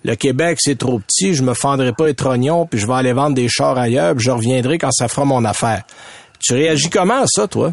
le 0.04 0.14
Québec, 0.16 0.58
c'est 0.60 0.78
trop 0.78 0.98
petit, 0.98 1.34
je 1.34 1.42
me 1.42 1.54
fendrai 1.54 1.92
pas 1.92 2.08
être 2.08 2.26
oignon, 2.26 2.66
puis 2.66 2.78
je 2.78 2.86
vais 2.86 2.94
aller 2.94 3.12
vendre 3.12 3.34
des 3.34 3.48
chars 3.48 3.78
ailleurs, 3.78 4.14
puis 4.14 4.24
je 4.24 4.30
reviendrai 4.30 4.78
quand 4.78 4.90
ça 4.90 5.08
fera 5.08 5.24
mon 5.24 5.44
affaire. 5.44 5.82
Tu 6.40 6.54
réagis 6.54 6.90
comment 6.90 7.22
à 7.22 7.26
ça, 7.26 7.46
toi? 7.46 7.72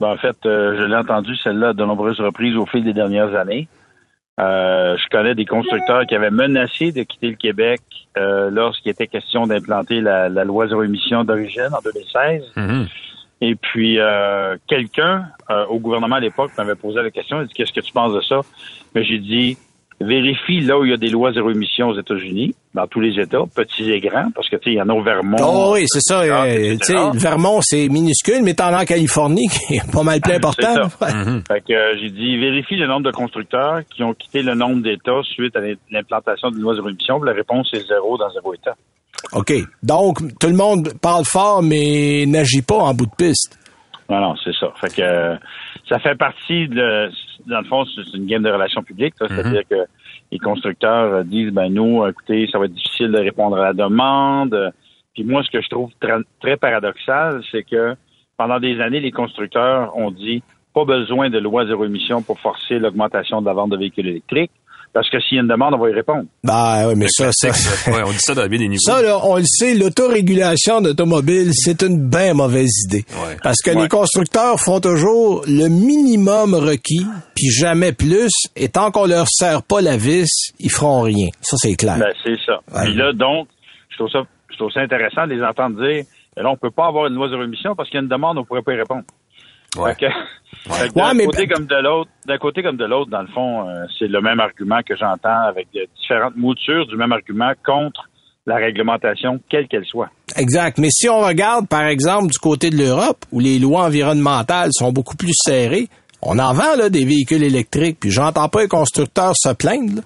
Ben, 0.00 0.08
en 0.08 0.16
fait, 0.16 0.36
euh, 0.46 0.76
je 0.78 0.84
l'ai 0.84 0.96
entendu 0.96 1.36
celle-là 1.36 1.74
de 1.74 1.84
nombreuses 1.84 2.20
reprises 2.20 2.56
au 2.56 2.66
fil 2.66 2.82
des 2.82 2.94
dernières 2.94 3.34
années. 3.36 3.68
Euh, 4.40 4.96
je 4.96 5.08
connais 5.10 5.34
des 5.34 5.44
constructeurs 5.44 6.06
qui 6.06 6.14
avaient 6.14 6.30
menacé 6.30 6.92
de 6.92 7.02
quitter 7.02 7.28
le 7.28 7.36
Québec 7.36 7.82
euh, 8.16 8.48
lorsqu'il 8.50 8.90
était 8.90 9.06
question 9.06 9.46
d'implanter 9.46 10.00
la, 10.00 10.28
loi 10.28 10.66
zéro 10.66 10.82
émission 10.82 11.24
d'origine 11.24 11.68
en 11.72 11.80
2016. 11.84 12.52
Mm-hmm. 12.56 12.86
Et 13.40 13.54
puis, 13.54 13.98
quelqu'un 14.68 15.26
au 15.68 15.78
gouvernement 15.78 16.16
à 16.16 16.20
l'époque 16.20 16.50
m'avait 16.58 16.74
posé 16.74 17.00
la 17.02 17.10
question, 17.10 17.40
il 17.40 17.46
dit, 17.46 17.54
qu'est-ce 17.54 17.72
que 17.72 17.80
tu 17.80 17.92
penses 17.92 18.14
de 18.14 18.20
ça? 18.20 18.40
Mais 18.94 19.04
j'ai 19.04 19.18
dit, 19.18 19.56
vérifie 20.00 20.60
là 20.60 20.78
où 20.78 20.84
il 20.84 20.90
y 20.90 20.94
a 20.94 20.96
des 20.96 21.10
lois 21.10 21.32
zéro 21.32 21.50
émission 21.50 21.88
aux 21.88 21.98
États-Unis, 21.98 22.54
dans 22.74 22.86
tous 22.86 23.00
les 23.00 23.20
États, 23.20 23.42
petits 23.54 23.90
et 23.90 24.00
grands, 24.00 24.30
parce 24.34 24.48
que 24.48 24.56
tu 24.56 24.64
sais, 24.64 24.70
il 24.72 24.76
y 24.76 24.82
en 24.82 24.88
a 24.88 24.94
au 24.94 25.02
Vermont. 25.02 25.36
Oh 25.40 25.70
oui, 25.74 25.84
c'est 25.86 26.00
ça. 26.00 26.20
Euh, 26.22 26.76
le 26.78 27.18
Vermont, 27.18 27.60
c'est 27.60 27.88
minuscule, 27.88 28.42
mais 28.42 28.54
t'en 28.54 28.72
as 28.72 28.82
en 28.82 28.84
Californie, 28.84 29.48
qui 29.48 29.74
est 29.74 29.92
pas 29.92 30.02
mal 30.02 30.20
plus 30.20 30.34
important. 30.34 30.74
Mhm. 30.74 31.42
Fait 31.46 31.60
que 31.60 31.72
euh, 31.72 31.98
j'ai 32.00 32.10
dit 32.10 32.38
vérifie 32.38 32.76
le 32.76 32.86
nombre 32.86 33.06
de 33.06 33.10
constructeurs 33.10 33.80
qui 33.94 34.02
ont 34.02 34.14
quitté 34.14 34.42
le 34.42 34.54
nombre 34.54 34.82
d'États 34.82 35.22
suite 35.22 35.54
à 35.56 35.60
l'implantation 35.90 36.50
d'une 36.50 36.62
loi 36.62 36.74
zéro 36.74 36.88
émission. 36.88 37.22
La 37.22 37.32
réponse 37.32 37.70
est 37.74 37.86
zéro 37.86 38.16
dans 38.16 38.30
zéro 38.30 38.54
État. 38.54 38.76
OK. 39.32 39.52
Donc, 39.82 40.18
tout 40.38 40.48
le 40.48 40.56
monde 40.56 40.92
parle 41.00 41.24
fort, 41.24 41.62
mais 41.62 42.24
n'agit 42.26 42.62
pas 42.62 42.78
en 42.78 42.94
bout 42.94 43.06
de 43.06 43.14
piste. 43.16 43.58
Non, 44.08 44.20
non, 44.20 44.34
c'est 44.42 44.54
ça. 44.54 44.72
Fait 44.80 44.94
que 44.94 45.02
euh, 45.02 45.36
ça 45.88 45.98
fait 46.00 46.16
partie 46.16 46.68
de 46.68 47.10
dans 47.46 47.60
le 47.60 47.66
fond, 47.66 47.84
c'est 47.84 48.16
une 48.16 48.26
game 48.26 48.42
de 48.42 48.50
relations 48.50 48.82
publiques. 48.82 49.14
C'est-à-dire 49.18 49.62
mhm. 49.70 49.78
que 49.78 49.86
les 50.32 50.38
constructeurs 50.38 51.14
euh, 51.14 51.22
disent 51.22 51.52
ben 51.52 51.72
nous, 51.72 52.06
écoutez, 52.06 52.48
ça 52.50 52.58
va 52.58 52.66
être 52.66 52.74
difficile 52.74 53.12
de 53.12 53.18
répondre 53.18 53.56
à 53.56 53.66
la 53.66 53.72
demande. 53.72 54.72
Puis 55.14 55.24
moi, 55.24 55.42
ce 55.42 55.50
que 55.50 55.60
je 55.60 55.68
trouve 55.68 55.90
très, 56.40 56.56
paradoxal, 56.56 57.42
c'est 57.50 57.64
que 57.64 57.94
pendant 58.36 58.60
des 58.60 58.80
années, 58.80 59.00
les 59.00 59.10
constructeurs 59.10 59.96
ont 59.96 60.10
dit 60.10 60.42
pas 60.72 60.84
besoin 60.84 61.30
de 61.30 61.38
loi 61.38 61.66
zéro 61.66 61.84
émission 61.84 62.22
pour 62.22 62.38
forcer 62.38 62.78
l'augmentation 62.78 63.40
de 63.40 63.46
la 63.46 63.52
vente 63.52 63.70
de 63.70 63.76
véhicules 63.76 64.06
électriques. 64.06 64.52
Parce 64.92 65.08
que 65.08 65.20
s'il 65.20 65.36
y 65.36 65.38
a 65.38 65.42
une 65.42 65.48
demande, 65.48 65.74
on 65.74 65.78
va 65.78 65.88
y 65.88 65.92
répondre. 65.92 66.24
Bah 66.42 66.88
oui, 66.88 66.94
mais 66.96 67.06
ça, 67.08 67.30
ça, 67.32 67.48
ouais, 67.90 68.02
on 68.04 68.10
dit 68.10 68.18
ça 68.18 68.34
dans 68.34 68.46
bien 68.48 68.58
des 68.58 68.66
niveaux. 68.66 68.80
Ça, 68.80 69.00
là, 69.00 69.20
on 69.22 69.36
le 69.36 69.44
sait, 69.44 69.74
l'autorégulation 69.74 70.80
d'automobile, 70.80 71.50
c'est 71.54 71.82
une 71.82 72.08
bien 72.08 72.34
mauvaise 72.34 72.72
idée. 72.86 73.04
Parce 73.42 73.58
que 73.62 73.70
les 73.70 73.88
constructeurs 73.88 74.58
font 74.58 74.80
toujours 74.80 75.44
le 75.46 75.68
minimum 75.68 76.54
requis, 76.54 77.06
puis 77.36 77.50
jamais 77.50 77.92
plus, 77.92 78.32
et 78.56 78.68
tant 78.68 78.90
qu'on 78.90 79.06
leur 79.06 79.28
serre 79.28 79.62
pas 79.62 79.80
la 79.80 79.96
vis, 79.96 80.52
ils 80.58 80.70
feront 80.70 81.02
rien. 81.02 81.28
Ça, 81.40 81.56
c'est 81.56 81.76
clair. 81.76 81.98
Ben, 81.98 82.12
c'est 82.24 82.38
ça. 82.44 82.58
Puis 82.82 82.94
là, 82.94 83.12
donc, 83.12 83.46
je 83.90 83.96
trouve 83.96 84.10
ça, 84.10 84.22
je 84.50 84.56
trouve 84.56 84.72
ça 84.72 84.80
intéressant 84.80 85.26
de 85.28 85.34
les 85.34 85.42
entendre 85.42 85.76
dire, 85.86 86.04
là, 86.36 86.50
on 86.50 86.56
peut 86.56 86.72
pas 86.72 86.88
avoir 86.88 87.06
une 87.06 87.14
loi 87.14 87.28
zéro 87.28 87.44
émission 87.44 87.76
parce 87.76 87.88
qu'il 87.88 87.98
y 87.98 88.00
a 88.00 88.02
une 88.02 88.08
demande, 88.08 88.38
on 88.38 88.44
pourrait 88.44 88.62
pas 88.62 88.72
y 88.72 88.76
répondre. 88.76 89.04
Ouais. 89.76 89.94
d'un 90.94 91.24
côté 91.26 91.46
comme 91.46 91.66
de 91.66 91.82
l'autre, 91.82 92.10
d'un 92.26 92.38
côté 92.38 92.62
comme 92.62 92.76
de 92.76 92.84
l'autre, 92.84 93.10
dans 93.10 93.22
le 93.22 93.28
fond, 93.28 93.68
euh, 93.68 93.84
c'est 93.98 94.08
le 94.08 94.20
même 94.20 94.40
argument 94.40 94.80
que 94.86 94.96
j'entends 94.96 95.42
avec 95.48 95.68
différentes 96.00 96.36
moutures 96.36 96.86
du 96.86 96.96
même 96.96 97.12
argument 97.12 97.52
contre 97.64 98.08
la 98.46 98.56
réglementation, 98.56 99.40
quelle 99.48 99.68
qu'elle 99.68 99.84
soit. 99.84 100.08
Exact. 100.36 100.78
Mais 100.78 100.90
si 100.90 101.08
on 101.08 101.20
regarde, 101.20 101.68
par 101.68 101.84
exemple, 101.84 102.28
du 102.28 102.38
côté 102.38 102.70
de 102.70 102.76
l'Europe, 102.76 103.24
où 103.32 103.40
les 103.40 103.58
lois 103.58 103.84
environnementales 103.84 104.70
sont 104.72 104.92
beaucoup 104.92 105.16
plus 105.16 105.34
serrées, 105.34 105.88
on 106.22 106.38
en 106.38 106.52
vend 106.52 106.76
là, 106.76 106.90
des 106.90 107.04
véhicules 107.04 107.42
électriques, 107.42 107.98
puis 108.00 108.10
j'entends 108.10 108.48
pas 108.48 108.62
les 108.62 108.68
constructeurs 108.68 109.32
se 109.36 109.52
plaindre. 109.54 110.02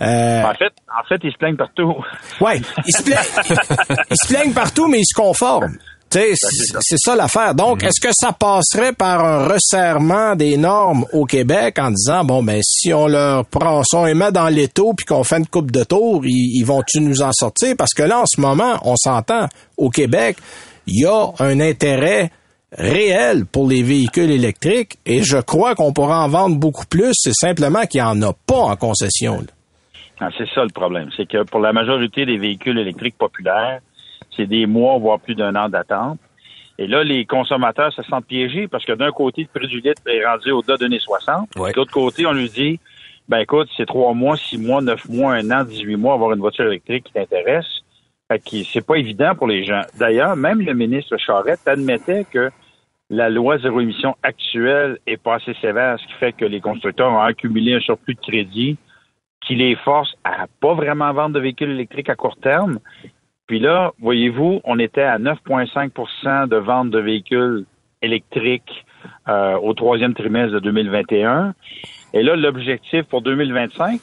Euh... 0.00 0.42
En 0.44 0.54
fait, 0.54 0.72
en 0.88 1.04
fait, 1.08 1.20
ils 1.24 1.32
se 1.32 1.38
plaignent 1.38 1.56
partout. 1.56 1.94
Ouais, 2.40 2.60
ils 2.86 2.96
se 2.96 3.02
plaignent, 3.02 3.56
ils 4.10 4.16
se 4.16 4.32
plaignent 4.32 4.54
partout, 4.54 4.86
mais 4.88 5.00
ils 5.00 5.06
se 5.06 5.14
conforment. 5.14 5.76
C'est 6.10 6.96
ça 6.96 7.16
l'affaire. 7.16 7.54
Donc, 7.54 7.82
mhm. 7.82 7.88
est-ce 7.88 8.00
que 8.00 8.12
ça 8.12 8.32
passerait 8.32 8.92
par 8.92 9.24
un 9.24 9.46
resserrement 9.46 10.36
des 10.36 10.56
normes 10.56 11.04
au 11.12 11.24
Québec 11.24 11.78
en 11.78 11.90
disant 11.90 12.24
bon 12.24 12.42
ben 12.42 12.60
si 12.62 12.92
on 12.92 13.06
leur 13.06 13.44
prend, 13.44 13.82
son 13.84 13.98
on 13.98 14.14
met 14.14 14.32
dans 14.32 14.48
l'étau 14.48 14.94
puis 14.94 15.04
qu'on 15.04 15.24
fait 15.24 15.38
une 15.38 15.46
coupe 15.46 15.70
de 15.70 15.84
tour, 15.84 16.22
ils, 16.24 16.64
vont-tu 16.64 17.00
nous 17.00 17.22
en 17.22 17.32
sortir? 17.32 17.74
Parce 17.76 17.94
que 17.94 18.02
là, 18.02 18.20
en 18.20 18.26
ce 18.26 18.40
moment, 18.40 18.78
on 18.84 18.96
s'entend 18.96 19.48
au 19.76 19.90
Québec, 19.90 20.36
il 20.86 21.02
y 21.02 21.06
a 21.06 21.30
un 21.40 21.60
intérêt 21.60 22.30
réel 22.72 23.46
pour 23.46 23.68
les 23.68 23.82
véhicules 23.82 24.30
électriques 24.30 24.98
et 25.06 25.22
je 25.22 25.38
crois 25.38 25.74
qu'on 25.74 25.92
pourra 25.92 26.24
en 26.24 26.28
vendre 26.28 26.56
beaucoup 26.56 26.86
plus. 26.86 27.12
C'est 27.14 27.34
simplement 27.34 27.86
qu'il 27.86 28.00
n'y 28.00 28.06
en 28.06 28.22
a 28.22 28.32
pas 28.46 28.58
en 28.58 28.76
concession. 28.76 29.44
Ah, 30.20 30.28
c'est 30.36 30.48
ça 30.54 30.62
le 30.62 30.70
problème. 30.70 31.10
C'est 31.16 31.28
que 31.28 31.44
pour 31.44 31.60
la 31.60 31.72
majorité 31.72 32.26
des 32.26 32.38
véhicules 32.38 32.78
électriques 32.78 33.16
populaires, 33.16 33.80
c'est 34.38 34.46
des 34.46 34.66
mois, 34.66 34.96
voire 34.98 35.20
plus 35.20 35.34
d'un 35.34 35.54
an 35.56 35.68
d'attente. 35.68 36.18
Et 36.78 36.86
là, 36.86 37.02
les 37.02 37.26
consommateurs 37.26 37.92
se 37.92 38.02
sentent 38.04 38.26
piégés 38.26 38.68
parce 38.68 38.84
que 38.84 38.92
d'un 38.92 39.10
côté, 39.10 39.42
le 39.42 39.58
prix 39.60 39.68
du 39.68 39.80
litre 39.80 40.00
est 40.06 40.24
rendu 40.24 40.52
au-delà 40.52 40.76
d'un 40.76 40.96
60. 40.96 41.50
De 41.56 41.76
l'autre 41.76 41.92
côté, 41.92 42.24
on 42.24 42.32
lui 42.32 42.48
dit, 42.48 42.78
ben 43.28 43.38
écoute, 43.38 43.68
c'est 43.76 43.86
trois 43.86 44.14
mois, 44.14 44.36
six 44.36 44.58
mois, 44.58 44.80
neuf 44.80 45.08
mois, 45.08 45.34
un 45.34 45.50
an, 45.50 45.64
dix-huit 45.64 45.96
mois, 45.96 46.14
avoir 46.14 46.32
une 46.32 46.38
voiture 46.38 46.66
électrique 46.66 47.04
qui 47.04 47.12
t'intéresse. 47.12 47.66
Fait 48.30 48.38
que 48.38 48.62
c'est 48.64 48.86
pas 48.86 48.94
évident 48.96 49.34
pour 49.34 49.48
les 49.48 49.64
gens. 49.64 49.82
D'ailleurs, 49.98 50.36
même 50.36 50.60
le 50.60 50.72
ministre 50.72 51.16
Charette 51.16 51.66
admettait 51.66 52.24
que 52.30 52.50
la 53.10 53.28
loi 53.28 53.58
zéro 53.58 53.80
émission 53.80 54.16
actuelle 54.22 54.98
est 55.06 55.16
pas 55.16 55.36
assez 55.36 55.54
sévère, 55.60 55.98
ce 55.98 56.06
qui 56.06 56.12
fait 56.14 56.32
que 56.32 56.44
les 56.44 56.60
constructeurs 56.60 57.10
ont 57.10 57.20
accumulé 57.20 57.74
un 57.74 57.80
surplus 57.80 58.14
de 58.14 58.20
crédit 58.20 58.76
qui 59.40 59.54
les 59.54 59.76
force 59.76 60.14
à 60.24 60.46
pas 60.60 60.74
vraiment 60.74 61.12
vendre 61.12 61.34
de 61.34 61.40
véhicules 61.40 61.70
électriques 61.70 62.10
à 62.10 62.16
court 62.16 62.36
terme 62.36 62.78
puis 63.48 63.58
là, 63.58 63.92
voyez-vous, 63.98 64.60
on 64.64 64.78
était 64.78 65.02
à 65.02 65.18
9,5% 65.18 66.48
de 66.48 66.56
vente 66.56 66.90
de 66.90 67.00
véhicules 67.00 67.64
électriques 68.02 68.84
euh, 69.26 69.56
au 69.56 69.72
troisième 69.72 70.12
trimestre 70.12 70.52
de 70.52 70.60
2021. 70.60 71.54
Et 72.12 72.22
là, 72.22 72.36
l'objectif 72.36 73.04
pour 73.04 73.22
2025, 73.22 74.00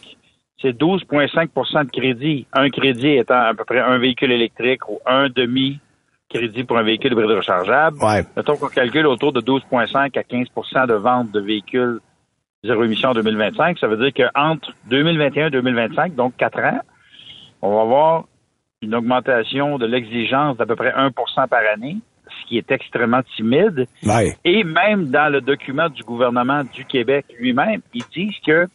c'est 0.60 0.76
12,5% 0.76 1.86
de 1.86 1.92
crédit. 1.92 2.48
Un 2.54 2.70
crédit 2.72 3.10
étant 3.10 3.40
à 3.40 3.54
peu 3.54 3.64
près 3.66 3.80
un 3.80 4.00
véhicule 4.00 4.32
électrique 4.32 4.90
ou 4.90 5.00
un 5.06 5.30
demi 5.30 5.80
crédit 6.28 6.64
pour 6.64 6.80
un 6.80 6.84
véhicule 6.84 7.12
hybride 7.12 7.30
rechargeable. 7.30 7.98
Ouais. 8.04 8.24
Mettons 8.36 8.58
qu'on 8.58 8.68
calcule 8.68 9.06
autour 9.06 9.32
de 9.32 9.42
12,5 9.42 10.18
à 10.18 10.24
15% 10.24 10.88
de 10.88 10.94
vente 10.96 11.32
de 11.32 11.40
véhicules 11.40 12.00
zéro 12.64 12.84
émission 12.84 13.10
en 13.10 13.14
2025. 13.14 13.78
Ça 13.78 13.88
veut 13.88 13.98
dire 13.98 14.12
qu'entre 14.12 14.72
2021 14.90 15.48
et 15.48 15.52
2025, 15.52 16.16
donc 16.16 16.36
quatre 16.36 16.58
ans, 16.60 16.80
on 17.62 17.76
va 17.76 17.82
avoir 17.82 18.24
une 18.82 18.96
augmentation 18.96 19.78
de 19.78 19.86
l'exigence 19.86 20.58
d'à 20.58 20.66
peu 20.66 20.76
près 20.76 20.92
1% 20.92 21.12
par 21.48 21.62
année, 21.74 21.98
ce 22.28 22.48
qui 22.48 22.58
est 22.58 22.72
extrêmement 22.72 23.22
timide. 23.36 23.88
Et 24.44 24.64
même 24.64 25.10
dans 25.10 25.32
le 25.32 25.42
document 25.42 25.90
du 25.90 26.04
gouvernement 26.04 26.64
du 26.74 26.86
Québec 26.86 27.26
lui-même, 27.40 27.82
ils 27.94 28.04
disent 28.14 28.40
que 28.46 28.68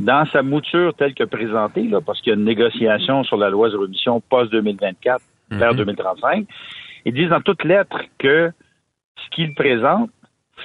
dans 0.00 0.26
sa 0.26 0.42
mouture 0.42 0.94
telle 0.94 1.14
que 1.14 1.24
présentée, 1.24 1.84
là, 1.84 2.00
parce 2.00 2.20
qu'il 2.20 2.30
y 2.32 2.34
a 2.34 2.38
une 2.38 2.44
négociation 2.44 3.22
sur 3.24 3.36
la 3.36 3.50
loi 3.50 3.70
de 3.70 3.84
émission 3.84 4.20
post-2024 4.28 5.18
vers 5.50 5.74
2035, 5.74 6.38
mhm. 6.38 6.46
ils 7.04 7.14
disent 7.14 7.28
dans 7.28 7.40
toute 7.40 7.64
lettre 7.64 7.98
que 8.18 8.50
ce 9.16 9.36
qu'ils 9.36 9.54
présentent 9.54 10.10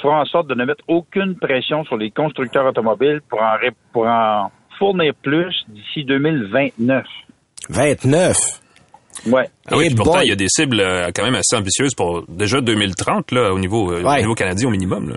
fera 0.01 0.21
en 0.21 0.25
sorte 0.25 0.47
de 0.47 0.55
ne 0.55 0.65
mettre 0.65 0.83
aucune 0.87 1.35
pression 1.35 1.83
sur 1.83 1.97
les 1.97 2.11
constructeurs 2.11 2.65
automobiles 2.65 3.21
pour 3.29 3.41
en, 3.41 3.57
pour 3.91 4.07
en 4.07 4.51
fournir 4.77 5.13
plus 5.15 5.65
d'ici 5.67 6.05
2029. 6.05 7.05
29. 7.69 8.37
Ouais. 9.27 9.49
Ah 9.69 9.77
oui, 9.77 9.93
pourtant, 9.95 10.21
il 10.21 10.29
y 10.29 10.31
a 10.31 10.35
des 10.35 10.47
cibles 10.47 10.79
euh, 10.79 11.11
quand 11.13 11.23
même 11.23 11.35
assez 11.35 11.55
ambitieuses 11.55 11.93
pour 11.93 12.25
déjà 12.27 12.61
2030 12.61 13.31
là, 13.31 13.53
au 13.53 13.59
niveau, 13.59 13.91
euh, 13.91 14.17
niveau 14.17 14.33
canadien 14.33 14.67
au 14.67 14.71
minimum. 14.71 15.09
Là. 15.09 15.15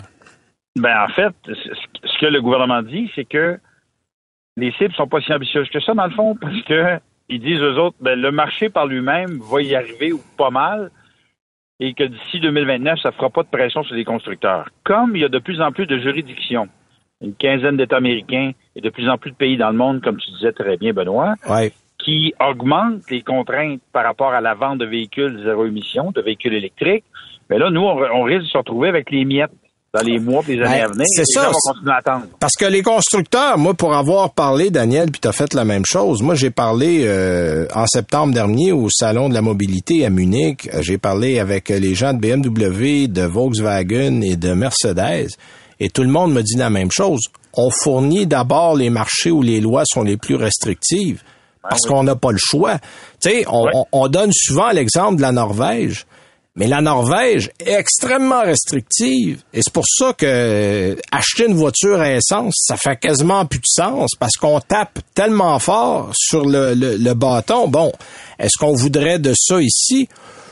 Ben 0.77 1.05
en 1.05 1.09
fait, 1.09 1.35
ce 1.47 2.21
que 2.21 2.27
le 2.27 2.41
gouvernement 2.41 2.83
dit, 2.83 3.11
c'est 3.15 3.25
que 3.25 3.59
les 4.57 4.73
cibles 4.73 4.95
sont 4.95 5.07
pas 5.07 5.21
si 5.21 5.33
ambitieuses 5.33 5.69
que 5.71 5.81
ça 5.81 5.95
dans 5.95 6.07
le 6.07 6.13
fond, 6.13 6.37
parce 6.41 6.61
que 6.63 6.99
ils 7.29 7.41
disent 7.41 7.63
aux 7.63 7.79
autres, 7.79 7.97
ben, 8.01 8.21
le 8.21 8.31
marché 8.31 8.69
par 8.69 8.87
lui-même 8.87 9.39
va 9.51 9.63
y 9.63 9.75
arriver 9.75 10.13
ou 10.13 10.21
pas 10.37 10.51
mal, 10.51 10.91
et 11.81 11.95
que 11.95 12.05
d'ici 12.05 12.41
2029, 12.41 12.99
ça 13.01 13.13
fera 13.13 13.31
pas 13.31 13.43
de 13.43 13.49
pression 13.49 13.83
sur 13.85 13.95
les 13.95 14.05
constructeurs. 14.05 14.69
Comme 14.85 15.17
il 15.17 15.23
y 15.23 15.25
a 15.25 15.29
de 15.29 15.39
plus 15.39 15.61
en 15.61 15.73
plus 15.73 15.87
de 15.87 15.99
juridictions, 15.99 16.69
une 17.23 17.35
quinzaine 17.35 17.77
d'États 17.77 17.97
américains 17.97 18.53
et 18.75 18.81
de 18.81 18.91
plus 18.91 19.09
en 19.09 19.17
plus 19.17 19.31
de 19.31 19.37
pays 19.37 19.57
dans 19.57 19.71
le 19.71 19.77
monde, 19.77 20.03
comme 20.03 20.19
tu 20.19 20.31
disais 20.33 20.53
très 20.53 20.77
bien, 20.77 20.93
Benoît, 20.93 21.35
ouais 21.49 21.73
qui 22.05 22.35
augmente 22.41 23.11
les 23.11 23.23
contraintes 23.23 23.81
par 23.93 24.05
rapport 24.05 24.33
à 24.33 24.41
la 24.41 24.55
vente 24.55 24.79
de 24.79 24.87
véhicules 24.87 25.41
zéro 25.45 25.67
émission, 25.67 26.11
de 26.11 26.21
véhicules 26.21 26.55
électriques. 26.55 27.05
Mais 27.51 27.59
là, 27.59 27.71
nous, 27.71 27.83
on, 27.83 28.23
risque 28.23 28.43
de 28.43 28.49
se 28.49 28.59
retrouver 28.59 28.89
avec 28.89 29.11
les 29.11 29.25
miettes 29.25 29.51
dans 29.93 30.03
les 30.03 30.19
mois 30.19 30.43
et 30.49 30.57
les 30.57 30.63
années 30.63 30.79
ben, 30.79 30.85
à 30.85 30.89
venir. 30.89 31.07
C'est 31.09 31.27
ça. 31.27 31.51
continuer 31.53 31.93
à 31.93 31.97
attendre. 31.97 32.27
Parce 32.41 32.55
que 32.55 32.65
les 32.65 32.83
constructeurs, 32.83 33.59
moi, 33.59 33.75
pour 33.75 33.95
avoir 33.95 34.33
parlé, 34.33 34.71
Daniel, 34.71 35.11
puis 35.11 35.21
tu 35.21 35.29
as 35.29 35.33
fait 35.33 35.53
la 35.53 35.65
même 35.65 35.85
chose. 35.85 36.23
Moi, 36.23 36.35
j'ai 36.35 36.51
parlé 36.51 37.03
euh, 37.05 37.67
en 37.75 37.87
septembre 37.87 38.33
dernier 38.33 38.73
au 38.73 38.89
Salon 38.89 39.29
de 39.29 39.35
la 39.35 39.43
mobilité 39.43 40.07
à 40.07 40.11
Munich. 40.11 40.69
J'ai 40.81 40.99
parlé 40.99 41.39
avec 41.39 41.69
les 41.69 41.95
gens 41.95 42.15
de 42.15 42.21
BMW, 42.21 43.07
de 43.09 43.23
Volkswagen 43.23 44.23
et 44.23 44.37
de 44.37 44.55
Mercedes. 44.55 45.29
Et 45.79 45.91
tout 45.91 46.03
le 46.03 46.09
monde 46.09 46.33
me 46.33 46.43
dit 46.43 46.57
la 46.57 46.71
même 46.71 46.91
chose 46.91 47.21
on 47.55 47.71
fournit 47.71 48.27
d'abord 48.27 48.77
les 48.77 48.91
marchés 48.91 49.31
où 49.31 49.43
les 49.43 49.61
lois 49.61 49.83
sont 49.85 50.03
les 50.03 50.17
plus 50.17 50.37
restrictives 50.37 51.23
parce 51.69 51.83
qu'on 51.83 52.03
n'a 52.05 52.17
pas 52.17 52.33
le 52.33 52.39
choix. 52.41 52.79
Tu 53.21 53.31
sais, 53.31 53.45
on, 53.49 53.67
on- 53.73 53.85
on 53.93 54.09
donne 54.09 54.31
souvent 54.33 54.71
l'exemple 54.71 55.17
de 55.17 55.23
la 55.23 55.33
Norvège. 55.33 56.07
Mais 56.55 56.67
la 56.67 56.83
Norvège 56.83 57.51
est 57.65 57.73
extrêmement 57.73 58.43
restrictive. 58.43 59.41
Et 59.55 59.63
c'est 59.63 59.73
pour 59.73 59.87
ça 59.89 60.13
que 60.13 60.27
euh, 60.29 60.95
acheter 61.11 61.47
une 61.47 61.55
voiture 61.57 61.99
à 61.99 62.11
essence, 62.13 62.53
ça 62.67 62.77
fait 62.77 62.97
quasiment 62.97 63.47
plus 63.47 63.61
de 63.61 63.65
sens 63.67 64.11
parce 64.21 64.37
qu'on 64.37 64.61
tape 64.61 64.99
tellement 65.15 65.59
fort 65.59 66.11
sur 66.15 66.45
le, 66.45 66.75
le- 66.75 66.99
le 66.99 67.15
bâton. 67.15 67.69
Bon, 67.69 67.91
est-ce 68.39 68.59
qu'on 68.59 68.75
voudrait 68.75 69.19
de 69.19 69.33
ça 69.35 69.61
ici? 69.63 70.09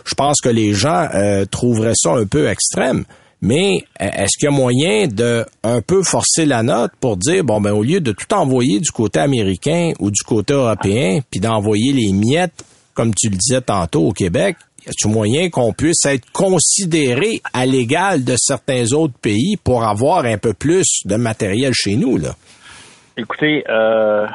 Je 0.06 0.14
pense 0.14 0.40
que 0.40 0.48
les 0.48 0.72
gens 0.72 1.06
euh, 1.14 1.44
trouveraient 1.44 1.92
ça 1.94 2.12
un 2.12 2.24
peu 2.24 2.48
extrême. 2.48 3.04
Mais 3.42 3.84
euh, 4.00 4.04
est-ce 4.04 4.38
qu'il 4.38 4.44
y 4.44 4.48
a 4.48 4.50
moyen 4.50 5.06
de 5.06 5.44
un 5.62 5.80
peu 5.80 6.02
forcer 6.02 6.44
la 6.44 6.62
note 6.62 6.92
pour 7.00 7.16
dire 7.16 7.42
bon 7.42 7.60
ben 7.60 7.72
au 7.72 7.82
lieu 7.82 8.00
de 8.00 8.12
tout 8.12 8.32
envoyer 8.34 8.80
du 8.80 8.90
côté 8.90 9.20
américain 9.20 9.92
ou 9.98 10.10
du 10.10 10.22
côté 10.22 10.52
européen, 10.52 11.20
puis 11.30 11.40
d'envoyer 11.40 11.92
les 11.92 12.12
miettes 12.12 12.64
comme 12.94 13.14
tu 13.14 13.30
le 13.30 13.36
disais 13.36 13.62
tantôt 13.62 14.08
au 14.08 14.12
Québec, 14.12 14.56
y 14.84 14.88
a-t-il 14.88 15.10
moyen 15.10 15.48
qu'on 15.48 15.72
puisse 15.72 16.04
être 16.04 16.30
considéré 16.32 17.40
à 17.54 17.64
l'égal 17.64 18.24
de 18.24 18.34
certains 18.36 18.92
autres 18.92 19.18
pays 19.22 19.56
pour 19.56 19.84
avoir 19.84 20.26
un 20.26 20.36
peu 20.36 20.52
plus 20.52 21.02
de 21.06 21.16
matériel 21.16 21.72
chez 21.74 21.96
nous 21.96 22.18
là? 22.18 22.30
Écoutez, 23.16 23.64
euh, 23.68 24.26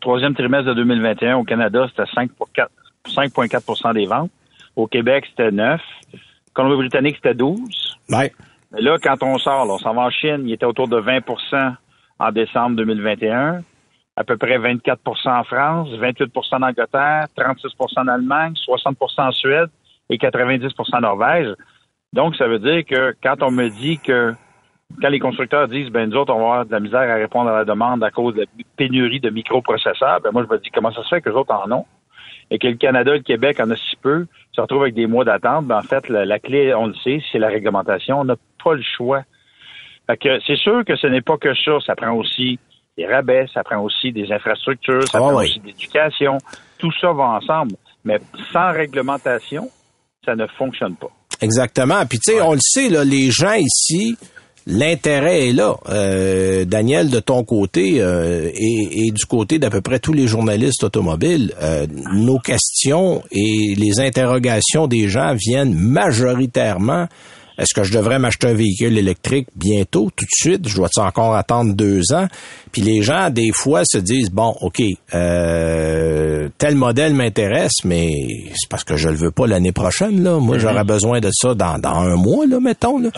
troisième 0.00 0.34
trimestre 0.34 0.68
de 0.68 0.74
2021, 0.74 1.36
au 1.36 1.44
Canada, 1.44 1.86
c'était 1.88 2.08
5,4 2.10 2.66
5,4 3.08 3.94
des 3.94 4.06
ventes. 4.06 4.30
Au 4.74 4.86
Québec, 4.86 5.24
c'était 5.30 5.50
9. 5.50 5.80
Colombie-Britannique, 6.56 7.16
c'était 7.16 7.34
12. 7.34 7.98
Ouais. 8.10 8.32
Mais 8.72 8.80
là, 8.80 8.96
quand 9.00 9.22
on 9.22 9.38
sort, 9.38 9.66
là, 9.66 9.74
on 9.74 9.78
s'en 9.78 9.94
va 9.94 10.02
en 10.02 10.10
Chine, 10.10 10.42
il 10.46 10.52
était 10.52 10.64
autour 10.64 10.88
de 10.88 11.00
20% 11.00 11.74
en 12.18 12.32
décembre 12.32 12.76
2021, 12.76 13.60
à 14.16 14.24
peu 14.24 14.38
près 14.38 14.58
24% 14.58 15.28
en 15.28 15.44
France, 15.44 15.88
28% 15.90 16.56
en 16.56 16.62
Angleterre, 16.62 17.26
36% 17.36 18.00
en 18.00 18.08
Allemagne, 18.08 18.54
60% 18.54 18.94
en 19.18 19.32
Suède 19.32 19.68
et 20.08 20.16
90% 20.16 20.96
en 20.96 21.00
Norvège. 21.00 21.54
Donc, 22.14 22.34
ça 22.36 22.48
veut 22.48 22.58
dire 22.58 22.84
que 22.86 23.14
quand 23.22 23.42
on 23.42 23.50
me 23.50 23.68
dit 23.68 23.98
que 23.98 24.34
quand 25.02 25.08
les 25.08 25.18
constructeurs 25.18 25.68
disent, 25.68 25.90
ben 25.90 26.08
nous 26.08 26.16
autres, 26.16 26.32
on 26.32 26.38
va 26.38 26.44
avoir 26.44 26.66
de 26.66 26.72
la 26.72 26.80
misère 26.80 27.00
à 27.00 27.16
répondre 27.16 27.50
à 27.50 27.58
la 27.58 27.64
demande 27.64 28.02
à 28.02 28.10
cause 28.10 28.34
de 28.34 28.40
la 28.40 28.46
pénurie 28.76 29.20
de 29.20 29.28
microprocesseurs, 29.28 30.20
ben 30.22 30.30
moi, 30.32 30.46
je 30.48 30.54
me 30.54 30.58
dis, 30.58 30.70
comment 30.70 30.92
ça 30.92 31.02
se 31.02 31.08
fait 31.08 31.20
que 31.20 31.28
les 31.28 31.36
autres 31.36 31.52
en 31.52 31.70
ont? 31.70 31.84
Et 32.50 32.58
que 32.58 32.66
le 32.68 32.76
Canada 32.76 33.12
et 33.14 33.18
le 33.18 33.22
Québec 33.24 33.58
en 33.60 33.70
a 33.70 33.76
si 33.76 33.96
peu, 34.00 34.26
se 34.52 34.60
retrouvent 34.60 34.82
avec 34.82 34.94
des 34.94 35.06
mois 35.06 35.24
d'attente. 35.24 35.66
Ben, 35.66 35.78
en 35.78 35.82
fait, 35.82 36.08
la, 36.08 36.24
la 36.24 36.38
clé, 36.38 36.72
on 36.74 36.86
le 36.86 36.94
sait, 37.02 37.20
c'est 37.32 37.38
la 37.38 37.48
réglementation. 37.48 38.20
On 38.20 38.24
n'a 38.24 38.36
pas 38.62 38.74
le 38.74 38.82
choix. 38.96 39.22
Fait 40.06 40.16
que 40.16 40.28
c'est 40.46 40.56
sûr 40.56 40.84
que 40.86 40.94
ce 40.96 41.08
n'est 41.08 41.22
pas 41.22 41.36
que 41.36 41.52
ça. 41.54 41.72
Ça 41.84 41.96
prend 41.96 42.12
aussi 42.12 42.58
des 42.96 43.06
rabais, 43.06 43.46
ça 43.52 43.62
prend 43.64 43.80
aussi 43.80 44.12
des 44.12 44.30
infrastructures, 44.32 45.02
ça 45.08 45.18
Ah 45.18 45.18
prend 45.18 45.36
oui. 45.36 45.46
aussi 45.46 45.60
de 45.60 45.66
l'éducation. 45.66 46.38
Tout 46.78 46.92
ça 47.00 47.12
va 47.12 47.24
ensemble. 47.24 47.72
Mais 48.04 48.18
sans 48.52 48.70
réglementation, 48.72 49.68
ça 50.24 50.36
ne 50.36 50.46
fonctionne 50.46 50.94
pas. 50.96 51.08
Exactement. 51.42 52.06
Puis 52.08 52.18
tu 52.20 52.32
sais, 52.32 52.40
on 52.40 52.52
le 52.52 52.60
sait 52.60 52.88
là, 52.88 53.04
les 53.04 53.30
gens 53.30 53.54
ici, 53.54 54.16
l'intérêt 54.66 55.48
est 55.48 55.52
là. 55.52 55.76
Euh, 55.88 56.64
Daniel, 56.64 57.08
de 57.10 57.20
ton 57.20 57.44
côté 57.44 58.00
euh, 58.00 58.50
et, 58.52 59.06
et 59.06 59.10
du 59.12 59.24
côté 59.24 59.58
d'à 59.58 59.70
peu 59.70 59.80
près 59.80 59.98
tous 59.98 60.12
les 60.12 60.26
journalistes 60.26 60.84
automobiles, 60.84 61.54
euh, 61.62 61.86
nos 62.14 62.38
questions 62.38 63.22
et 63.30 63.74
les 63.76 64.00
interrogations 64.00 64.86
des 64.86 65.08
gens 65.08 65.34
viennent 65.34 65.74
majoritairement. 65.74 67.06
Est-ce 67.58 67.72
que 67.74 67.84
je 67.84 67.92
devrais 67.92 68.18
m'acheter 68.18 68.48
un 68.48 68.54
véhicule 68.54 68.98
électrique 68.98 69.48
bientôt, 69.56 70.10
tout 70.14 70.26
de 70.26 70.30
suite? 70.30 70.68
Je 70.68 70.76
dois 70.76 70.90
encore 70.98 71.34
attendre 71.34 71.74
deux 71.74 72.12
ans? 72.12 72.26
Puis 72.70 72.82
les 72.82 73.00
gens, 73.00 73.30
des 73.30 73.50
fois, 73.54 73.80
se 73.86 73.96
disent, 73.96 74.30
bon, 74.30 74.54
OK, 74.60 74.82
euh, 75.14 76.50
tel 76.58 76.74
modèle 76.74 77.14
m'intéresse, 77.14 77.72
mais 77.84 78.12
c'est 78.54 78.68
parce 78.68 78.84
que 78.84 78.96
je 78.96 79.08
le 79.08 79.16
veux 79.16 79.30
pas 79.30 79.46
l'année 79.46 79.72
prochaine. 79.72 80.22
Là. 80.22 80.38
Moi, 80.38 80.58
j'aurais 80.58 80.84
besoin 80.84 81.20
de 81.20 81.30
ça 81.32 81.54
dans, 81.54 81.78
dans 81.78 81.98
un 82.00 82.16
mois, 82.16 82.44
là, 82.46 82.60
mettons. 82.60 82.98
Là. 82.98 83.08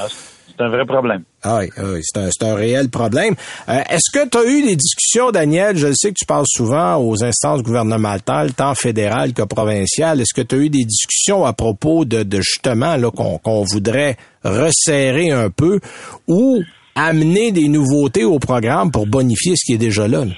C'est 0.58 0.64
un 0.64 0.70
vrai 0.70 0.84
problème. 0.86 1.22
Ah 1.44 1.58
oui, 1.60 1.70
ah 1.76 1.82
oui, 1.84 2.00
c'est 2.02 2.18
un, 2.18 2.50
un 2.50 2.54
réel 2.56 2.90
problème. 2.90 3.34
Euh, 3.68 3.80
Est-ce 3.90 4.10
que 4.12 4.28
tu 4.28 4.38
as 4.38 4.44
eu 4.44 4.62
des 4.62 4.74
discussions, 4.74 5.30
Daniel? 5.30 5.76
Je 5.76 5.86
le 5.86 5.94
sais 5.94 6.08
que 6.08 6.16
tu 6.18 6.26
parles 6.26 6.46
souvent 6.48 6.96
aux 6.96 7.22
instances 7.22 7.62
gouvernementales, 7.62 8.52
tant 8.54 8.74
fédérales 8.74 9.32
que 9.34 9.42
provinciales. 9.42 10.20
Est-ce 10.20 10.34
que 10.34 10.44
tu 10.44 10.56
as 10.56 10.58
eu 10.58 10.68
des 10.68 10.84
discussions 10.84 11.44
à 11.44 11.52
propos 11.52 12.04
de, 12.04 12.24
de 12.24 12.38
justement 12.38 12.96
qu'on 13.12 13.62
voudrait 13.62 14.16
resserrer 14.42 15.30
un 15.30 15.48
peu 15.50 15.78
ou 16.26 16.60
amener 16.96 17.52
des 17.52 17.68
nouveautés 17.68 18.24
au 18.24 18.40
programme 18.40 18.90
pour 18.90 19.06
bonifier 19.06 19.54
ce 19.54 19.64
qui 19.64 19.74
est 19.74 19.78
déjà 19.78 20.08
là? 20.08 20.24
là? 20.24 20.32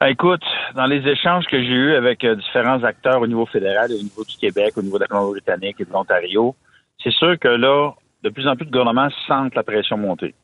Ben, 0.00 0.06
Écoute, 0.06 0.44
dans 0.76 0.86
les 0.86 1.04
échanges 1.08 1.46
que 1.50 1.60
j'ai 1.60 1.66
eus 1.72 1.94
avec 1.96 2.22
euh, 2.22 2.36
différents 2.36 2.84
acteurs 2.84 3.20
au 3.20 3.26
niveau 3.26 3.46
fédéral, 3.46 3.90
au 3.90 4.00
niveau 4.00 4.22
du 4.22 4.36
Québec, 4.36 4.74
au 4.76 4.82
niveau 4.82 4.98
de 4.98 5.02
la 5.02 5.08
Colombie-Britannique 5.08 5.80
et 5.80 5.84
de 5.84 5.90
l'Ontario, 5.92 6.54
c'est 7.02 7.12
sûr 7.12 7.36
que 7.40 7.48
là, 7.48 7.92
de 8.22 8.30
plus 8.30 8.46
en 8.46 8.56
plus 8.56 8.66
de 8.66 8.70
gouvernements 8.70 9.08
sentent 9.26 9.54
la 9.54 9.62
pression 9.62 9.96
monter. 9.96 10.34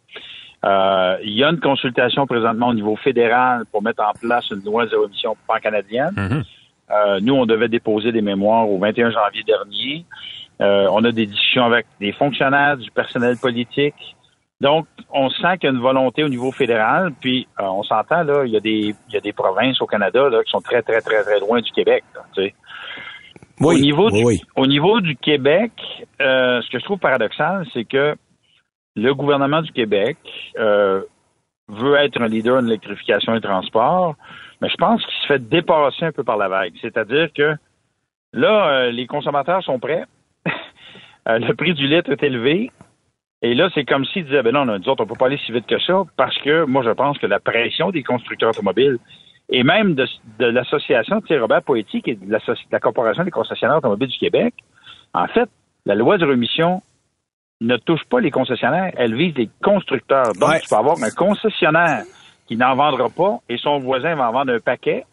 Euh, 0.65 1.17
il 1.23 1.33
y 1.33 1.45
a 1.45 1.51
une 1.51 1.61
consultation 1.61 2.27
présentement 2.27 2.69
au 2.69 2.75
niveau 2.75 2.97
fédéral 2.97 3.65
pour 3.71 3.83
mettre 3.83 4.03
en 4.03 4.13
place 4.13 4.49
une 4.51 4.65
loi 4.65 4.87
zéro 4.87 5.07
émission 5.07 5.37
pan-canadienne. 5.47 6.45
Euh, 6.91 7.19
nous, 7.21 7.35
on 7.35 7.47
devait 7.47 7.69
déposer 7.69 8.13
des 8.13 8.23
mémoires 8.23 8.69
au 8.69 8.79
21 8.79 9.11
janvier 9.11 9.43
dernier. 9.43 10.05
Euh, 10.61 10.87
on 10.91 11.03
a 11.05 11.13
des 11.13 11.27
discussions 11.27 11.65
avec 11.65 11.87
des 12.01 12.13
fonctionnaires, 12.13 12.77
du 12.77 12.91
personnel 12.91 13.37
politique. 13.37 13.95
Donc, 14.61 14.87
on 15.11 15.29
sent 15.31 15.59
qu'il 15.59 15.69
y 15.69 15.73
a 15.73 15.75
une 15.75 15.83
volonté 15.83 16.25
au 16.25 16.29
niveau 16.29 16.53
fédéral, 16.53 17.13
puis 17.21 17.47
euh, 17.61 17.65
on 17.65 17.83
s'entend, 17.83 18.23
là, 18.23 18.45
il 18.47 18.53
y, 18.53 18.57
a 18.57 18.61
des, 18.61 18.95
il 19.09 19.15
y 19.15 19.17
a 19.17 19.21
des 19.21 19.33
provinces 19.33 19.81
au 19.83 19.87
Canada 19.87 20.29
là, 20.31 20.43
qui 20.45 20.51
sont 20.51 20.61
très, 20.61 20.81
très, 20.83 21.01
très, 21.01 21.23
très 21.23 21.41
loin 21.41 21.61
du 21.61 21.71
Québec. 21.73 22.05
là. 22.15 22.23
Oui, 23.61 23.77
au, 23.77 23.79
niveau 23.79 24.11
oui, 24.11 24.19
du, 24.19 24.25
oui. 24.25 24.43
au 24.57 24.67
niveau 24.67 25.01
du 25.01 25.17
Québec, 25.17 25.73
euh, 26.21 26.61
ce 26.63 26.71
que 26.71 26.79
je 26.79 26.85
trouve 26.85 26.99
paradoxal, 26.99 27.67
c'est 27.73 27.85
que 27.85 28.17
le 28.97 29.15
gouvernement 29.15 29.63
du 29.63 29.71
Québec 29.73 30.17
euh, 30.59 31.03
veut 31.69 31.95
être 31.97 32.21
un 32.21 32.27
leader 32.27 32.59
en 32.59 32.67
électrification 32.67 33.35
des 33.35 33.41
transports, 33.41 34.17
mais 34.61 34.69
je 34.69 34.77
pense 34.77 35.05
qu'il 35.05 35.23
se 35.23 35.27
fait 35.27 35.49
dépasser 35.49 36.07
un 36.07 36.13
peu 36.13 36.25
par 36.25 36.37
la 36.37 36.49
vague. 36.49 36.73
C'est-à-dire 36.81 37.29
que 37.33 37.55
là, 38.33 38.69
euh, 38.69 38.91
les 38.91 39.07
consommateurs 39.07 39.63
sont 39.63 39.79
prêts. 39.79 40.05
Le 41.27 41.53
prix 41.55 41.75
du 41.75 41.87
litre 41.87 42.11
est 42.11 42.23
élevé. 42.23 42.71
Et 43.41 43.55
là, 43.55 43.69
c'est 43.75 43.85
comme 43.85 44.05
s'ils 44.07 44.25
disaient, 44.25 44.43
ben 44.43 44.53
non, 44.53 44.65
nous 44.65 44.89
autres, 44.89 45.05
on 45.05 45.07
peut 45.07 45.15
pas 45.19 45.27
aller 45.27 45.39
si 45.45 45.53
vite 45.53 45.67
que 45.67 45.79
ça, 45.81 46.03
parce 46.17 46.37
que 46.39 46.65
moi, 46.65 46.83
je 46.83 46.91
pense 46.91 47.19
que 47.19 47.27
la 47.27 47.41
pression 47.41 47.91
des 47.91 48.03
constructeurs 48.03 48.51
automobiles 48.51 48.99
et 49.49 49.63
même 49.63 49.95
de, 49.95 50.07
de 50.39 50.47
l'association 50.47 51.21
de 51.29 51.39
Robert 51.39 51.63
Poétique 51.63 52.09
et 52.09 52.15
de 52.15 52.31
la, 52.31 52.39
de 52.39 52.55
la 52.73 52.81
Corporation 52.81 53.25
des 53.25 53.31
concessionnaires 53.31 53.79
automobiles 53.79 54.09
du 54.09 54.19
Québec, 54.19 54.55
en 55.13 55.27
fait, 55.29 55.49
la 55.87 55.95
loi 55.95 56.19
de 56.19 56.25
remission 56.25 56.83
ne 57.61 57.77
touche 57.77 58.05
pas 58.11 58.21
les 58.21 58.31
concessionnaires, 58.31 58.93
elle 58.97 59.15
vise 59.15 59.35
les 59.37 59.49
constructeurs. 59.63 60.33
Donc, 60.35 60.49
Ouais. 60.51 60.61
tu 60.61 60.69
peux 60.69 60.77
avoir 60.77 60.97
un 61.03 61.11
concessionnaire 61.11 62.03
qui 62.47 62.57
n'en 62.57 62.75
vendra 62.75 63.09
pas 63.09 63.39
et 63.49 63.57
son 63.59 63.79
voisin 63.79 64.15
va 64.17 64.29
en 64.29 64.33
vendre 64.33 64.53
un 64.53 64.61
paquet 64.61 65.05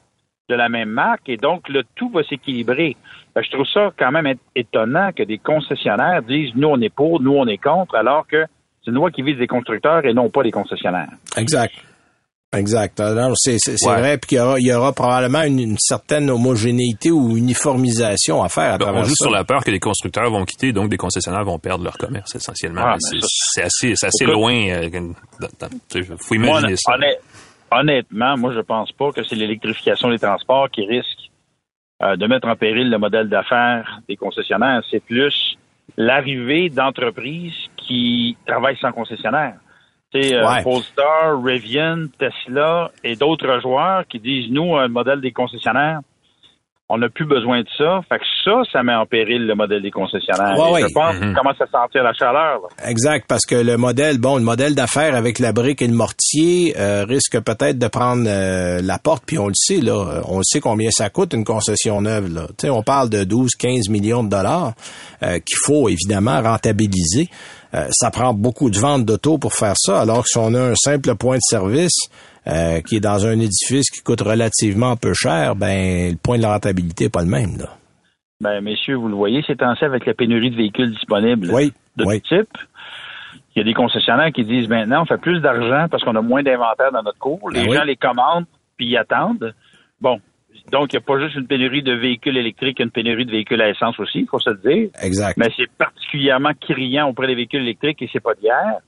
de 0.49 0.55
la 0.55 0.67
même 0.67 0.89
marque 0.89 1.29
et 1.29 1.37
donc 1.37 1.69
le 1.69 1.83
tout 1.95 2.09
va 2.09 2.23
s'équilibrer. 2.23 2.97
Je 3.35 3.49
trouve 3.51 3.65
ça 3.67 3.91
quand 3.97 4.11
même 4.11 4.33
étonnant 4.55 5.11
que 5.15 5.23
des 5.23 5.37
concessionnaires 5.37 6.21
disent 6.23 6.51
nous 6.55 6.67
on 6.67 6.81
est 6.81 6.89
pour, 6.93 7.21
nous 7.21 7.33
on 7.35 7.47
est 7.47 7.57
contre, 7.57 7.95
alors 7.95 8.27
que 8.27 8.45
c'est 8.83 8.89
une 8.91 8.95
loi 8.95 9.11
qui 9.11 9.21
vise 9.21 9.37
les 9.37 9.47
constructeurs 9.47 10.05
et 10.05 10.13
non 10.13 10.29
pas 10.29 10.41
les 10.43 10.51
concessionnaires. 10.51 11.11
Exact. 11.37 11.73
Exact. 12.53 12.99
Alors, 12.99 13.31
c'est 13.35 13.57
c'est- 13.59 13.77
c'est 13.77 13.87
Ouais. 13.89 13.97
vrai, 13.99 14.17
puis 14.17 14.29
qu'il 14.29 14.37
y 14.37 14.41
aura, 14.41 14.59
il 14.59 14.65
y 14.67 14.73
aura 14.73 14.91
probablement 14.91 15.43
une, 15.43 15.59
une 15.59 15.77
certaine 15.79 16.29
homogénéité 16.29 17.09
ou 17.09 17.37
uniformisation 17.37 18.43
à 18.43 18.49
faire 18.49 18.73
à 18.73 18.77
Ben, 18.77 18.85
travers 18.85 19.01
on 19.01 19.05
joue 19.05 19.15
ça. 19.15 19.23
sur 19.25 19.31
la 19.31 19.45
peur 19.45 19.63
que 19.63 19.71
les 19.71 19.79
constructeurs 19.79 20.29
vont 20.29 20.43
quitter, 20.43 20.73
donc 20.73 20.89
des 20.89 20.97
concessionnaires 20.97 21.45
vont 21.45 21.59
perdre 21.59 21.83
leur 21.85 21.97
commerce 21.97 22.35
essentiellement. 22.35 22.81
Ah, 22.83 22.97
mais 23.11 23.19
c'est 23.21 23.61
assez, 23.63 23.93
c'est 23.95 24.07
assez 24.07 24.23
Écoute- 24.25 24.33
loin. 24.35 24.53
euh, 24.69 24.89
sais, 25.89 26.01
faut 26.03 26.35
Moi, 26.35 26.47
imaginer 26.59 26.75
ça. 26.75 26.93
honnêt- 26.95 27.19
honnêtement, 27.71 28.35
moi, 28.37 28.53
je 28.53 28.59
pense 28.59 28.91
pas 28.91 29.11
que 29.13 29.23
c'est 29.23 29.35
l'électrification 29.35 30.09
des 30.09 30.19
transports 30.19 30.69
qui 30.69 30.85
risque 30.85 31.29
euh, 32.03 32.15
de 32.17 32.25
mettre 32.25 32.47
en 32.47 32.55
péril 32.55 32.89
le 32.89 32.97
modèle 32.97 33.29
d'affaires 33.29 34.01
des 34.09 34.15
concessionnaires. 34.17 34.81
C'est 34.89 34.99
plus 35.03 35.55
l'arrivée 35.97 36.67
d'entreprises 36.69 37.53
qui 37.77 38.35
travaillent 38.47 38.77
sans 38.81 38.91
concessionnaire. 38.91 39.53
Euh, 40.15 40.45
Ouais. 40.47 40.61
Polestar, 40.63 41.41
Rivian, 41.43 42.05
Tesla 42.19 42.91
et 43.03 43.15
d'autres 43.15 43.59
joueurs 43.61 44.03
qui 44.09 44.19
disent, 44.19 44.51
nous, 44.51 44.75
un 44.75 44.87
modèle 44.87 45.21
des 45.21 45.31
concessionnaires, 45.31 45.99
On 46.93 46.97
n'a 46.97 47.07
plus 47.07 47.23
besoin 47.23 47.61
de 47.61 47.67
ça. 47.77 48.01
Fait 48.09 48.17
que 48.17 48.25
ça, 48.43 48.63
ça 48.69 48.83
met 48.83 48.93
en 48.93 49.05
péril 49.05 49.47
le 49.47 49.55
modèle 49.55 49.81
des 49.81 49.91
concessionnaires. 49.91 50.59
Ouais, 50.59 50.71
ouais. 50.73 50.81
Je 50.81 50.93
pense 50.93 51.15
Mhm. 51.21 51.33
commence 51.35 51.61
à 51.61 51.67
sentir 51.67 52.03
la 52.03 52.11
chaleur. 52.11 52.59
là. 52.63 52.89
Exact, 52.89 53.23
parce 53.29 53.45
que 53.45 53.55
le 53.55 53.77
modèle, 53.77 54.17
bon, 54.17 54.35
le 54.35 54.43
modèle 54.43 54.75
d'affaires 54.75 55.15
avec 55.15 55.39
la 55.39 55.53
brique 55.53 55.81
et 55.81 55.87
le 55.87 55.93
mortier 55.93 56.75
euh, 56.77 57.05
risque 57.07 57.39
peut-être 57.39 57.79
de 57.79 57.87
prendre 57.87 58.25
euh, 58.27 58.81
la 58.83 58.99
porte, 58.99 59.23
puis 59.25 59.39
on 59.39 59.47
le 59.47 59.53
sait, 59.55 59.79
là, 59.79 59.93
euh, 59.93 60.21
on 60.27 60.43
sait 60.43 60.59
combien 60.59 60.91
ça 60.91 61.09
coûte 61.09 61.31
une 61.33 61.45
concession 61.45 62.01
neuve. 62.01 62.27
Là. 62.33 62.47
On 62.73 62.83
parle 62.83 63.09
de 63.09 63.23
12-15 63.23 63.89
millions 63.89 64.25
de 64.25 64.29
dollars 64.29 64.73
euh, 65.23 65.35
qu'il 65.39 65.57
faut 65.65 65.87
évidemment 65.87 66.41
rentabiliser. 66.41 67.29
Euh, 67.73 67.87
ça 67.91 68.11
prend 68.11 68.33
beaucoup 68.33 68.69
de 68.69 68.77
ventes 68.77 69.05
d'auto 69.05 69.37
pour 69.37 69.53
faire 69.53 69.75
ça, 69.77 70.01
alors 70.01 70.23
que 70.23 70.27
si 70.29 70.37
on 70.37 70.53
a 70.53 70.59
un 70.71 70.75
simple 70.75 71.15
point 71.15 71.37
de 71.37 71.41
service 71.41 71.97
euh, 72.47 72.81
qui 72.81 72.97
est 72.97 72.99
dans 72.99 73.25
un 73.25 73.39
édifice 73.39 73.89
qui 73.89 74.01
coûte 74.01 74.21
relativement 74.21 74.95
peu 74.97 75.13
cher, 75.13 75.55
ben 75.55 76.11
le 76.11 76.17
point 76.17 76.37
de 76.37 76.41
la 76.41 76.51
rentabilité 76.53 77.05
n'est 77.05 77.09
pas 77.09 77.21
le 77.21 77.29
même. 77.29 77.57
Là. 77.57 77.69
Ben, 78.41 78.59
messieurs, 78.61 78.95
vous 78.95 79.07
le 79.07 79.15
voyez, 79.15 79.43
c'est 79.45 79.61
ainsi 79.61 79.85
avec 79.85 80.05
la 80.05 80.13
pénurie 80.13 80.49
de 80.51 80.55
véhicules 80.57 80.91
disponibles 80.91 81.49
Oui, 81.53 81.71
de 81.95 82.03
oui. 82.05 82.21
tout 82.21 82.35
type. 82.35 82.49
Il 83.55 83.59
y 83.59 83.61
a 83.61 83.65
des 83.65 83.73
concessionnaires 83.73 84.31
qui 84.33 84.43
disent 84.43 84.67
maintenant, 84.67 85.03
on 85.03 85.05
fait 85.05 85.19
plus 85.19 85.39
d'argent 85.41 85.87
parce 85.89 86.03
qu'on 86.03 86.15
a 86.15 86.21
moins 86.21 86.41
d'inventaire 86.41 86.91
dans 86.91 87.03
notre 87.03 87.19
cours. 87.19 87.49
Les 87.51 87.61
Ben 87.63 87.69
oui. 87.69 87.75
gens 87.77 87.83
les 87.83 87.95
commandent 87.97 88.45
puis 88.77 88.87
ils 88.87 88.97
attendent. 88.97 89.53
Bon. 89.99 90.19
Donc, 90.71 90.93
il 90.93 90.97
n'y 90.97 91.03
a 91.03 91.05
pas 91.05 91.19
juste 91.19 91.35
une 91.35 91.47
pénurie 91.47 91.83
de 91.83 91.93
véhicules 91.93 92.37
électriques, 92.37 92.77
il 92.79 92.81
y 92.81 92.83
a 92.83 92.85
une 92.85 92.91
pénurie 92.91 93.25
de 93.25 93.31
véhicules 93.31 93.61
à 93.61 93.69
essence 93.69 93.99
aussi, 93.99 94.19
il 94.19 94.27
faut 94.27 94.39
se 94.39 94.49
le 94.49 94.57
dire. 94.57 94.89
Exact. 95.01 95.37
Mais 95.37 95.49
c'est 95.57 95.69
particulièrement 95.77 96.51
criant 96.59 97.09
auprès 97.09 97.27
des 97.27 97.35
véhicules 97.35 97.61
électriques 97.61 98.01
et 98.01 98.09
c'est 98.11 98.21
pas 98.21 98.33
d'hier. 98.35 98.79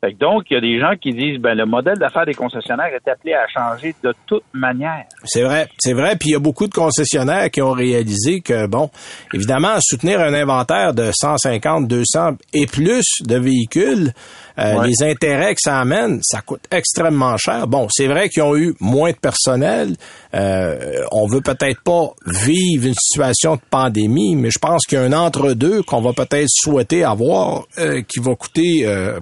Fait 0.00 0.12
que 0.12 0.18
donc, 0.18 0.44
il 0.50 0.54
y 0.54 0.56
a 0.56 0.60
des 0.60 0.78
gens 0.78 0.94
qui 1.00 1.10
disent, 1.12 1.40
ben, 1.40 1.54
le 1.56 1.66
modèle 1.66 1.98
d'affaires 1.98 2.24
des 2.24 2.34
concessionnaires 2.34 2.86
est 2.94 3.10
appelé 3.10 3.34
à 3.34 3.46
changer 3.48 3.94
de 4.04 4.12
toute 4.26 4.44
manière. 4.52 5.04
C'est 5.24 5.42
vrai, 5.42 5.66
c'est 5.78 5.92
vrai. 5.92 6.14
Puis 6.14 6.28
il 6.30 6.32
y 6.32 6.36
a 6.36 6.40
beaucoup 6.40 6.68
de 6.68 6.74
concessionnaires 6.74 7.50
qui 7.50 7.60
ont 7.62 7.72
réalisé 7.72 8.40
que, 8.40 8.66
bon, 8.68 8.90
évidemment, 9.34 9.76
soutenir 9.80 10.20
un 10.20 10.34
inventaire 10.34 10.94
de 10.94 11.10
150, 11.12 11.88
200 11.88 12.36
et 12.54 12.66
plus 12.66 13.04
de 13.26 13.36
véhicules, 13.38 14.12
euh, 14.60 14.74
Ouais. 14.80 14.88
les 14.88 15.02
intérêts 15.08 15.54
que 15.54 15.60
ça 15.60 15.78
amène, 15.80 16.18
ça 16.22 16.40
coûte 16.42 16.62
extrêmement 16.72 17.36
cher. 17.36 17.66
Bon, 17.68 17.86
c'est 17.90 18.06
vrai 18.08 18.28
qu'ils 18.28 18.42
ont 18.42 18.56
eu 18.56 18.74
moins 18.80 19.10
de 19.12 19.16
personnel. 19.16 19.94
Euh, 20.34 21.04
on 21.12 21.26
veut 21.26 21.40
peut-être 21.40 21.80
pas 21.82 22.08
vivre 22.26 22.86
une 22.86 22.94
situation 22.94 23.54
de 23.56 23.60
pandémie, 23.70 24.34
mais 24.36 24.50
je 24.50 24.58
pense 24.58 24.84
qu'il 24.84 24.98
y 24.98 25.00
a 25.00 25.04
un 25.04 25.12
entre-deux 25.12 25.82
qu'on 25.82 26.00
va 26.00 26.12
peut-être 26.12 26.48
souhaiter 26.48 27.04
avoir 27.04 27.64
euh, 27.78 28.02
qui 28.02 28.18
va 28.20 28.34
coûter 28.34 28.82
euh, 28.84 29.20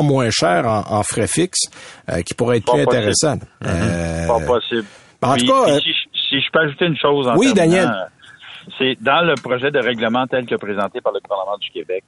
moins 0.00 0.30
cher 0.30 0.64
en, 0.66 0.84
en 0.98 1.02
frais 1.02 1.26
fixes, 1.26 1.68
euh, 2.08 2.22
qui 2.22 2.32
pourrait 2.32 2.56
être 2.58 2.64
Pas 2.64 2.72
plus 2.72 2.84
possible. 2.86 2.96
intéressant. 2.98 3.38
Euh, 3.66 4.26
Pas 4.26 4.46
possible. 4.46 4.86
en 5.20 5.34
Puis- 5.34 5.44
tout 5.46 5.52
cas, 5.52 5.70
euh, 5.72 5.78
si, 5.80 5.92
je- 5.92 6.18
si 6.30 6.40
je 6.40 6.50
peux 6.50 6.60
ajouter 6.60 6.86
une 6.86 6.96
chose 6.96 7.28
en 7.28 7.36
Oui, 7.36 7.52
Daniel. 7.52 7.90
c'est 8.78 8.96
dans 9.02 9.20
le 9.26 9.34
projet 9.34 9.70
de 9.70 9.78
règlement 9.78 10.26
tel 10.26 10.46
que 10.46 10.54
présenté 10.54 11.00
par 11.02 11.12
le 11.12 11.20
gouvernement 11.20 11.58
du 11.58 11.68
Québec. 11.70 12.04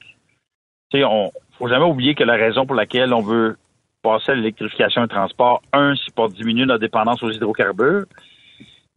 Tu 0.91 0.97
sais, 0.99 1.03
on 1.03 1.31
faut 1.59 1.67
jamais 1.69 1.85
oublier 1.85 2.15
que 2.15 2.23
la 2.23 2.35
raison 2.35 2.65
pour 2.65 2.75
laquelle 2.75 3.13
on 3.13 3.21
veut 3.21 3.57
passer 4.01 4.31
à 4.31 4.35
l'électrification 4.35 5.03
et 5.05 5.07
transport, 5.07 5.61
un, 5.73 5.93
c'est 5.95 6.13
pour 6.13 6.29
diminuer 6.29 6.65
notre 6.65 6.81
dépendance 6.81 7.21
aux 7.23 7.31
hydrocarbures. 7.31 8.05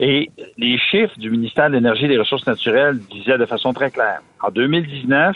Et 0.01 0.31
les 0.57 0.79
chiffres 0.79 1.19
du 1.19 1.31
ministère 1.31 1.69
de 1.71 1.75
l'Énergie 1.75 2.05
et 2.05 2.09
des 2.09 2.19
Ressources 2.19 2.47
naturelles 2.47 2.99
disaient 3.11 3.39
de 3.39 3.47
façon 3.47 3.73
très 3.73 3.91
claire. 3.91 4.21
En 4.43 4.51
2019, 4.51 5.35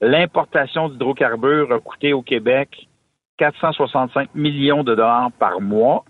l'importation 0.00 0.88
d'hydrocarbures 0.88 1.72
a 1.72 1.78
coûté 1.78 2.12
au 2.12 2.22
Québec 2.22 2.88
465 3.40 4.34
millions 4.34 4.84
de 4.84 4.94
dollars 4.94 5.32
par 5.38 5.62
mois 5.62 6.04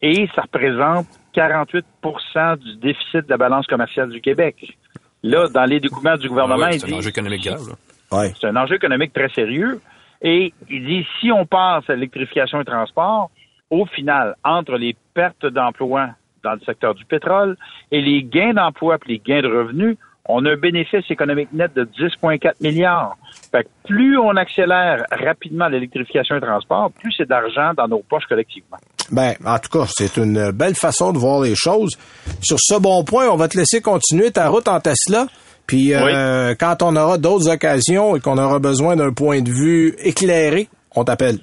et 0.00 0.28
ça 0.36 0.42
représente 0.42 1.06
48% 1.34 2.56
du 2.58 2.76
déficit 2.76 3.26
de 3.26 3.30
la 3.30 3.36
balance 3.36 3.66
commerciale 3.66 4.10
du 4.10 4.20
Québec. 4.20 4.78
Là, 5.24 5.48
dans 5.48 5.64
les 5.64 5.80
documents 5.80 6.16
du 6.16 6.28
gouvernement, 6.28 6.66
Ah 6.66 6.70
ouais, 6.70 6.78
c'est 6.78 6.92
un 6.92 6.96
enjeu 6.96 7.08
économique 7.08 7.42
grave. 7.42 7.74
ouais. 8.12 8.32
c'est 8.40 8.46
un 8.46 8.54
enjeu 8.56 8.76
économique 8.76 9.12
très 9.12 9.28
sérieux. 9.30 9.80
Et 10.22 10.54
il 10.68 10.86
dit, 10.86 11.06
si 11.18 11.32
on 11.32 11.44
passe 11.46 11.90
à 11.90 11.94
l'électrification 11.94 12.60
et 12.60 12.64
transport, 12.64 13.30
au 13.68 13.84
final, 13.86 14.36
entre 14.44 14.76
les 14.76 14.94
pertes 15.12 15.46
d'emplois 15.46 16.10
dans 16.44 16.52
le 16.52 16.60
secteur 16.60 16.94
du 16.94 17.04
pétrole 17.06 17.56
et 17.90 18.00
les 18.00 18.22
gains 18.22 18.54
d'emplois 18.54 18.98
et 19.06 19.12
les 19.12 19.18
gains 19.18 19.42
de 19.42 19.48
revenus, 19.48 19.96
on 20.30 20.44
a 20.44 20.50
un 20.52 20.56
bénéfice 20.56 21.10
économique 21.10 21.52
net 21.52 21.72
de 21.74 21.84
10,4 21.84 22.52
milliards. 22.60 23.16
Fait 23.50 23.64
que 23.64 23.68
plus 23.84 24.18
on 24.18 24.36
accélère 24.36 25.04
rapidement 25.10 25.68
l'électrification 25.68 26.36
et 26.36 26.40
le 26.40 26.46
transport, 26.46 26.90
plus 26.92 27.12
c'est 27.16 27.28
d'argent 27.28 27.72
dans 27.76 27.88
nos 27.88 28.02
poches 28.08 28.26
collectivement. 28.28 28.78
Ben, 29.10 29.34
en 29.44 29.58
tout 29.58 29.70
cas, 29.70 29.86
c'est 29.88 30.16
une 30.16 30.52
belle 30.52 30.74
façon 30.74 31.12
de 31.12 31.18
voir 31.18 31.40
les 31.40 31.54
choses. 31.56 31.98
Sur 32.42 32.58
ce 32.60 32.78
bon 32.78 33.02
point, 33.04 33.28
on 33.28 33.36
va 33.36 33.48
te 33.48 33.58
laisser 33.58 33.80
continuer 33.80 34.30
ta 34.30 34.48
route 34.48 34.68
en 34.68 34.80
Tesla. 34.80 35.26
Puis 35.66 35.94
euh, 35.94 36.54
quand 36.58 36.82
on 36.82 36.96
aura 36.96 37.18
d'autres 37.18 37.48
occasions 37.48 38.16
et 38.16 38.20
qu'on 38.20 38.38
aura 38.38 38.58
besoin 38.58 38.96
d'un 38.96 39.12
point 39.12 39.40
de 39.40 39.50
vue 39.50 39.94
éclairé, 39.98 40.68
on 40.96 41.04
t'appelle. 41.04 41.38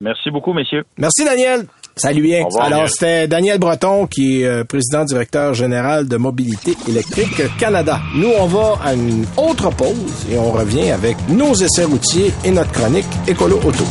Merci 0.00 0.30
beaucoup, 0.30 0.52
messieurs. 0.52 0.84
Merci 0.98 1.24
Daniel. 1.24 1.66
Salut 1.98 2.20
bien. 2.20 2.44
Alors 2.60 2.90
c'était 2.90 3.26
Daniel 3.26 3.58
Breton 3.58 4.06
qui 4.06 4.42
est 4.42 4.46
euh, 4.46 4.64
président 4.64 5.06
directeur 5.06 5.54
général 5.54 6.06
de 6.06 6.18
Mobilité 6.18 6.76
électrique 6.86 7.40
Canada. 7.58 8.00
Nous 8.14 8.28
on 8.38 8.44
va 8.44 8.78
à 8.84 8.92
une 8.92 9.24
autre 9.38 9.70
pause 9.70 10.26
et 10.30 10.36
on 10.36 10.50
revient 10.52 10.90
avec 10.90 11.16
nos 11.30 11.54
essais 11.54 11.84
routiers 11.84 12.34
et 12.44 12.50
notre 12.50 12.72
chronique 12.72 13.06
écolo 13.26 13.58
auto. 13.64 13.84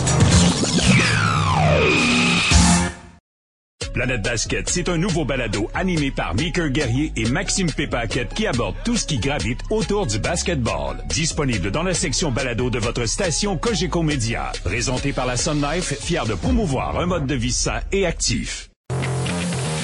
Planète 3.95 4.23
Basket, 4.23 4.69
c'est 4.69 4.89
un 4.89 4.97
nouveau 4.97 5.23
balado 5.23 5.69
animé 5.73 6.11
par 6.11 6.35
Meeker 6.35 6.67
Guerrier 6.69 7.13
et 7.15 7.23
Maxime 7.29 7.71
Pépaquette 7.71 8.33
qui 8.33 8.45
aborde 8.45 8.75
tout 8.83 8.97
ce 8.97 9.05
qui 9.05 9.19
gravite 9.19 9.61
autour 9.69 10.05
du 10.05 10.19
basketball. 10.19 10.97
Disponible 11.07 11.71
dans 11.71 11.81
la 11.81 11.93
section 11.93 12.29
balado 12.29 12.69
de 12.69 12.77
votre 12.77 13.05
station 13.05 13.55
Cogeco 13.55 14.03
Média. 14.03 14.51
Présenté 14.65 15.13
par 15.13 15.25
la 15.25 15.37
Sun 15.37 15.61
Life, 15.61 15.97
fier 16.01 16.25
de 16.25 16.33
promouvoir 16.33 16.99
un 16.99 17.05
mode 17.05 17.25
de 17.25 17.35
vie 17.35 17.53
sain 17.53 17.79
et 17.93 18.05
actif. 18.05 18.69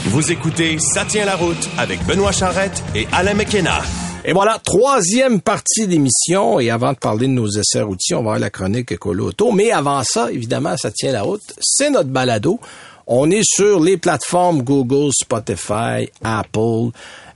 Vous 0.08 0.30
écoutez 0.30 0.78
Ça 0.78 1.06
tient 1.06 1.24
la 1.24 1.38
route 1.38 1.69
avec 1.78 2.06
Benoît 2.06 2.34
Charrette 2.34 2.84
et 2.93 3.08
Alain 3.13 3.36
McKenna. 3.36 3.80
Et 4.26 4.34
voilà, 4.34 4.60
troisième 4.63 5.39
partie 5.39 5.88
d'émission. 5.88 6.60
Et 6.60 6.69
avant 6.69 6.91
de 6.91 6.97
parler 6.97 7.28
de 7.28 7.32
nos 7.32 7.47
essais 7.47 7.82
routiers, 7.82 8.15
on 8.15 8.19
va 8.19 8.32
avoir 8.32 8.39
la 8.39 8.50
chronique 8.50 8.91
écolo 8.91 9.30
auto. 9.30 9.54
Mais 9.54 9.71
avant 9.71 10.04
ça, 10.04 10.32
évidemment, 10.32 10.76
ça 10.76 10.91
tient 10.91 11.13
la 11.13 11.24
route. 11.24 11.54
C'est 11.62 11.89
notre 11.89 12.10
balado. 12.10 12.60
On 13.13 13.30
est 13.30 13.43
sur 13.43 13.82
les 13.82 13.97
plateformes 13.97 14.62
Google, 14.62 15.12
Spotify, 15.12 16.10
Apple. 16.24 16.91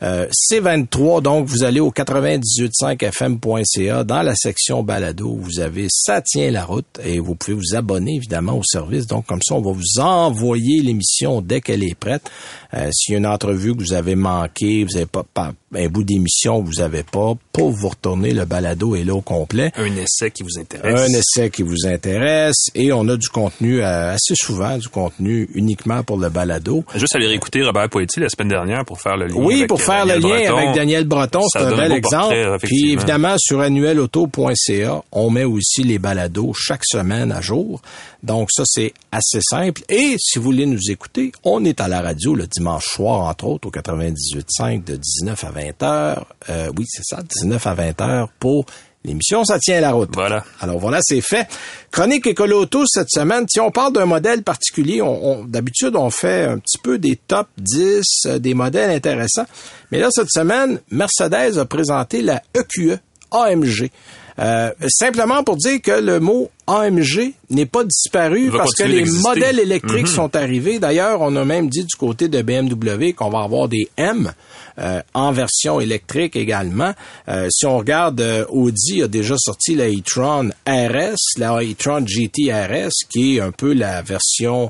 Euh, 0.06 0.28
C23, 0.52 1.24
donc 1.24 1.48
vous 1.48 1.64
allez 1.64 1.80
au 1.80 1.90
985fm.ca 1.90 4.04
dans 4.04 4.22
la 4.22 4.36
section 4.36 4.84
balado, 4.84 5.36
vous 5.40 5.60
avez 5.60 5.88
ça 5.90 6.22
tient 6.22 6.52
la 6.52 6.64
route 6.64 6.86
et 7.04 7.20
vous 7.20 7.34
pouvez 7.34 7.56
vous 7.56 7.74
abonner 7.76 8.14
évidemment 8.16 8.56
au 8.58 8.64
service. 8.64 9.08
Donc 9.08 9.26
comme 9.26 9.42
ça, 9.42 9.56
on 9.56 9.62
va 9.62 9.72
vous 9.72 10.00
envoyer 10.00 10.84
l'émission 10.84 11.42
dès 11.42 11.62
qu'elle 11.62 11.84
est 11.84 11.96
prête. 11.96 12.30
Euh, 12.76 12.90
S'il 12.92 13.14
y 13.14 13.16
a 13.16 13.20
une 13.20 13.26
entrevue 13.26 13.74
que 13.74 13.80
vous 13.80 13.94
avez 13.94 14.16
manqué, 14.16 14.84
vous 14.84 14.98
avez 14.98 15.06
pas, 15.06 15.24
pas 15.24 15.54
un 15.74 15.88
bout 15.88 16.04
d'émission 16.04 16.62
que 16.62 16.68
vous 16.68 16.82
avez 16.82 17.04
pas, 17.04 17.34
pour 17.52 17.72
vous 17.72 17.90
retourner, 17.90 18.34
le 18.34 18.46
balado 18.46 18.96
est 18.96 19.04
là 19.04 19.16
au 19.16 19.22
complet. 19.22 19.72
Un 19.76 19.96
essai 19.96 20.32
qui 20.32 20.44
vous 20.44 20.60
intéresse. 20.60 21.00
Un 21.00 21.14
essai 21.14 21.50
qui 21.50 21.64
vous 21.64 21.86
intéresse 21.86 22.68
et 22.76 22.92
on 22.92 23.08
a 23.08 23.18
du 23.18 23.30
contenu 23.30 23.82
euh, 23.82 24.14
assez 24.14 24.36
souvent, 24.36 24.78
du 24.78 24.90
contenu 24.90 25.50
uniquement 25.54 26.04
pour 26.04 26.18
le 26.18 26.30
balado. 26.30 26.84
Juste 26.96 27.16
aller 27.16 27.28
réécouter 27.28 27.64
Robert 27.64 27.90
Poetti 27.90 28.20
la 28.20 28.30
semaine 28.30 28.50
dernière 28.50 28.86
pour 28.86 29.02
faire 29.02 29.18
le 29.18 29.28
lien. 29.28 29.36
Oui, 29.38 29.56
avec, 29.56 29.70
pour 29.70 29.80
euh, 29.80 29.84
faire 29.96 30.06
le 30.06 30.22
lien 30.22 30.40
Breton. 30.40 30.58
avec 30.58 30.76
Daniel 30.76 31.06
Breton, 31.06 31.42
c'est 31.50 31.60
un 31.60 31.76
bel 31.76 31.92
exemple. 31.92 32.36
portrait, 32.36 32.58
Puis 32.68 32.94
évidemment, 32.94 33.36
sur 33.38 33.62
annuelauto.ca, 33.62 35.04
on 35.12 35.30
met 35.30 35.44
aussi 35.44 35.84
les 35.84 36.00
balados 36.00 36.54
chaque 36.54 36.86
semaine 36.86 37.32
à 37.32 37.42
jour. 37.42 37.82
Donc 38.24 38.50
ça, 38.52 38.64
c'est 38.66 38.94
assez 39.12 39.40
simple. 39.42 39.84
Et 39.88 40.16
si 40.20 40.40
vous 40.40 40.46
voulez 40.46 40.66
nous 40.66 40.90
écouter, 40.90 41.32
on 41.44 41.64
est 41.64 41.80
à 41.80 41.88
la 41.88 42.02
radio 42.02 42.34
le 42.34 42.48
dimanche 42.48 42.86
soir, 42.86 43.22
entre 43.22 43.46
autres, 43.46 43.68
au 43.68 43.72
98.5 43.72 44.84
de 44.84 44.96
19 44.96 45.44
à 45.44 45.52
20 45.52 45.84
heures. 45.84 46.28
Euh, 46.50 46.72
oui, 46.78 46.86
c'est 46.88 47.04
ça, 47.04 47.22
19 47.22 47.68
à 47.68 47.74
20 47.76 48.02
heures 48.02 48.30
pour 48.40 48.66
l'émission 49.06 49.44
Ça 49.44 49.60
tient 49.60 49.80
la 49.82 49.92
route. 49.92 50.10
Voilà. 50.14 50.44
Alors 50.60 50.80
voilà, 50.80 51.00
c'est 51.02 51.22
fait. 51.22 51.48
Chronique 51.92 52.28
écolo 52.28 52.62
auto 52.62 52.84
cette 52.88 53.10
semaine. 53.10 53.46
Si 53.50 53.60
on 53.60 53.72
parle 53.72 53.94
d'un 53.94 54.06
modèle 54.06 54.44
particulier, 54.44 55.02
on, 55.02 55.40
on- 55.42 55.46
d'habitude 55.46 55.96
on 55.96 56.10
fait 56.10 56.44
un 56.46 56.58
petit 56.60 56.78
peu 56.78 56.98
des 56.98 57.16
top 57.16 57.48
10, 57.58 58.04
euh, 58.26 58.40
des 58.40 58.54
modèles 58.54 58.92
intéressants. 58.92 59.46
Mais 59.92 60.00
là, 60.00 60.08
cette 60.12 60.30
semaine, 60.30 60.80
Mercedes 60.92 61.58
a 61.58 61.66
présenté 61.66 62.22
la 62.22 62.42
EQE 62.56 62.98
AMG. 63.32 63.90
Euh, 64.38 64.72
simplement 64.88 65.44
pour 65.44 65.56
dire 65.56 65.82
que 65.82 65.92
le 65.92 66.20
mot 66.20 66.50
AMG 66.68 67.34
n'est 67.52 67.66
pas 67.66 67.84
disparu 67.84 68.52
parce 68.52 68.74
que 68.74 68.84
les 68.84 69.06
modèles 69.06 69.60
électriques 69.60 70.08
sont 70.08 70.36
arrivés. 70.36 70.80
D'ailleurs, 70.80 71.22
on 71.22 71.36
a 71.36 71.46
même 71.46 71.70
dit 71.70 71.86
du 71.86 71.96
côté 71.96 72.28
de 72.28 72.42
BMW 72.42 73.14
qu'on 73.16 73.30
va 73.30 73.44
avoir 73.44 73.68
des 73.70 73.88
M 73.98 74.32
euh, 74.78 75.02
en 75.14 75.32
version 75.32 75.80
électrique 75.80 76.36
également. 76.36 76.94
Euh, 77.30 77.48
si 77.50 77.66
on 77.66 77.78
regarde, 77.78 78.20
euh, 78.20 78.46
Audi 78.50 79.04
a 79.04 79.08
déjà 79.08 79.36
sorti 79.38 79.76
la 79.76 79.88
e-tron 79.88 80.50
RS, 80.68 81.38
la 81.38 81.64
e-tron 81.64 82.06
GT 82.06 82.52
RS, 82.52 83.06
qui 83.10 83.38
est 83.38 83.42
un 83.42 83.52
peu 83.52 83.74
la 83.74 84.02
version 84.02 84.70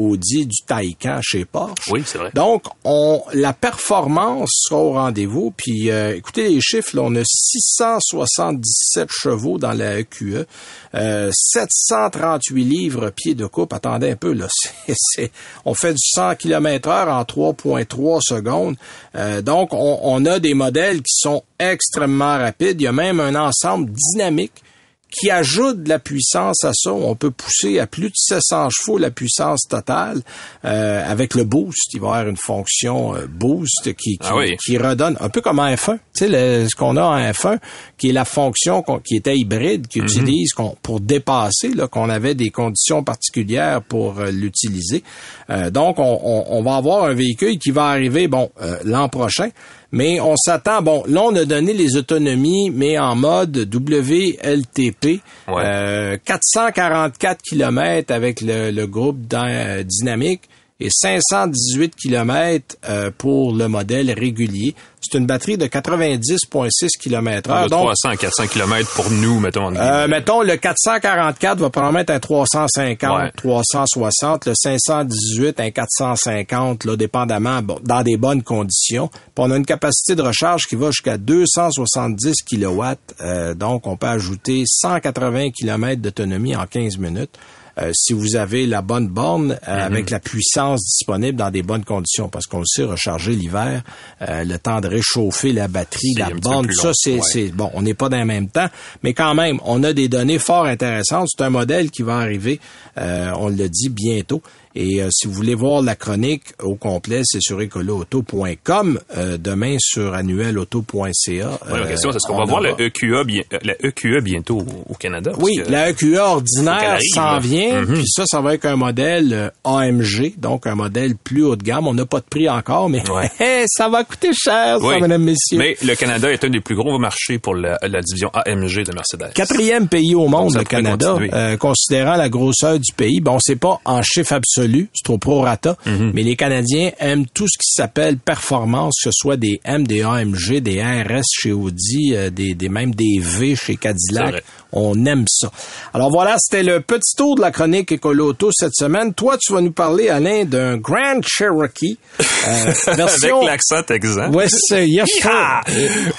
Audi 0.00 0.46
du 0.46 0.56
Taycan 0.66 1.20
chez 1.22 1.44
Porsche. 1.44 1.90
Oui, 1.90 2.02
c'est 2.06 2.16
vrai. 2.18 2.30
Donc, 2.34 2.64
on, 2.84 3.22
la 3.34 3.52
performance 3.52 4.48
sera 4.68 4.80
au 4.80 4.92
rendez-vous. 4.92 5.52
Puis, 5.56 5.90
euh, 5.90 6.16
écoutez 6.16 6.48
les 6.48 6.60
chiffres, 6.60 6.96
là, 6.96 7.02
on 7.04 7.14
a 7.16 7.22
677 7.24 9.08
chevaux 9.10 9.58
dans 9.58 9.72
la 9.72 9.98
EQE, 10.00 10.46
euh, 10.94 11.30
738 11.32 12.64
livres 12.64 13.10
pieds 13.10 13.34
de 13.34 13.46
coupe. 13.46 13.72
Attendez 13.72 14.10
un 14.10 14.16
peu, 14.16 14.32
là, 14.32 14.46
c'est- 14.88 15.30
on 15.64 15.74
fait 15.74 15.92
du 15.92 16.02
100 16.02 16.34
km 16.36 16.88
heure 16.88 17.08
en 17.08 17.24
3,3 17.24 18.20
secondes. 18.22 18.76
Euh, 19.16 19.42
donc, 19.42 19.72
on, 19.72 20.00
on 20.02 20.24
a 20.26 20.38
des 20.38 20.54
modèles 20.54 20.98
qui 21.02 21.14
sont 21.14 21.42
extrêmement 21.58 22.38
rapides. 22.38 22.80
Il 22.80 22.84
y 22.84 22.86
a 22.86 22.92
même 22.92 23.20
un 23.20 23.34
ensemble 23.34 23.90
dynamique 24.14 24.62
qui 25.10 25.30
ajoute 25.30 25.82
de 25.82 25.88
la 25.88 25.98
puissance 25.98 26.62
à 26.64 26.72
ça. 26.74 26.92
On 26.92 27.14
peut 27.16 27.30
pousser 27.30 27.78
à 27.78 27.86
plus 27.86 28.08
de 28.10 28.14
700 28.14 28.68
chevaux 28.70 28.98
la 28.98 29.10
puissance 29.10 29.62
totale 29.68 30.22
euh, 30.64 31.04
avec 31.10 31.34
le 31.34 31.44
boost. 31.44 31.92
Il 31.94 32.00
va 32.00 32.06
y 32.06 32.10
avoir 32.10 32.28
une 32.28 32.36
fonction 32.36 33.14
euh, 33.16 33.26
boost 33.28 33.84
qui, 33.96 34.16
qui, 34.16 34.18
Ah 34.22 34.36
oui. 34.36 34.56
qui 34.64 34.78
redonne, 34.78 35.16
un 35.20 35.28
peu 35.28 35.40
comme 35.40 35.58
en 35.58 35.66
F1. 35.68 35.94
Tu 35.94 36.00
sais, 36.14 36.28
le- 36.28 36.68
ce 36.68 36.76
qu'on 36.76 36.96
a 36.96 37.02
en 37.02 37.18
F1, 37.32 37.58
qui 37.98 38.10
est 38.10 38.12
la 38.12 38.24
fonction 38.24 38.82
qui 39.04 39.16
était 39.16 39.36
hybride, 39.36 39.88
qui 39.88 39.98
utilise 39.98 40.52
qu'on- 40.52 40.76
pour 40.82 41.00
dépasser, 41.00 41.70
qu'on 41.90 42.08
avait 42.08 42.34
des 42.34 42.50
conditions 42.50 43.02
particulières 43.02 43.82
pour 43.82 44.18
euh, 44.20 44.30
l'utiliser. 44.30 45.02
Euh, 45.50 45.70
donc, 45.70 45.98
on, 45.98 46.20
on- 46.22 46.44
on 46.58 46.62
va 46.62 46.76
avoir 46.76 47.04
un 47.04 47.14
véhicule 47.14 47.58
qui 47.58 47.70
va 47.72 47.86
arriver, 47.86 48.28
bon, 48.28 48.50
euh, 48.62 48.76
l'an 48.84 49.08
prochain. 49.08 49.48
Mais 49.92 50.20
on 50.20 50.36
s'attend, 50.36 50.82
bon, 50.82 51.02
là, 51.08 51.22
on 51.22 51.34
a 51.34 51.44
donné 51.44 51.72
les 51.72 51.96
autonomies, 51.96 52.70
mais 52.70 52.98
en 52.98 53.16
mode 53.16 53.68
WLTP. 53.72 55.20
Ouais. 55.48 55.62
Euh, 55.64 56.16
444 56.24 57.42
km 57.42 58.12
avec 58.12 58.40
le, 58.40 58.70
le 58.70 58.86
groupe 58.86 59.18
dynamique 59.20 60.42
et 60.80 60.88
518 60.90 61.94
km 61.96 62.76
pour 63.18 63.54
le 63.54 63.68
modèle 63.68 64.10
régulier. 64.12 64.74
C'est 65.02 65.16
une 65.18 65.26
batterie 65.26 65.56
de 65.56 65.66
90,6 65.66 66.88
km 67.00 67.48
De 67.48 67.54
heure. 67.54 67.68
Donc, 67.70 67.80
300 67.84 68.08
à 68.10 68.16
400 68.16 68.46
km 68.48 68.90
pour 68.94 69.10
nous, 69.10 69.40
mettons. 69.40 69.74
euh, 69.74 70.06
mettons, 70.08 70.42
le 70.42 70.56
444 70.56 71.58
va 71.58 71.70
probablement 71.70 72.00
être 72.00 72.10
un 72.10 72.20
350, 72.20 73.18
Ouais. 73.18 73.32
360, 73.34 74.46
le 74.46 74.52
518 74.54 75.58
un 75.60 75.70
450, 75.70 76.84
là, 76.84 76.96
dépendamment, 76.96 77.62
bon, 77.62 77.78
dans 77.82 78.02
des 78.02 78.16
bonnes 78.18 78.42
conditions. 78.42 79.08
Puis 79.08 79.22
on 79.38 79.50
a 79.50 79.56
une 79.56 79.64
capacité 79.66 80.14
de 80.14 80.22
recharge 80.22 80.64
qui 80.66 80.76
va 80.76 80.88
jusqu'à 80.90 81.16
270 81.16 82.34
kW. 82.50 82.82
euh, 83.22 83.54
donc, 83.54 83.86
on 83.86 83.96
peut 83.96 84.06
ajouter 84.06 84.64
180 84.66 85.50
km 85.50 86.00
d'autonomie 86.02 86.54
en 86.54 86.66
15 86.66 86.98
minutes. 86.98 87.38
Euh, 87.80 87.90
si 87.94 88.12
vous 88.12 88.36
avez 88.36 88.66
la 88.66 88.82
bonne 88.82 89.08
borne 89.08 89.52
euh, 89.52 89.56
Mm-hmm. 89.80 89.82
avec 89.86 90.10
la 90.10 90.20
puissance 90.20 90.80
disponible 90.82 91.38
dans 91.38 91.50
des 91.50 91.62
bonnes 91.62 91.84
conditions, 91.84 92.28
parce 92.28 92.46
qu'on 92.46 92.58
le 92.60 92.66
sait, 92.66 92.84
recharger 92.84 93.32
l'hiver, 93.32 93.82
euh, 94.28 94.44
le 94.44 94.58
temps 94.58 94.80
de 94.80 94.88
réchauffer 94.88 95.52
la 95.52 95.68
batterie, 95.68 96.14
la 96.16 96.30
borne, 96.30 96.70
ça 96.72 96.90
c'est 96.94 97.18
Ouais. 97.20 97.48
bon, 97.54 97.70
on 97.74 97.82
n'est 97.82 97.94
pas 97.94 98.08
dans 98.08 98.18
le 98.18 98.24
même 98.24 98.48
temps, 98.48 98.68
mais 99.02 99.14
quand 99.14 99.34
même, 99.34 99.58
on 99.64 99.82
a 99.84 99.92
des 99.92 100.08
données 100.08 100.38
fort 100.38 100.64
intéressantes. 100.66 101.28
C'est 101.30 101.44
un 101.44 101.50
modèle 101.50 101.90
qui 101.90 102.02
va 102.02 102.18
arriver, 102.18 102.60
euh, 102.98 103.32
on 103.38 103.48
le 103.48 103.68
dit 103.68 103.88
bientôt. 103.88 104.42
Et 104.76 105.02
euh, 105.02 105.08
si 105.10 105.26
vous 105.26 105.32
voulez 105.32 105.54
voir 105.54 105.82
la 105.82 105.96
chronique 105.96 106.44
au 106.62 106.76
complet, 106.76 107.22
c'est 107.24 107.40
sur 107.40 107.60
écoloauto.com. 107.60 109.00
Euh, 109.16 109.36
demain 109.38 109.76
sur 109.80 110.14
annuelauto.ca. 110.14 111.58
Ouais, 111.72 111.80
la 111.80 111.86
question, 111.88 112.10
c'est 112.12 112.16
est-ce 112.18 112.26
qu'on 112.26 112.34
Euh, 112.34 112.36
on 112.36 112.44
va 112.44 112.44
voir 112.44 112.60
la 112.60 112.70
EQA, 112.78 113.22
euh, 113.52 113.58
la 113.64 113.74
EQA 113.84 114.20
bientôt 114.20 114.58
au- 114.58 114.92
au 114.92 114.94
Canada? 114.94 115.32
Oui, 115.38 115.60
la 115.68 115.90
EQA 115.90 116.24
ordinaire 116.28 116.98
s'en 117.14 117.38
vient, 117.38 117.82
Mhm. 117.82 117.94
puis 117.94 118.04
ça, 118.06 118.24
ça 118.26 118.40
va 118.40 118.54
être 118.54 118.64
un 118.66 118.76
modèle 118.76 119.32
euh, 119.32 119.50
AMG, 119.64 120.34
donc 120.38 120.66
un 120.66 120.74
modèle 120.76 121.16
plus 121.16 121.42
haut 121.44 121.56
de 121.56 121.62
gamme. 121.64 121.86
On 121.88 121.94
n'a 121.94 122.06
pas 122.06 122.20
de 122.20 122.24
prix 122.30 122.48
encore, 122.48 122.88
mais 122.88 123.02
Ouais. 123.10 123.28
ça 123.68 123.88
va 123.88 124.04
coûter 124.04 124.30
cher, 124.32 124.78
ça, 124.80 124.86
Oui. 124.86 125.00
mesdames, 125.00 125.24
messieurs. 125.24 125.58
Mais 125.58 125.76
le 125.82 125.94
Canada 125.96 126.30
est 126.30 126.44
un 126.44 126.50
des 126.50 126.60
plus 126.60 126.76
gros 126.76 126.96
marchés 126.98 127.38
pour 127.38 127.54
la, 127.56 127.78
la 127.82 128.00
division 128.02 128.30
AMG 128.34 128.84
de 128.84 128.92
Mercedes. 128.94 129.32
Quatrième 129.34 129.88
pays 129.88 130.14
au 130.14 130.28
monde, 130.28 130.52
ça 130.52 130.60
le 130.60 130.64
Canada, 130.64 131.16
euh, 131.32 131.56
considérant 131.56 132.14
la 132.16 132.28
grosseur 132.28 132.78
du 132.78 132.92
pays. 132.92 133.20
Bon, 133.20 133.38
c'est 133.40 133.56
pas 133.56 133.80
en 133.84 134.00
chiffre 134.02 134.32
absolu, 134.34 134.59
c'est 134.94 135.10
au 135.10 135.18
prorata, 135.18 135.76
Mhm. 135.86 136.12
mais 136.14 136.22
les 136.22 136.36
Canadiens 136.36 136.90
aiment 136.98 137.26
tout 137.26 137.46
ce 137.48 137.58
qui 137.58 137.70
s'appelle 137.72 138.16
performance, 138.18 138.94
que 139.02 139.10
ce 139.10 139.12
soit 139.12 139.36
des 139.36 139.60
M, 139.64 139.86
des 139.86 140.02
AMG, 140.02 140.60
des 140.60 140.82
RS 140.82 141.22
chez 141.32 141.52
Audi, 141.52 142.14
euh, 142.14 142.30
des, 142.30 142.54
des 142.54 142.68
même 142.68 142.94
des 142.94 143.18
V 143.20 143.56
chez 143.56 143.76
Cadillac. 143.76 144.42
On 144.72 145.04
aime 145.06 145.24
ça. 145.28 145.50
Alors 145.94 146.10
voilà, 146.10 146.36
c'était 146.38 146.62
le 146.62 146.80
petit 146.80 147.16
tour 147.16 147.34
de 147.36 147.40
la 147.40 147.50
chronique 147.50 147.90
Écolo 147.92 148.28
Auto 148.28 148.50
cette 148.52 148.74
semaine. 148.74 149.14
Toi, 149.14 149.36
tu 149.40 149.52
vas 149.52 149.60
nous 149.60 149.72
parler, 149.72 150.08
Alain, 150.08 150.44
d'un 150.44 150.76
Grand 150.76 151.20
Cherokee. 151.26 151.98
euh, 152.20 152.72
version... 152.94 153.36
Avec 153.38 153.48
l'accent 153.50 153.82
texan. 153.82 154.32
Ouais, 154.32 154.46
c'est 154.48 154.86
yes! 154.88 155.08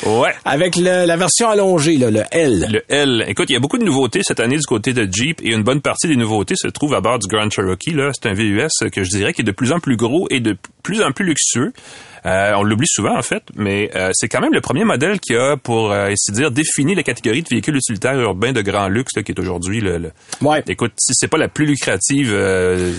Ouais. 0.06 0.34
Avec 0.46 0.76
le- 0.76 1.06
la 1.06 1.18
version 1.18 1.50
allongée, 1.50 1.98
là, 1.98 2.12
le 2.12 2.24
L. 2.32 2.68
Le 2.72 2.82
L. 2.94 3.26
Écoute, 3.28 3.50
il 3.50 3.54
y 3.54 3.56
a 3.56 3.60
beaucoup 3.60 3.78
de 3.78 3.84
nouveautés 3.84 4.22
cette 4.24 4.40
année 4.40 4.58
du 4.58 4.66
côté 4.66 4.94
de 4.94 5.08
Jeep 5.12 5.42
et 5.44 5.50
une 5.52 5.64
bonne 5.64 5.82
partie 5.82 6.08
des 6.08 6.16
nouveautés 6.16 6.56
se 6.56 6.68
trouve 6.68 6.94
à 6.94 7.02
bord 7.02 7.20
du 7.20 7.28
Grand 7.28 7.50
Cherokee. 7.50 7.92
Là, 7.94 8.12
c'est 8.14 8.30
un 8.30 8.34
VUS 8.34 8.68
que 8.92 9.04
je 9.04 9.10
dirais 9.10 9.34
qui 9.34 9.42
est 9.42 9.46
de 9.46 9.52
plus 9.52 9.72
en 9.72 9.80
plus 9.80 9.96
gros 9.98 10.28
et 10.30 10.40
de 10.40 10.58
plus 10.84 11.02
en 11.02 11.12
plus 11.12 11.26
luxueux. 11.26 11.74
Euh, 12.26 12.52
on 12.56 12.64
l'oublie 12.64 12.88
souvent 12.88 13.18
en 13.18 13.22
fait, 13.24 13.42
mais 13.56 13.90
euh, 13.96 14.12
c'est 14.14 14.28
quand 14.28 14.42
même 14.42 14.54
le 14.54 14.62
premier 14.62 14.84
modèle 14.84 15.20
qui 15.20 15.36
a, 15.36 15.58
pour 15.58 15.92
euh, 15.92 16.10
ainsi 16.12 16.32
dire, 16.32 16.52
défini 16.52 16.94
la 16.94 17.02
catégorie 17.04 17.42
de 17.42 17.48
véhicules 17.50 17.76
utilitaires 17.76 18.20
urbains 18.20 18.52
de 18.54 18.62
grand 18.62 18.88
luxe 18.90 19.16
là, 19.16 19.24
qui 19.24 19.32
est 19.32 19.40
aujourd'hui 19.40 19.82
le, 19.82 19.98
le- 19.98 20.12
Ouais. 20.42 20.64
Écoute, 20.68 20.92
si 21.00 21.14
c'est 21.16 21.28
pas 21.28 21.38
la 21.38 21.48
plus 21.48 21.66
lucrative 21.66 22.30
euh, 22.32 22.92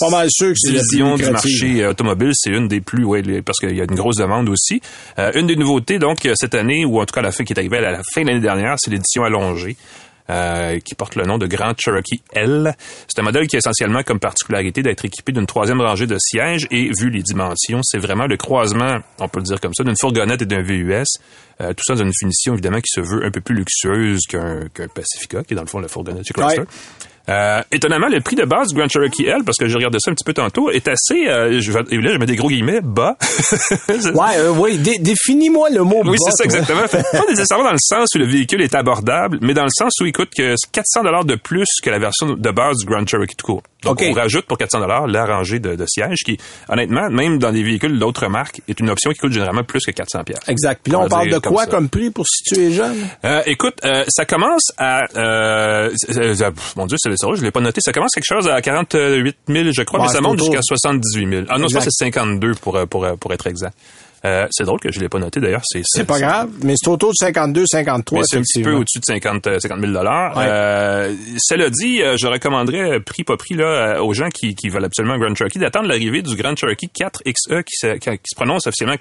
Pas 0.00 0.10
mal 0.10 0.28
sûr 0.30 0.48
que 0.48 0.54
c'est 0.56 0.72
la 0.72 0.78
plus 0.80 0.88
division 0.88 1.16
du 1.16 1.30
marché 1.30 1.86
automobile, 1.86 2.30
c'est 2.34 2.50
une 2.50 2.68
des 2.68 2.80
plus, 2.80 3.04
ouais, 3.04 3.22
parce 3.42 3.58
qu'il 3.58 3.76
y 3.76 3.80
a 3.80 3.84
une 3.84 3.94
grosse 3.94 4.16
demande 4.16 4.48
aussi. 4.48 4.80
Euh, 5.18 5.30
une 5.34 5.46
des 5.46 5.56
nouveautés, 5.56 5.98
donc, 5.98 6.26
cette 6.34 6.54
année, 6.54 6.84
ou 6.84 7.00
en 7.00 7.04
tout 7.06 7.14
cas 7.14 7.20
la 7.22 7.32
fin 7.32 7.44
qui 7.44 7.52
est 7.52 7.58
arrivée 7.58 7.78
à 7.78 7.90
la 7.92 8.00
fin 8.14 8.22
de 8.22 8.28
l'année 8.28 8.40
dernière, 8.40 8.76
c'est 8.78 8.90
l'édition 8.90 9.24
allongée. 9.24 9.76
Euh, 10.32 10.78
qui 10.80 10.94
porte 10.94 11.16
le 11.16 11.24
nom 11.24 11.36
de 11.36 11.46
Grand 11.46 11.74
Cherokee 11.78 12.22
L. 12.32 12.74
C'est 13.06 13.20
un 13.20 13.24
modèle 13.24 13.46
qui 13.46 13.56
a 13.56 13.58
essentiellement 13.58 14.02
comme 14.02 14.18
particularité 14.18 14.82
d'être 14.82 15.04
équipé 15.04 15.32
d'une 15.32 15.46
troisième 15.46 15.80
rangée 15.80 16.06
de 16.06 16.16
sièges 16.18 16.66
et 16.70 16.90
vu 16.98 17.10
les 17.10 17.22
dimensions, 17.22 17.80
c'est 17.82 17.98
vraiment 17.98 18.26
le 18.26 18.36
croisement, 18.36 18.98
on 19.18 19.28
peut 19.28 19.40
le 19.40 19.44
dire 19.44 19.60
comme 19.60 19.74
ça, 19.74 19.84
d'une 19.84 19.96
fourgonnette 20.00 20.42
et 20.42 20.46
d'un 20.46 20.62
VUS. 20.62 21.04
Euh, 21.60 21.74
tout 21.74 21.84
ça 21.86 21.94
dans 21.94 22.04
une 22.04 22.14
finition 22.18 22.54
évidemment 22.54 22.80
qui 22.80 22.90
se 22.90 23.00
veut 23.00 23.24
un 23.24 23.30
peu 23.30 23.40
plus 23.40 23.54
luxueuse 23.54 24.22
qu'un 24.26 24.88
Pacifica, 24.94 25.44
qui 25.44 25.52
est 25.52 25.56
dans 25.56 25.62
le 25.62 25.68
fond 25.68 25.80
la 25.80 25.88
fourgonnette 25.88 26.26
chez 26.26 26.32
Chrysler. 26.34 26.64
Euh, 27.28 27.60
étonnamment, 27.70 28.08
le 28.08 28.20
prix 28.20 28.34
de 28.36 28.44
base 28.44 28.68
du 28.68 28.74
Grand 28.74 28.88
Cherokee 28.88 29.26
L, 29.26 29.42
parce 29.44 29.56
que 29.56 29.68
j'ai 29.68 29.76
regardé 29.76 29.98
ça 30.00 30.10
un 30.10 30.14
petit 30.14 30.24
peu 30.24 30.34
tantôt, 30.34 30.70
est 30.70 30.88
assez, 30.88 31.28
euh, 31.28 31.60
je 31.60 31.70
vais, 31.72 31.80
là 31.82 32.10
je 32.12 32.18
mets 32.18 32.26
des 32.26 32.36
gros 32.36 32.48
guillemets, 32.48 32.80
bas. 32.82 33.16
Ouais, 33.88 34.36
euh, 34.38 34.50
oui, 34.56 34.78
dé- 34.78 34.98
définis-moi 34.98 35.70
le 35.70 35.82
mot 35.84 36.02
Oui, 36.04 36.16
bas, 36.18 36.30
c'est 36.30 36.36
ça 36.38 36.44
exactement. 36.44 36.86
Fait, 36.88 37.02
pas 37.12 37.24
nécessairement 37.28 37.64
dans 37.64 37.72
le 37.72 37.78
sens 37.80 38.08
où 38.14 38.18
le 38.18 38.26
véhicule 38.26 38.60
est 38.62 38.74
abordable, 38.74 39.38
mais 39.40 39.54
dans 39.54 39.62
le 39.64 39.70
sens 39.76 39.92
où 40.00 40.06
il 40.06 40.12
coûte 40.12 40.30
que 40.36 40.54
400 40.72 41.04
dollars 41.04 41.24
de 41.24 41.36
plus 41.36 41.66
que 41.82 41.90
la 41.90 41.98
version 41.98 42.34
de 42.34 42.50
base 42.50 42.76
du 42.78 42.86
Grand 42.86 43.06
Cherokee 43.06 43.36
tout 43.36 43.46
court. 43.46 43.62
Donc 43.82 44.00
on 44.00 44.12
rajoute 44.12 44.46
pour 44.46 44.58
400 44.58 44.80
dollars 44.80 45.06
la 45.08 45.24
rangée 45.26 45.58
de, 45.58 45.74
de 45.74 45.84
sièges 45.88 46.18
qui, 46.24 46.38
honnêtement, 46.68 47.10
même 47.10 47.38
dans 47.38 47.50
des 47.50 47.62
véhicules 47.64 47.98
d'autres 47.98 48.28
marques, 48.28 48.60
est 48.68 48.78
une 48.78 48.90
option 48.90 49.10
qui 49.12 49.18
coûte 49.18 49.32
généralement 49.32 49.64
plus 49.64 49.84
que 49.84 49.90
400 49.90 50.22
pièces. 50.24 50.38
Exact. 50.48 50.80
Puis 50.84 50.92
là, 50.92 51.00
On 51.00 51.08
parle 51.08 51.30
de 51.30 51.38
comme 51.38 51.52
quoi 51.52 51.64
ça. 51.64 51.70
comme 51.70 51.88
prix 51.88 52.10
pour 52.10 52.26
situer 52.28 52.68
les 52.68 52.72
jeunes? 52.72 52.94
Euh, 53.24 53.42
écoute, 53.46 53.74
euh, 53.84 54.04
ça 54.08 54.24
commence 54.24 54.70
à... 54.78 55.02
Euh, 55.16 55.90
mon 56.76 56.86
Dieu, 56.86 56.96
c'est 57.00 57.11
je 57.16 57.42
l'ai 57.42 57.50
pas 57.50 57.60
noté. 57.60 57.80
Ça 57.82 57.92
commence 57.92 58.12
quelque 58.12 58.24
chose 58.28 58.48
à 58.48 58.60
48 58.60 59.36
000, 59.48 59.68
je 59.72 59.82
crois, 59.82 60.00
Ouais, 60.00 60.06
mais 60.06 60.12
ça 60.12 60.20
monte 60.20 60.38
jusqu'à 60.38 60.62
78 60.62 61.28
000. 61.28 61.42
Ah 61.48 61.58
non, 61.58 61.68
je 61.68 61.74
pense 61.74 61.84
que 61.84 61.90
c'est 61.90 62.04
52 62.06 62.54
pour, 62.54 62.76
euh, 62.76 62.86
pour, 62.86 63.04
euh, 63.04 63.16
pour 63.16 63.32
être 63.32 63.46
exact. 63.46 63.76
Euh, 64.24 64.46
c'est 64.52 64.62
drôle 64.62 64.78
que 64.78 64.92
je 64.92 65.00
l'ai 65.00 65.08
pas 65.08 65.18
noté 65.18 65.40
d'ailleurs. 65.40 65.62
C'est 65.64 66.04
pas 66.04 66.20
grave, 66.20 66.50
mais 66.62 66.74
c'est 66.76 66.88
autour 66.88 67.10
de 67.10 67.16
52, 67.16 67.66
53, 67.66 68.18
mais 68.20 68.24
c'est 68.28 68.36
un 68.36 68.42
petit 68.42 68.62
peu 68.62 68.72
au-dessus 68.72 69.00
de 69.00 69.04
50, 69.04 69.46
euh, 69.48 69.58
50 69.58 69.80
000 69.80 69.92
dollars. 69.92 70.36
Ouais. 70.36 70.44
Euh, 70.46 71.14
cela 71.38 71.70
dit, 71.70 71.98
je 71.98 72.26
recommanderais, 72.28 73.00
prix 73.00 73.24
pas 73.24 73.36
prix, 73.36 73.54
là, 73.54 74.00
aux 74.00 74.14
gens 74.14 74.28
qui, 74.28 74.54
qui 74.54 74.68
veulent 74.68 74.84
absolument 74.84 75.14
un 75.14 75.18
Grand 75.18 75.34
Cherokee, 75.34 75.58
d'attendre 75.58 75.88
l'arrivée 75.88 76.22
du 76.22 76.36
Grand 76.36 76.54
Cherokee 76.56 76.86
4XE 76.86 77.64
qui 77.64 77.74
se, 77.74 77.94
qui, 77.94 78.10
qui 78.10 78.30
se 78.30 78.36
prononce 78.36 78.68
officiellement 78.68 78.94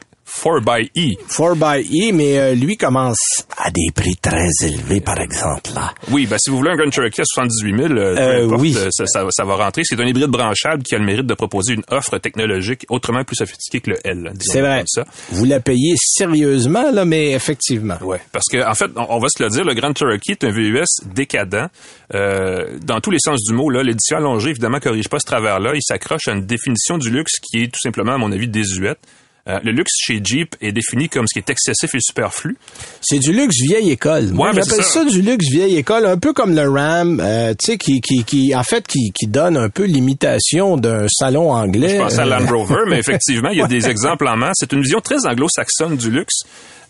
4xE. 0.44 1.18
4xE, 1.30 2.14
mais 2.14 2.38
euh, 2.38 2.54
lui 2.56 2.78
commence 2.78 3.18
à 3.58 3.70
des 3.72 3.90
prix 3.94 4.16
très 4.22 4.48
élevés, 4.64 5.02
par 5.02 5.20
exemple. 5.20 5.72
là. 5.76 5.94
Oui, 6.12 6.26
ben 6.26 6.38
si 6.40 6.50
vous 6.50 6.58
voulez 6.58 6.72
un 6.72 6.76
Grand 6.76 6.92
Cherokee 6.92 7.22
à 7.22 7.26
78 7.26 7.78
000, 7.78 7.94
euh, 7.94 8.16
Euh, 8.18 8.46
importe, 8.46 8.62
oui. 8.62 8.76
euh, 8.78 8.88
ça, 8.92 9.06
ça, 9.08 9.26
ça 9.30 9.44
va 9.46 9.56
rentrer. 9.56 9.82
C'est 9.86 10.00
un 10.00 10.06
hybride 10.06 10.28
branchable 10.30 10.84
qui 10.84 10.96
a 10.96 10.98
le 11.00 11.06
mérite 11.06 11.26
de 11.28 11.34
proposer 11.34 11.74
une 11.74 11.84
offre 11.90 12.18
technologique 12.18 12.86
autrement 12.90 13.24
plus 13.24 13.36
sophistiquée 13.36 13.82
que 13.82 13.92
le 13.92 13.98
L. 14.08 14.34
C'est 14.40 14.62
vrai. 14.62 14.84
ça. 14.88 15.06
Vous 15.32 15.46
la 15.46 15.60
payez 15.60 15.94
sérieusement, 15.98 16.92
là, 16.92 17.06
mais 17.06 17.32
effectivement. 17.32 17.98
Ouais, 18.02 18.20
parce 18.32 18.46
que 18.52 18.66
en 18.66 18.74
fait, 18.74 18.90
on, 18.96 19.06
on 19.10 19.20
va 19.20 19.28
se 19.30 19.42
le 19.44 19.50
dire, 19.50 19.64
le 19.66 19.74
Grand 19.74 19.96
Cherokee 19.98 20.32
est 20.32 20.44
un 20.44 20.52
VUS 20.52 20.86
décadent 21.14 21.68
euh, 22.14 22.78
dans 22.84 23.00
tous 23.02 23.12
les 23.12 23.20
sens 23.20 23.42
du 23.44 23.54
mot. 23.54 23.70
Là, 23.70 23.84
l'édition 23.84 24.18
allongée 24.18 24.50
évidemment 24.50 24.80
corrige 24.80 25.08
pas 25.10 25.20
ce 25.20 25.26
travers-là. 25.26 25.72
Il 25.76 25.82
s'accroche 25.84 26.28
à 26.28 26.32
une 26.34 26.46
définition 26.46 26.98
du 26.98 27.10
luxe 27.10 27.40
qui 27.40 27.64
est 27.64 27.68
tout 27.68 27.80
simplement, 27.82 28.14
à 28.14 28.18
mon 28.18 28.32
avis, 28.32 28.48
désuète. 28.48 29.00
Euh, 29.48 29.60
le 29.64 29.72
luxe 29.72 29.92
chez 29.98 30.22
Jeep 30.24 30.56
est 30.62 30.72
défini 30.72 31.10
comme 31.10 31.26
ce 31.28 31.34
qui 31.34 31.40
est 31.40 31.50
excessif 31.50 31.96
et 31.96 32.00
superflu. 32.00 32.58
C'est 33.02 33.18
du 33.18 33.34
luxe 33.34 33.56
vieille 33.62 33.90
école. 33.92 34.28
Moi, 34.34 34.50
Ouais, 34.50 34.54
j'appelle 34.56 34.84
ça. 34.84 35.04
ça. 35.04 35.06
du 35.06 35.22
luxe 35.24 35.46
vieille 35.50 35.78
école, 35.78 36.06
un 36.06 36.18
peu 36.18 36.32
comme 36.32 36.54
le 36.56 36.70
Ram, 36.70 37.20
euh, 37.20 37.54
tu 37.60 37.72
sais, 37.72 37.78
qui, 37.80 38.02
qui, 38.02 38.24
qui, 38.24 38.54
en 38.56 38.62
fait, 38.64 38.86
qui, 38.86 39.12
qui 39.18 39.26
donne 39.26 39.58
un 39.58 39.70
peu 39.70 39.86
l'imitation 39.86 40.78
d'un 40.78 41.08
salon 41.10 41.52
anglais. 41.52 41.90
Je 41.90 41.98
pense 42.04 42.20
à 42.20 42.24
Euh, 42.24 42.26
Land 42.40 42.46
Rover, 42.56 42.84
mais 42.88 43.00
effectivement, 43.00 43.50
il 43.50 43.58
y 43.58 43.62
a 43.64 43.68
des 43.68 43.90
exemples 43.90 44.28
en 44.28 44.38
masse. 44.38 44.58
C'est 44.60 44.72
une 44.74 44.82
vision 44.84 45.02
très 45.02 45.26
anglo-saxonne 45.26 45.98
du 45.98 46.12
luxe. 46.12 46.42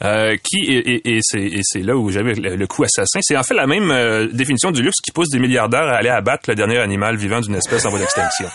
euh, 0.04 0.36
qui 0.44 0.58
et, 0.66 0.96
et- 0.96 1.18
et 1.18 1.20
c'est 1.22 1.40
et 1.44 1.60
c'est 1.62 1.84
là 1.84 1.96
où 1.96 2.10
j'avais 2.10 2.34
le, 2.34 2.56
le 2.56 2.68
coup 2.68 2.84
assassin. 2.84 3.20
C'est 3.22 3.38
en 3.38 3.44
fait 3.44 3.54
la 3.54 3.68
même 3.68 3.92
euh, 3.92 4.28
définition 4.34 4.72
du 4.72 4.82
luxe 4.82 4.98
qui 5.00 5.12
pousse 5.12 5.30
des 5.30 5.38
milliardaires 5.38 5.84
à 5.84 5.98
aller 5.98 6.10
abattre 6.10 6.46
le 6.50 6.56
dernier 6.56 6.80
animal 6.80 7.18
vivant 7.18 7.40
d'une 7.40 7.54
espèce 7.54 7.86
en 7.86 7.92
voie 7.92 8.00
d'extinction. 8.00 8.48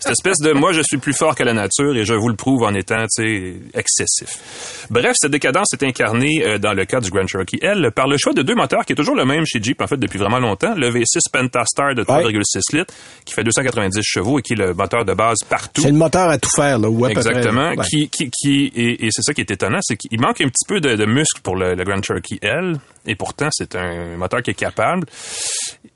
Cette 0.00 0.12
espèce 0.12 0.38
de 0.38 0.52
moi 0.52 0.72
je 0.72 0.82
suis 0.82 0.98
plus 0.98 1.12
fort 1.12 1.34
que 1.34 1.42
la 1.42 1.52
nature 1.52 1.96
et 1.96 2.04
je 2.04 2.14
vous 2.14 2.28
le 2.28 2.36
prouve 2.36 2.62
en 2.64 2.74
étant 2.74 3.04
tu 3.16 3.22
sais 3.22 3.54
excessif. 3.74 4.86
Bref, 4.90 5.12
cette 5.14 5.32
décadence 5.32 5.72
est 5.72 5.82
incarnée 5.84 6.42
euh, 6.44 6.58
dans 6.58 6.72
le 6.72 6.84
cas 6.84 7.00
du 7.00 7.10
Grand 7.10 7.26
Cherokee 7.26 7.58
L 7.62 7.90
par 7.94 8.06
le 8.08 8.16
choix 8.16 8.32
de 8.32 8.42
deux 8.42 8.54
moteurs 8.54 8.84
qui 8.84 8.92
est 8.92 8.96
toujours 8.96 9.16
le 9.16 9.24
même 9.24 9.44
chez 9.46 9.62
Jeep 9.62 9.80
en 9.80 9.86
fait 9.86 9.96
depuis 9.96 10.18
vraiment 10.18 10.38
longtemps, 10.38 10.74
le 10.74 10.90
V6 10.90 11.18
Pentastar 11.32 11.94
de 11.94 12.04
3,6 12.04 12.76
litres 12.76 12.94
qui 13.24 13.34
fait 13.34 13.44
290 13.44 14.00
chevaux 14.02 14.38
et 14.38 14.42
qui 14.42 14.54
est 14.54 14.56
le 14.56 14.74
moteur 14.74 15.04
de 15.04 15.14
base 15.14 15.38
partout. 15.48 15.80
C'est 15.82 15.90
le 15.90 15.96
moteur 15.96 16.28
à 16.28 16.38
tout 16.38 16.50
faire, 16.54 16.78
là, 16.78 16.88
ou 16.88 17.04
à 17.04 17.08
peu 17.08 17.14
près. 17.20 17.28
Exactement. 17.28 17.70
Ouais. 17.70 17.84
Qui, 17.88 18.08
qui, 18.08 18.30
qui, 18.30 18.72
et, 18.74 19.06
et 19.06 19.08
c'est 19.10 19.22
ça 19.22 19.34
qui 19.34 19.40
est 19.40 19.50
étonnant, 19.50 19.78
c'est 19.82 19.96
qu'il 19.96 20.20
manque 20.20 20.40
un 20.40 20.48
petit 20.48 20.66
peu 20.66 20.80
de, 20.80 20.96
de 20.96 21.04
muscle 21.06 21.40
pour 21.42 21.56
le, 21.56 21.74
le 21.74 21.84
Grand 21.84 22.02
Cherokee 22.02 22.38
L, 22.42 22.76
et 23.08 23.16
pourtant 23.16 23.48
c'est 23.50 23.74
un 23.74 24.16
moteur 24.16 24.42
qui 24.42 24.50
est 24.50 24.54
capable. 24.54 25.06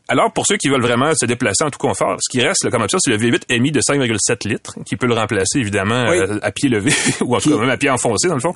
Alors, 0.08 0.30
pour 0.32 0.46
ceux 0.46 0.56
qui 0.58 0.68
veulent 0.68 0.82
vraiment 0.82 1.14
se 1.14 1.24
déplacer 1.24 1.64
en 1.64 1.70
tout 1.70 1.78
confort, 1.78 2.18
ce 2.20 2.30
qui 2.30 2.44
reste 2.44 2.64
là, 2.64 2.70
comme 2.70 2.82
option, 2.82 2.98
c'est 3.00 3.10
le 3.10 3.16
V8 3.16 3.58
MI 3.60 3.70
de 3.70 3.80
5,7 3.80 4.46
litres, 4.46 4.76
qui 4.84 4.96
peut 4.96 5.06
le 5.06 5.14
remplacer 5.14 5.60
évidemment 5.60 6.06
Oui. 6.10 6.18
euh, 6.18 6.38
à 6.42 6.50
pied 6.50 6.68
levé 6.68 6.92
ou 7.22 7.34
encore 7.34 7.60
même 7.60 7.70
à 7.70 7.78
pied 7.78 7.88
enfoncé 7.88 8.28
dans 8.28 8.34
le 8.34 8.40
fond, 8.40 8.52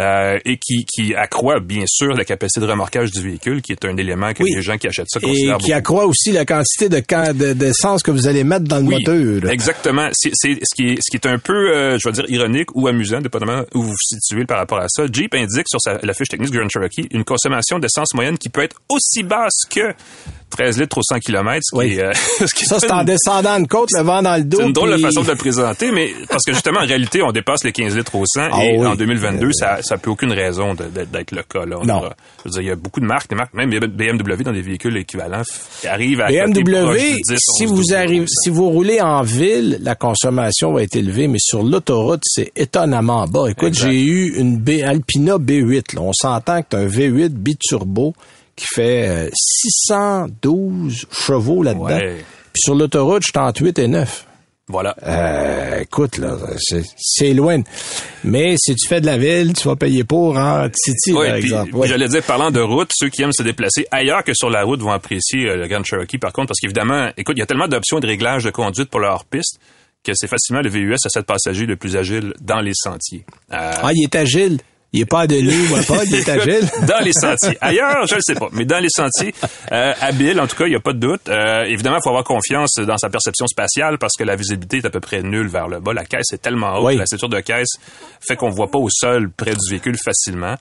euh, 0.00 0.38
et 0.44 0.56
qui, 0.56 0.84
qui 0.86 1.14
accroît 1.14 1.60
bien 1.60 1.84
sûr 1.86 2.08
la 2.14 2.24
capacité 2.24 2.60
de 2.60 2.66
remorquage 2.66 3.12
du 3.12 3.20
véhicule, 3.22 3.62
qui 3.62 3.70
est 3.72 3.84
un 3.84 3.96
élément 3.98 4.32
que 4.32 4.42
Oui. 4.42 4.52
les 4.56 4.62
gens 4.62 4.78
qui 4.78 4.88
achètent 4.88 5.06
ça 5.08 5.20
Et 5.22 5.26
considèrent 5.26 5.58
qui 5.58 5.66
beaucoup. 5.66 5.78
accroît 5.78 6.06
aussi 6.06 6.32
la 6.32 6.44
quantité 6.44 6.88
de 6.88 6.96
de- 6.96 7.52
d'essence 7.52 8.02
que 8.02 8.10
vous 8.10 8.26
allez 8.26 8.42
mettre 8.42 8.64
dans 8.64 8.78
le 8.78 8.84
Oui, 8.86 9.04
moteur. 9.06 9.50
Exactement. 9.52 10.08
C'est 10.12 10.30
ce 10.34 10.48
qui 10.74 10.88
est 10.92 10.96
ce 11.00 11.10
qui 11.10 11.16
est 11.18 11.26
un 11.26 11.38
peu, 11.38 11.52
euh, 11.76 11.98
je 12.00 12.08
vais 12.08 12.12
dire 12.14 12.24
ironique 12.28 12.74
ou 12.74 12.88
amusant, 12.88 13.20
dépendamment 13.20 13.62
où 13.74 13.82
vous 13.82 13.88
vous 13.90 13.96
situez 14.00 14.44
par 14.44 14.58
rapport 14.58 14.78
à 14.78 14.86
ça. 14.88 15.04
Jeep 15.12 15.34
indique 15.34 15.68
sur 15.68 15.80
sa, 15.80 15.98
la 16.02 16.14
fiche 16.14 16.28
technique 16.28 16.50
Grand 16.50 16.68
Cherokee 16.68 17.06
une 17.12 17.22
consommation 17.24 17.78
moyenne 18.14 18.38
qui 18.38 18.48
peut 18.48 18.62
être 18.62 18.76
aussi 18.88 19.22
basse 19.22 19.64
que 19.68 19.94
13 20.50 20.80
litres 20.80 20.98
au 20.98 21.02
100 21.02 21.18
km. 21.18 21.60
Ce 21.62 21.74
qui 21.74 21.78
Oui. 21.78 21.94
est, 21.94 22.02
euh, 22.02 22.12
ce 22.46 22.54
qui 22.54 22.64
est 22.64 22.66
Ça, 22.66 22.78
c'est 22.80 22.90
en 22.90 23.00
une- 23.00 23.06
descendant 23.06 23.58
de 23.60 23.66
côte, 23.66 23.88
le 23.92 24.02
vent 24.02 24.22
dans 24.22 24.36
le 24.36 24.44
dos. 24.44 24.58
c'est 24.58 24.66
une 24.66 24.72
drôle 24.72 24.90
puis- 24.92 25.02
de 25.02 25.06
façon 25.06 25.22
de 25.22 25.28
le 25.30 25.36
présenter, 25.36 25.90
mais 25.92 26.10
parce 26.28 26.44
que 26.44 26.52
justement, 26.52 26.80
en 26.80 26.86
réalité, 26.86 27.22
on 27.22 27.32
dépasse 27.32 27.64
les 27.64 27.72
15 27.72 27.96
litres 27.96 28.14
au 28.14 28.24
100 28.26 28.48
Ah 28.52 28.64
et 28.64 28.78
oui. 28.78 28.86
en 28.86 28.94
2022, 28.94 29.50
ça 29.52 29.82
ça 29.82 29.96
n'a 29.96 29.98
plus 29.98 30.10
aucune 30.12 30.32
raison 30.32 30.74
d'être 30.74 31.32
le 31.32 31.42
cas. 31.42 31.66
Là. 31.66 31.76
On 31.80 31.84
Non. 31.84 32.02
je 32.02 32.44
veux 32.44 32.50
dire, 32.50 32.60
il 32.62 32.68
y 32.68 32.70
a 32.70 32.76
beaucoup 32.76 33.00
de 33.00 33.06
marques, 33.06 33.28
des 33.28 33.36
marques, 33.36 33.52
même 33.54 33.70
BMW 33.70 34.42
dans 34.44 34.52
des 34.52 34.62
véhicules 34.62 34.96
équivalents, 34.96 35.42
qui 35.80 35.86
arrivent 35.88 36.20
à 36.20 36.28
BMW, 36.28 36.96
du 36.96 37.14
10, 37.16 37.36
si 37.38 37.64
11, 37.64 37.70
vous 37.70 37.76
12 37.76 37.92
arrivez, 37.94 38.20
litres. 38.20 38.32
si 38.42 38.50
vous 38.50 38.68
roulez 38.70 39.00
en 39.00 39.22
ville, 39.22 39.78
la 39.82 39.94
consommation 39.94 40.72
va 40.72 40.82
être 40.82 40.96
élevée, 40.96 41.28
mais 41.28 41.38
sur 41.40 41.62
l'autoroute, 41.62 42.22
c'est 42.24 42.52
étonnamment 42.56 43.26
bas. 43.26 43.46
Écoute, 43.50 43.74
j'ai 43.74 44.00
eu 44.02 44.34
une 44.38 44.58
B, 44.58 44.82
Alpina 44.84 45.38
B8. 45.38 45.94
Là. 45.94 46.00
On 46.02 46.12
s'entend 46.12 46.62
que 46.62 46.68
tu 46.70 46.76
un 46.76 46.86
V8 46.86 47.28
biturbo 47.30 48.14
qui 48.56 48.66
fait 48.74 49.08
euh, 49.08 49.30
612 49.34 51.06
chevaux 51.12 51.62
là-dedans. 51.62 51.84
Ouais. 51.86 52.24
Puis 52.52 52.62
sur 52.62 52.74
l'autoroute, 52.74 53.22
je 53.22 53.30
suis 53.32 53.38
entre 53.38 53.62
8 53.62 53.78
et 53.78 53.88
9. 53.88 54.24
Voilà. 54.68 54.96
Euh, 55.06 55.80
écoute, 55.82 56.18
là, 56.18 56.36
c'est- 56.58 57.32
loin. 57.34 57.62
Mais 58.24 58.56
si 58.58 58.74
tu 58.74 58.88
fais 58.88 59.00
de 59.00 59.06
la 59.06 59.16
ville, 59.16 59.52
tu 59.52 59.68
vas 59.68 59.76
payer 59.76 60.02
pour 60.02 60.36
en 60.36 60.66
City, 60.74 61.12
Oui, 61.12 61.26
par 61.26 61.34
puis, 61.36 61.44
exemple. 61.44 61.70
puis 61.70 61.78
Ouais. 61.80 61.86
j'allais 61.88 62.08
dire, 62.08 62.22
parlant 62.24 62.50
de 62.50 62.60
route, 62.60 62.90
ceux 62.92 63.08
qui 63.08 63.22
aiment 63.22 63.32
se 63.32 63.44
déplacer 63.44 63.86
ailleurs 63.92 64.24
que 64.24 64.34
sur 64.34 64.50
la 64.50 64.64
route 64.64 64.80
vont 64.80 64.90
apprécier 64.90 65.48
euh, 65.48 65.56
le 65.56 65.68
Grand 65.68 65.84
Cherokee, 65.84 66.18
par 66.18 66.32
contre, 66.32 66.48
parce 66.48 66.58
qu'évidemment, 66.58 67.10
écoute, 67.16 67.36
il 67.36 67.40
y 67.40 67.42
a 67.42 67.46
tellement 67.46 67.68
d'options 67.68 67.98
et 67.98 68.00
de 68.00 68.06
réglages 68.08 68.42
de 68.42 68.50
conduite 68.50 68.90
pour 68.90 68.98
leur 68.98 69.24
piste 69.24 69.60
que 70.02 70.12
c'est 70.14 70.26
facilement 70.28 70.62
le 70.62 70.68
VUS 70.70 70.94
à 71.04 71.08
7 71.10 71.26
passagers 71.26 71.66
le 71.66 71.76
plus 71.76 71.96
agile 71.96 72.32
dans 72.40 72.60
les 72.60 72.74
sentiers. 72.74 73.24
Euh, 73.52 73.70
Ah, 73.82 73.90
il 73.94 74.02
est 74.02 74.14
agile. 74.16 74.58
Il 74.92 75.00
est 75.02 75.04
pas 75.06 75.22
à 75.22 75.26
Denis 75.26 75.68
ou 75.70 75.76
à 75.76 75.82
Paul, 75.82 75.98
il 76.06 76.14
est 76.14 76.28
agile. 76.28 76.68
dans 76.86 77.04
les 77.04 77.12
sentiers. 77.12 77.58
Ailleurs, 77.60 78.06
je 78.06 78.14
ne 78.14 78.20
sais 78.20 78.34
pas, 78.34 78.48
mais 78.52 78.64
dans 78.64 78.78
les 78.78 78.88
sentiers, 78.88 79.34
euh, 79.72 79.92
habile, 80.00 80.40
en 80.40 80.46
tout 80.46 80.56
cas, 80.56 80.64
il 80.66 80.70
n'y 80.70 80.76
a 80.76 80.80
pas 80.80 80.92
de 80.92 80.98
doute. 80.98 81.28
Euh, 81.28 81.64
évidemment, 81.64 81.96
il 81.98 82.02
faut 82.02 82.08
avoir 82.10 82.24
confiance 82.24 82.74
dans 82.78 82.96
sa 82.96 83.10
perception 83.10 83.46
spatiale 83.46 83.98
parce 83.98 84.14
que 84.18 84.24
la 84.24 84.36
visibilité 84.36 84.78
est 84.78 84.86
à 84.86 84.90
peu 84.90 85.00
près 85.00 85.22
nulle 85.22 85.48
vers 85.48 85.68
le 85.68 85.80
bas. 85.80 85.92
La 85.92 86.04
caisse 86.04 86.32
est 86.32 86.38
tellement 86.40 86.76
haute, 86.78 86.84
Oui. 86.86 86.96
la 86.96 87.04
ceinture 87.06 87.28
de 87.28 87.40
caisse 87.40 87.68
fait 88.26 88.36
qu'on 88.36 88.48
ne 88.50 88.54
voit 88.54 88.70
pas 88.70 88.78
au 88.78 88.88
sol 88.90 89.30
près 89.30 89.52
du 89.52 89.70
véhicule 89.70 89.96
facilement. 90.02 90.54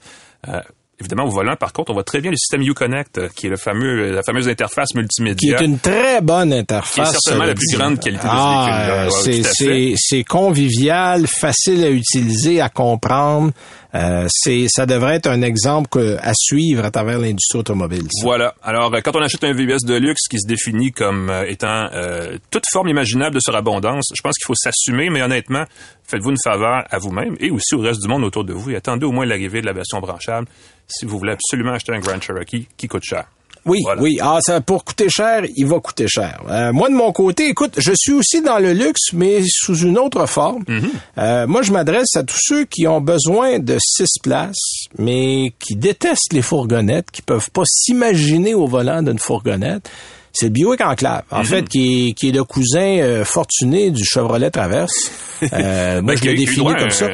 Euh, 0.49 0.59
Évidemment, 1.00 1.26
au 1.26 1.30
volant, 1.30 1.58
par 1.58 1.74
contre, 1.74 1.91
on 1.91 1.93
voit 1.93 2.06
très 2.06 2.22
bien 2.22 2.32
le 2.32 2.38
système 2.38 2.62
Uconnect, 2.62 3.18
euh, 3.18 3.28
qui 3.36 3.48
est 3.48 3.50
le 3.50 3.58
fameux, 3.58 4.12
la 4.14 4.24
fameuse 4.24 4.48
interface 4.48 4.89
qui 4.93 4.98
multimédia. 4.98 5.60
est 5.60 5.66
une 5.66 5.78
très 5.78 6.22
bonne 6.22 6.54
interface. 6.54 6.93
Qui 6.93 7.02
est 7.02 7.06
certainement 7.22 7.43
la 7.46 7.54
plus 7.54 7.66
dire. 7.68 7.80
grande 7.80 8.00
qualité 8.00 8.24
de 8.26 8.30
ce 8.30 8.30
ah, 8.32 8.80
euh, 8.89 9.10
Ouais, 9.10 9.93
c'est- 9.98 10.24
convivial, 10.24 11.28
facile 11.28 11.84
à 11.84 11.89
utiliser, 11.89 12.62
à 12.62 12.70
comprendre. 12.70 13.52
Euh, 13.93 14.26
c'est 14.30 14.66
ça 14.70 14.86
devrait 14.86 15.16
être 15.16 15.28
un 15.28 15.41
exemple 15.41 15.88
que- 15.89 16.18
à 16.22 16.34
suivre 16.36 16.84
à 16.84 16.91
travers 16.91 17.18
l'industrie 17.18 17.60
automobile. 17.60 18.04
ça. 18.12 18.24
Voilà. 18.24 18.54
Alors, 18.62 18.93
euh, 18.93 19.00
quand 19.04 19.16
on 19.16 19.22
achète 19.22 19.43
un 19.46 19.54
VUS 19.54 19.86
de 19.86 19.96
luxe 19.96 20.28
qui 20.30 20.38
se 20.39 20.48
définit 20.48 20.91
comme 20.91 21.30
euh, 21.30 21.46
étant 21.48 21.88
euh, 21.93 22.38
toute 22.52 22.64
forme 22.72 22.89
imaginable 22.89 23.36
de 23.36 23.39
surabondance, 23.39 24.06
je 24.14 24.22
pense 24.22 24.36
qu'il 24.38 24.46
faut 24.46 24.56
s'assumer, 24.56 25.10
mais 25.10 25.22
honnêtement, 25.22 25.64
faites-vous 26.08 26.32
une 26.32 26.38
faveur 26.43 26.84
à 26.89 26.97
vous-même 26.99 27.36
et 27.39 27.51
aussi 27.51 27.76
au 27.76 27.80
reste 27.80 28.01
du 28.01 28.08
monde 28.08 28.24
autour 28.24 28.43
de 28.43 28.53
vous 28.53 28.72
et 28.72 28.76
attendez 28.76 29.06
au 29.06 29.12
moins 29.12 29.26
l'arrivée 29.26 29.62
de 29.62 29.66
la 29.66 29.74
version 29.74 29.99
branchable 29.99 30.47
si 30.88 31.06
vous 31.06 31.18
voulez 31.18 31.34
absolument 31.34 31.72
acheter 31.74 31.93
un 31.93 31.99
Grand 31.99 32.22
Cherokee 32.22 32.68
qui 32.78 32.88
coûte 32.88 33.03
cher. 33.03 33.26
Oui, 33.66 33.80
Voilà. 33.84 33.99
oui. 33.99 34.20
Ah, 34.22 34.38
ça, 34.41 34.62
pour 34.62 34.86
coûter 34.86 35.10
cher, 35.10 35.41
il 35.56 35.66
va 35.66 35.80
coûter 35.80 36.08
cher. 36.08 36.39
Euh, 36.47 36.72
moi, 36.72 36.88
de 36.88 36.93
mon 36.93 37.12
côté, 37.12 37.49
écoute, 37.49 37.74
je 37.78 37.93
suis 37.97 38.14
aussi 38.14 38.43
dans 38.43 38.60
le 38.60 38.74
luxe, 38.74 39.12
mais 39.14 39.41
sous 39.47 39.76
une 39.80 39.97
autre 39.97 40.28
forme. 40.28 40.62
Mm-hmm. 40.66 40.89
Euh, 41.18 41.47
moi, 41.47 41.64
je 41.64 41.72
m'adresse 41.72 42.16
à 42.16 42.22
tous 42.22 42.38
ceux 42.39 42.66
qui 42.66 42.86
ont 42.86 43.01
besoin 43.01 43.58
de 43.58 43.78
six 43.80 44.20
places, 44.22 44.86
mais 44.99 45.51
qui 45.58 45.76
détestent 45.76 46.34
les 46.34 46.43
fourgonnettes, 46.43 47.10
qui 47.10 47.24
peuvent 47.24 47.49
pas 47.49 47.64
s'imaginer 47.66 48.53
au 48.53 48.68
volant 48.68 49.01
d'une 49.01 49.18
fourgonnette. 49.18 49.89
C'est 50.36 50.48
le 50.48 50.52
Buick 50.52 50.82
Enclave, 50.82 51.24
en 51.32 51.42
Mm-hmm. 51.42 51.46
fait, 51.46 51.70
qui 51.70 52.10
est, 52.10 52.14
qui 52.14 52.30
est 52.30 52.32
le 52.32 52.44
cousin 52.44 52.98
euh, 53.00 53.24
fortuné 53.26 53.90
du 53.90 54.04
Chevrolet 54.06 54.52
Traverse. 54.52 55.12
Euh, 55.52 56.02
moi, 56.02 56.14
Ben, 56.14 56.18
je 56.18 56.24
l'ai 56.30 56.36
défini 56.36 56.74
comme 56.76 56.90
ça. 56.90 57.10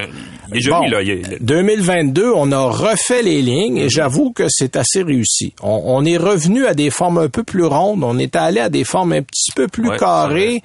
il 0.51 0.57
est 0.57 0.61
joli, 0.61 0.89
là, 0.91 1.01
il 1.01 1.09
est- 1.09 1.41
2022, 1.43 2.31
on 2.35 2.51
a 2.51 2.59
refait 2.69 3.23
les 3.23 3.41
lignes 3.41 3.77
et 3.77 3.89
j'avoue 3.89 4.31
que 4.31 4.43
c'est 4.47 4.75
assez 4.75 5.01
réussi. 5.01 5.53
On, 5.63 5.81
on 5.85 6.05
est 6.05 6.17
revenu 6.17 6.67
à 6.67 6.75
des 6.75 6.91
formes 6.91 7.17
un 7.17 7.29
peu 7.29 7.41
plus 7.43 7.65
rondes, 7.65 8.03
on 8.03 8.19
est 8.19 8.35
allé 8.35 8.59
à 8.59 8.69
des 8.69 8.83
formes 8.83 9.13
un 9.13 9.23
petit 9.23 9.51
peu 9.55 9.67
plus 9.67 9.89
Ouais, 9.89 9.97
carrées. 9.97 10.61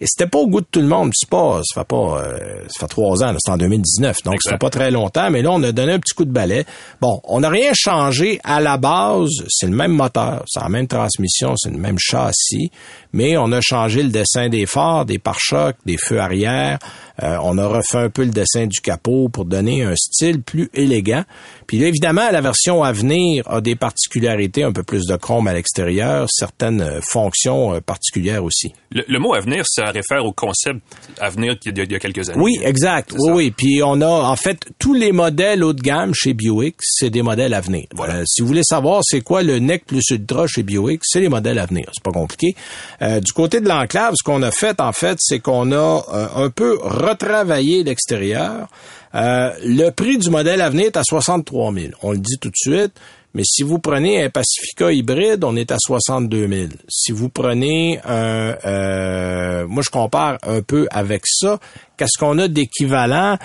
Et 0.00 0.06
c'était 0.06 0.28
pas 0.28 0.38
au 0.38 0.48
goût 0.48 0.60
de 0.60 0.66
tout 0.70 0.80
le 0.80 0.86
monde. 0.86 1.10
C'est 1.14 1.28
pas, 1.28 1.60
ça 1.64 1.80
fait 1.80 1.86
pas, 1.86 2.22
euh, 2.22 2.38
ça 2.68 2.80
fait 2.80 2.86
trois 2.88 3.22
ans, 3.22 3.34
c'est 3.38 3.50
en 3.50 3.56
2019, 3.56 4.22
donc 4.24 4.42
ça 4.42 4.52
fait 4.52 4.58
pas 4.58 4.70
très 4.70 4.90
longtemps. 4.90 5.30
Mais 5.30 5.42
là, 5.42 5.50
on 5.52 5.62
a 5.62 5.72
donné 5.72 5.92
un 5.92 5.98
petit 5.98 6.14
coup 6.14 6.24
de 6.24 6.32
balai. 6.32 6.64
Bon, 7.00 7.20
on 7.24 7.40
n'a 7.40 7.48
rien 7.48 7.72
changé 7.74 8.40
à 8.44 8.60
la 8.60 8.76
base. 8.76 9.44
C'est 9.48 9.66
le 9.66 9.76
même 9.76 9.92
moteur, 9.92 10.44
c'est 10.46 10.60
la 10.60 10.68
même 10.68 10.86
transmission, 10.86 11.54
c'est 11.56 11.70
le 11.70 11.78
même 11.78 11.98
châssis, 11.98 12.70
mais 13.12 13.36
on 13.36 13.52
a 13.52 13.60
changé 13.60 14.02
le 14.02 14.10
dessin 14.10 14.48
des 14.48 14.66
phares, 14.66 15.04
des 15.04 15.18
pare-chocs, 15.18 15.76
des 15.86 15.96
feux 15.96 16.20
arrière. 16.20 16.78
Euh, 17.22 17.36
on 17.42 17.58
a 17.58 17.66
refait 17.66 17.98
un 17.98 18.10
peu 18.10 18.24
le 18.24 18.30
dessin 18.30 18.66
du 18.66 18.80
capot 18.80 19.28
pour 19.28 19.44
donner 19.44 19.82
un 19.84 19.94
style 19.96 20.42
plus 20.42 20.70
élégant. 20.74 21.24
Puis 21.66 21.78
là, 21.78 21.86
évidemment, 21.88 22.30
la 22.30 22.40
version 22.40 22.82
à 22.82 22.92
venir 22.92 23.44
a 23.48 23.60
des 23.60 23.76
particularités, 23.76 24.64
un 24.64 24.72
peu 24.72 24.82
plus 24.82 25.06
de 25.06 25.16
chrome 25.16 25.46
à 25.46 25.52
l'extérieur, 25.52 26.26
certaines 26.28 26.80
euh, 26.82 27.00
fonctions 27.02 27.74
euh, 27.74 27.80
particulières 27.80 28.44
aussi. 28.44 28.72
Le, 28.90 29.04
le 29.08 29.18
mot 29.18 29.34
à 29.34 29.40
venir, 29.40 29.64
ça 29.66 29.84
réfère 29.86 30.24
au 30.24 30.32
concept 30.32 30.80
à 31.20 31.30
venir 31.30 31.58
qu'il 31.58 31.76
y 31.76 31.80
a, 31.80 31.84
il 31.84 31.92
y 31.92 31.94
a 31.94 31.98
quelques 31.98 32.28
années. 32.30 32.40
Oui, 32.42 32.58
exact. 32.62 33.12
Oui, 33.18 33.32
oui. 33.32 33.50
Puis 33.50 33.80
on 33.84 34.00
a, 34.00 34.06
en 34.06 34.36
fait, 34.36 34.58
tous 34.78 34.94
les 34.94 35.12
modèles 35.12 35.62
haut 35.62 35.72
de 35.72 35.80
gamme 35.80 36.12
chez 36.14 36.34
Buick, 36.34 36.76
c'est 36.80 37.10
des 37.10 37.22
modèles 37.22 37.54
à 37.54 37.60
venir. 37.60 37.84
Voilà. 37.94 38.16
Euh, 38.16 38.24
si 38.26 38.42
vous 38.42 38.48
voulez 38.48 38.62
savoir 38.64 39.00
c'est 39.04 39.20
quoi 39.20 39.42
le 39.42 39.58
NEC 39.58 39.84
plus 39.86 40.02
Ultra 40.10 40.46
chez 40.46 40.62
Buick, 40.62 41.00
c'est 41.04 41.20
les 41.20 41.28
modèles 41.28 41.58
à 41.58 41.66
venir. 41.66 41.86
C'est 41.92 42.02
pas 42.02 42.12
compliqué. 42.12 42.54
Euh, 43.02 43.20
du 43.20 43.32
côté 43.32 43.60
de 43.60 43.68
l'enclave, 43.68 44.14
ce 44.16 44.22
qu'on 44.22 44.42
a 44.42 44.50
fait, 44.50 44.80
en 44.80 44.92
fait, 44.92 45.18
c'est 45.20 45.40
qu'on 45.40 45.72
a 45.72 46.04
euh, 46.12 46.26
un 46.36 46.50
peu 46.50 46.78
retravaillé 47.04 47.84
l'extérieur. 47.84 48.68
Euh, 49.14 49.52
le 49.64 49.90
prix 49.90 50.18
du 50.18 50.30
modèle 50.30 50.60
à 50.60 50.70
venir 50.70 50.86
est 50.86 50.96
à 50.96 51.02
63 51.04 51.72
000. 51.72 51.86
On 52.02 52.12
le 52.12 52.18
dit 52.18 52.38
tout 52.40 52.50
de 52.50 52.56
suite. 52.56 52.92
Mais 53.34 53.42
si 53.44 53.64
vous 53.64 53.80
prenez 53.80 54.22
un 54.22 54.30
Pacifica 54.30 54.92
hybride, 54.92 55.42
on 55.42 55.56
est 55.56 55.72
à 55.72 55.76
62 55.78 56.48
000. 56.48 56.68
Si 56.88 57.10
vous 57.10 57.28
prenez 57.28 58.00
un, 58.04 58.56
euh, 58.64 59.66
moi 59.66 59.82
je 59.84 59.90
compare 59.90 60.38
un 60.42 60.62
peu 60.62 60.86
avec 60.90 61.22
ça. 61.26 61.58
Qu'est-ce 61.96 62.16
qu'on 62.18 62.38
a 62.38 62.46
d'équivalent? 62.46 63.36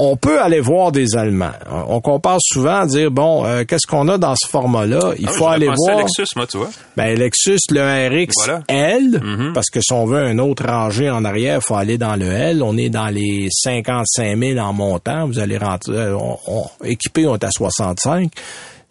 On 0.00 0.16
peut 0.16 0.40
aller 0.40 0.58
voir 0.60 0.90
des 0.90 1.16
Allemands. 1.16 1.52
On 1.88 2.00
compare 2.00 2.38
souvent 2.40 2.80
à 2.80 2.86
dire 2.86 3.10
bon, 3.12 3.44
euh, 3.46 3.64
qu'est-ce 3.64 3.86
qu'on 3.86 4.08
a 4.08 4.18
dans 4.18 4.34
ce 4.34 4.48
format-là? 4.48 5.12
Il 5.18 5.28
Ah, 5.28 5.32
faut 5.32 5.46
aller 5.46 5.68
à 5.68 5.74
voir. 5.76 5.98
Lexus, 5.98 6.26
moi, 6.34 6.46
tu 6.48 6.56
vois. 6.58 6.70
Ben 6.96 7.16
Lexus, 7.16 7.58
le 7.70 7.80
RX 8.08 8.32
Voilà. 8.44 8.62
L, 8.68 9.20
Mhm. 9.22 9.52
parce 9.52 9.70
que 9.70 9.80
si 9.80 9.92
on 9.92 10.04
veut 10.04 10.18
un 10.18 10.38
autre 10.38 10.64
rangé 10.66 11.08
en 11.10 11.24
arrière, 11.24 11.60
il 11.62 11.64
faut 11.64 11.76
aller 11.76 11.96
dans 11.96 12.16
le 12.16 12.26
L. 12.26 12.62
On 12.62 12.76
est 12.76 12.90
dans 12.90 13.06
les 13.08 13.48
55 13.50 14.36
000 14.36 14.58
en 14.58 14.72
montant. 14.72 15.26
Vous 15.26 15.38
allez 15.38 15.58
rentrer, 15.58 15.92
euh, 15.94 16.16
on, 16.16 16.38
on- 16.48 16.66
équipé, 16.84 17.26
on 17.28 17.34
est 17.36 17.44
à 17.44 17.50
65. 17.52 18.30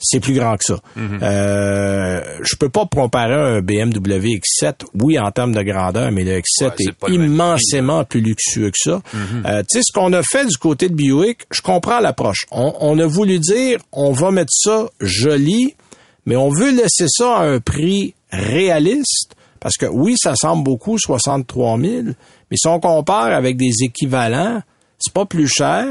C'est 0.04 0.20
plus 0.20 0.34
grand 0.34 0.58
que 0.58 0.64
ça. 0.66 0.80
Mhm. 0.96 1.20
Euh, 1.22 2.22
je 2.44 2.56
peux 2.58 2.70
pas 2.70 2.86
comparer 2.86 3.34
un 3.58 3.62
BMW 3.62 4.40
X7, 4.40 4.86
oui, 5.02 5.18
en 5.18 5.32
termes 5.32 5.54
de 5.54 5.62
grandeur, 5.64 6.12
mais 6.12 6.24
le 6.24 6.40
X7 6.40 6.64
Ouais, 6.66 6.72
c'est 6.78 6.90
est 6.90 7.10
Mhm. 7.10 7.26
immensément 7.26 8.04
plus 8.04 8.22
luxueux 8.22 8.70
que 8.70 8.78
ça. 8.78 9.02
Euh, 9.46 9.62
tu 9.62 9.78
sais, 9.78 9.82
ce 9.84 9.92
qu'on 9.94 10.12
a 10.14 10.22
fait 10.24 10.46
du 10.46 10.58
côté 10.58 10.90
de 10.90 10.94
Buick, 10.94 11.40
je 11.52 11.62
comprends 11.62 12.00
l'approche. 12.00 12.46
On, 12.52 12.74
on 12.80 13.00
a 13.00 13.06
voulu 13.06 13.40
dire, 13.40 13.80
on 13.92 14.12
va 14.12 14.32
mettre 14.32 14.52
ça 14.54 14.88
joli, 15.00 15.76
mais 16.26 16.36
on 16.36 16.50
veut 16.50 16.72
laisser 16.72 17.06
ça 17.08 17.38
à 17.38 17.44
un 17.46 17.60
prix 17.60 18.14
réaliste, 18.32 19.36
parce 19.60 19.78
que 19.78 19.86
oui, 19.86 20.16
ça 20.18 20.36
semble 20.36 20.64
beaucoup, 20.64 20.98
63 20.98 21.80
000, 21.80 22.04
mais 22.52 22.58
si 22.58 22.68
on 22.68 22.80
compare 22.80 23.28
avec 23.34 23.58
des 23.58 23.72
équivalents, 23.84 24.62
c'est 25.00 25.14
pas 25.14 25.26
plus 25.26 25.48
cher. 25.48 25.86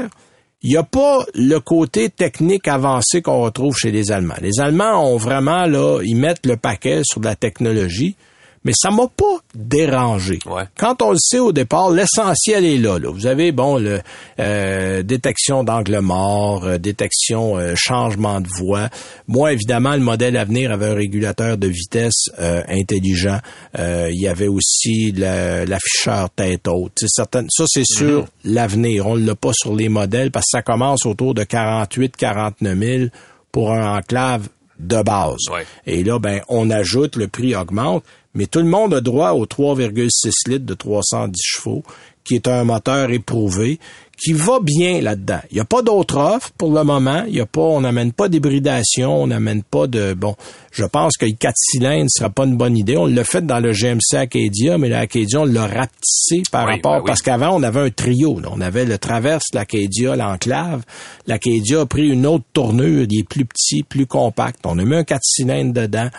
Il 0.63 0.69
n'y 0.69 0.77
a 0.77 0.83
pas 0.83 1.25
le 1.35 1.59
côté 1.59 2.09
technique 2.09 2.69
avancé 2.69 3.21
qu'on 3.21 3.41
retrouve 3.41 3.75
chez 3.75 3.91
les 3.91 4.13
Allemands. 4.13 4.35
Les 4.41 4.61
Allemands 4.61 5.05
ont 5.05 5.17
vraiment, 5.17 5.65
là, 5.65 5.99
ils 6.01 6.15
mettent 6.15 6.45
le 6.45 6.55
paquet 6.55 7.01
sur 7.03 7.19
de 7.19 7.25
la 7.25 7.35
technologie, 7.35 8.15
mais 8.63 8.71
ça 8.75 8.91
m'a 8.91 9.07
pas 9.07 9.39
dérangé. 9.55 10.39
Ouais. 10.45 10.63
Quand 10.77 11.01
on 11.01 11.11
le 11.11 11.17
sait 11.19 11.39
au 11.39 11.51
départ, 11.51 11.91
l'essentiel 11.91 12.65
est 12.65 12.77
là, 12.77 12.97
là. 12.97 13.11
Vous 13.11 13.27
avez, 13.27 13.51
bon, 13.51 13.77
le 13.77 14.01
euh, 14.39 15.03
détection 15.03 15.63
d'angle 15.63 15.99
mort, 15.99 16.65
euh, 16.65 16.77
détection 16.77 17.57
euh, 17.57 17.73
changement 17.75 18.41
de 18.41 18.47
voie. 18.47 18.89
Moi, 19.27 19.53
évidemment, 19.53 19.93
le 19.93 19.99
modèle 19.99 20.37
à 20.37 20.45
venir 20.45 20.71
avait 20.71 20.87
un 20.87 20.95
régulateur 20.95 21.57
de 21.57 21.67
vitesse 21.67 22.29
euh, 22.39 22.63
intelligent. 22.69 23.39
Euh, 23.77 24.09
il 24.11 24.19
y 24.19 24.27
avait 24.27 24.47
aussi 24.47 25.11
l'afficheur 25.11 26.29
tête 26.29 26.67
haute. 26.67 27.03
Certaines, 27.07 27.47
ça, 27.49 27.65
c'est 27.67 27.85
sur 27.85 28.27
l'avenir. 28.45 29.07
On 29.07 29.15
l'a 29.15 29.35
pas 29.35 29.51
sur 29.53 29.75
les 29.75 29.89
modèles 29.89 30.31
parce 30.31 30.45
que 30.45 30.57
ça 30.57 30.61
commence 30.61 31.05
autour 31.05 31.33
de 31.33 31.43
48, 31.43 32.15
49 32.15 32.79
000 32.79 33.03
pour 33.51 33.71
un 33.71 33.97
enclave 33.97 34.47
de 34.79 35.01
base. 35.01 35.49
Ouais. 35.51 35.65
Et 35.85 36.03
là, 36.03 36.19
ben, 36.19 36.41
on 36.49 36.69
ajoute, 36.69 37.15
le 37.15 37.27
prix 37.27 37.55
augmente, 37.55 38.03
mais 38.33 38.45
tout 38.47 38.59
le 38.59 38.65
monde 38.65 38.93
a 38.93 39.01
droit 39.01 39.31
au 39.31 39.45
3,6 39.45 40.31
litres 40.49 40.65
de 40.65 40.73
310 40.73 41.39
chevaux, 41.43 41.83
qui 42.23 42.35
est 42.35 42.47
un 42.47 42.63
moteur 42.63 43.11
éprouvé, 43.11 43.79
qui 44.17 44.31
va 44.31 44.59
bien 44.61 45.01
là-dedans. 45.01 45.41
Il 45.51 45.55
n'y 45.55 45.59
a 45.59 45.65
pas 45.65 45.81
d'autre 45.81 46.15
offre 46.17 46.51
pour 46.57 46.71
le 46.71 46.81
moment. 46.85 47.25
Il 47.27 47.35
y 47.35 47.41
a 47.41 47.45
pas, 47.45 47.59
on 47.61 47.81
n'amène 47.81 48.13
pas 48.13 48.29
d'hybridation, 48.29 49.23
on 49.23 49.27
n'amène 49.27 49.61
pas 49.63 49.87
de, 49.87 50.13
bon, 50.13 50.35
je 50.71 50.85
pense 50.85 51.17
que 51.17 51.25
le 51.25 51.33
4 51.37 51.53
cylindres 51.57 52.03
ne 52.05 52.09
sera 52.09 52.29
pas 52.29 52.45
une 52.45 52.55
bonne 52.55 52.77
idée. 52.77 52.95
On 52.95 53.07
l'a 53.07 53.25
fait 53.25 53.45
dans 53.45 53.59
le 53.59 53.73
GMC 53.73 54.13
Acadia, 54.15 54.77
mais 54.77 54.87
l'Acadia, 54.87 55.41
on 55.41 55.45
l'a 55.45 55.67
rapetissé 55.67 56.43
par 56.49 56.65
Oui, 56.67 56.75
rapport, 56.75 56.93
ben 56.93 56.99
oui. 56.99 57.07
parce 57.07 57.21
qu'avant, 57.21 57.55
on 57.57 57.63
avait 57.63 57.81
un 57.81 57.89
trio. 57.89 58.39
là. 58.39 58.47
On 58.53 58.61
avait 58.61 58.85
le 58.85 58.97
Traverse, 58.97 59.47
l'Acadia, 59.53 60.15
l'Enclave. 60.15 60.83
L'Acadia 61.27 61.81
a 61.81 61.85
pris 61.85 62.07
une 62.07 62.25
autre 62.25 62.45
tournure. 62.53 63.05
Il 63.09 63.19
est 63.19 63.27
plus 63.27 63.43
petit, 63.45 63.83
plus 63.83 64.05
compact. 64.05 64.59
On 64.63 64.79
a 64.79 64.85
mis 64.85 64.95
un 64.95 65.03
4 65.03 65.19
cylindres 65.23 65.73
dedans. 65.73 66.09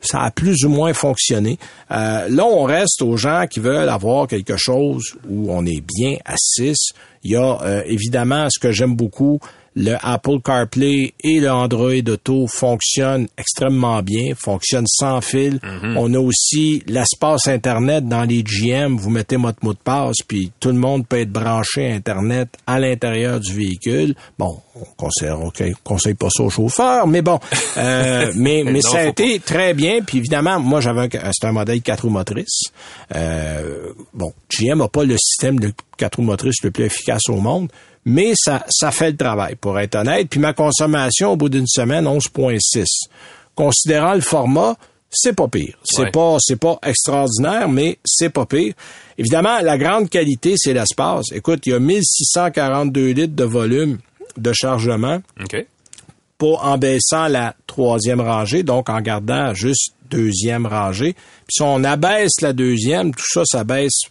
Ça 0.00 0.20
a 0.20 0.30
plus 0.30 0.64
ou 0.64 0.68
moins 0.68 0.92
fonctionné. 0.92 1.58
Euh, 1.90 2.28
là, 2.28 2.44
on 2.44 2.62
reste 2.64 3.02
aux 3.02 3.16
gens 3.16 3.46
qui 3.50 3.60
veulent 3.60 3.88
avoir 3.88 4.26
quelque 4.28 4.56
chose 4.56 5.14
où 5.28 5.52
on 5.52 5.66
est 5.66 5.80
bien 5.80 6.16
à 6.24 6.34
6. 6.36 6.76
Il 7.24 7.32
y 7.32 7.36
a 7.36 7.60
euh, 7.62 7.82
évidemment 7.84 8.48
ce 8.48 8.60
que 8.60 8.70
j'aime 8.70 8.94
beaucoup, 8.94 9.40
le 9.78 9.96
Apple 10.02 10.40
CarPlay 10.44 11.14
et 11.22 11.38
le 11.38 11.50
Android 11.50 11.92
Auto 12.08 12.48
fonctionnent 12.48 13.28
extrêmement 13.38 14.02
bien, 14.02 14.34
fonctionnent 14.34 14.88
sans 14.88 15.20
fil. 15.20 15.60
On 15.96 16.12
a 16.14 16.18
aussi 16.18 16.82
l'espace 16.88 17.46
Internet 17.46 18.08
dans 18.08 18.24
les 18.24 18.42
GM. 18.42 18.96
Vous 18.96 19.10
mettez 19.10 19.36
votre 19.36 19.64
mot 19.64 19.72
de 19.72 19.78
passe, 19.78 20.16
puis 20.26 20.50
tout 20.58 20.70
le 20.70 20.78
monde 20.78 21.06
peut 21.06 21.20
être 21.20 21.30
branché 21.30 21.92
à 21.92 21.94
Internet 21.94 22.48
à 22.66 22.80
l'intérieur 22.80 23.38
du 23.38 23.54
véhicule. 23.54 24.16
Bon, 24.36 24.58
on 24.74 24.84
conseille, 24.96 25.30
on 25.30 25.52
conseille 25.84 26.14
pas 26.14 26.28
ça 26.28 26.42
aux 26.42 26.50
chauffeurs, 26.50 27.06
mais 27.06 27.22
bon. 27.22 27.38
Euh, 27.76 28.32
mais 28.36 28.62
mais 28.64 28.72
Non, 28.72 28.80
ça 28.80 28.98
a 28.98 29.04
été 29.04 29.38
très 29.38 29.74
bien. 29.74 30.00
Puis 30.04 30.18
évidemment, 30.18 30.58
moi, 30.58 30.80
j'avais 30.80 31.02
un, 31.02 31.30
c'est 31.32 31.46
un 31.46 31.52
modèle 31.52 31.80
4 31.80 32.02
roues 32.02 32.10
motrices. 32.10 32.64
Euh, 33.14 33.92
bon, 34.12 34.32
GM 34.50 34.78
n'a 34.78 34.88
pas 34.88 35.04
le 35.04 35.16
système 35.16 35.60
de 35.60 35.72
4 35.98 36.16
roues 36.16 36.22
motrices 36.22 36.62
le 36.62 36.70
plus 36.70 36.84
efficace 36.84 37.28
au 37.28 37.36
monde, 37.36 37.70
mais 38.04 38.32
ça, 38.36 38.64
ça 38.70 38.90
fait 38.90 39.10
le 39.10 39.16
travail, 39.16 39.54
pour 39.56 39.78
être 39.78 39.96
honnête. 39.96 40.28
Puis 40.30 40.40
ma 40.40 40.52
consommation, 40.54 41.32
au 41.32 41.36
bout 41.36 41.48
d'une 41.50 41.66
semaine, 41.66 42.06
11,6. 42.06 42.84
Considérant 43.54 44.14
le 44.14 44.20
format, 44.20 44.76
c'est 45.10 45.34
pas 45.34 45.48
pire. 45.48 45.76
C'est 45.84 46.02
Ouais. 46.02 46.10
pas, 46.10 46.36
c'est 46.40 46.60
pas 46.60 46.78
extraordinaire, 46.84 47.68
mais 47.68 47.98
c'est 48.04 48.30
pas 48.30 48.46
pire. 48.46 48.74
Évidemment, 49.18 49.58
la 49.60 49.76
grande 49.78 50.08
qualité, 50.08 50.54
c'est 50.56 50.72
l'espace. 50.74 51.26
Écoute, 51.32 51.60
il 51.66 51.70
y 51.70 51.74
a 51.74 51.78
1642 51.80 53.08
litres 53.12 53.34
de 53.34 53.44
volume 53.44 53.98
de 54.36 54.52
chargement 54.52 55.20
OK. 55.42 55.66
pas 56.38 56.46
en 56.62 56.78
baissant 56.78 57.26
la 57.26 57.54
troisième 57.66 58.20
rangée, 58.20 58.62
donc 58.62 58.88
en 58.90 59.00
gardant 59.00 59.54
juste 59.54 59.92
deuxième 60.10 60.66
rangée. 60.66 61.14
Puis 61.14 61.54
si 61.56 61.62
on 61.62 61.82
abaisse 61.84 62.40
la 62.40 62.52
deuxième, 62.52 63.12
tout 63.14 63.24
ça, 63.28 63.42
ça 63.44 63.64
baisse 63.64 64.02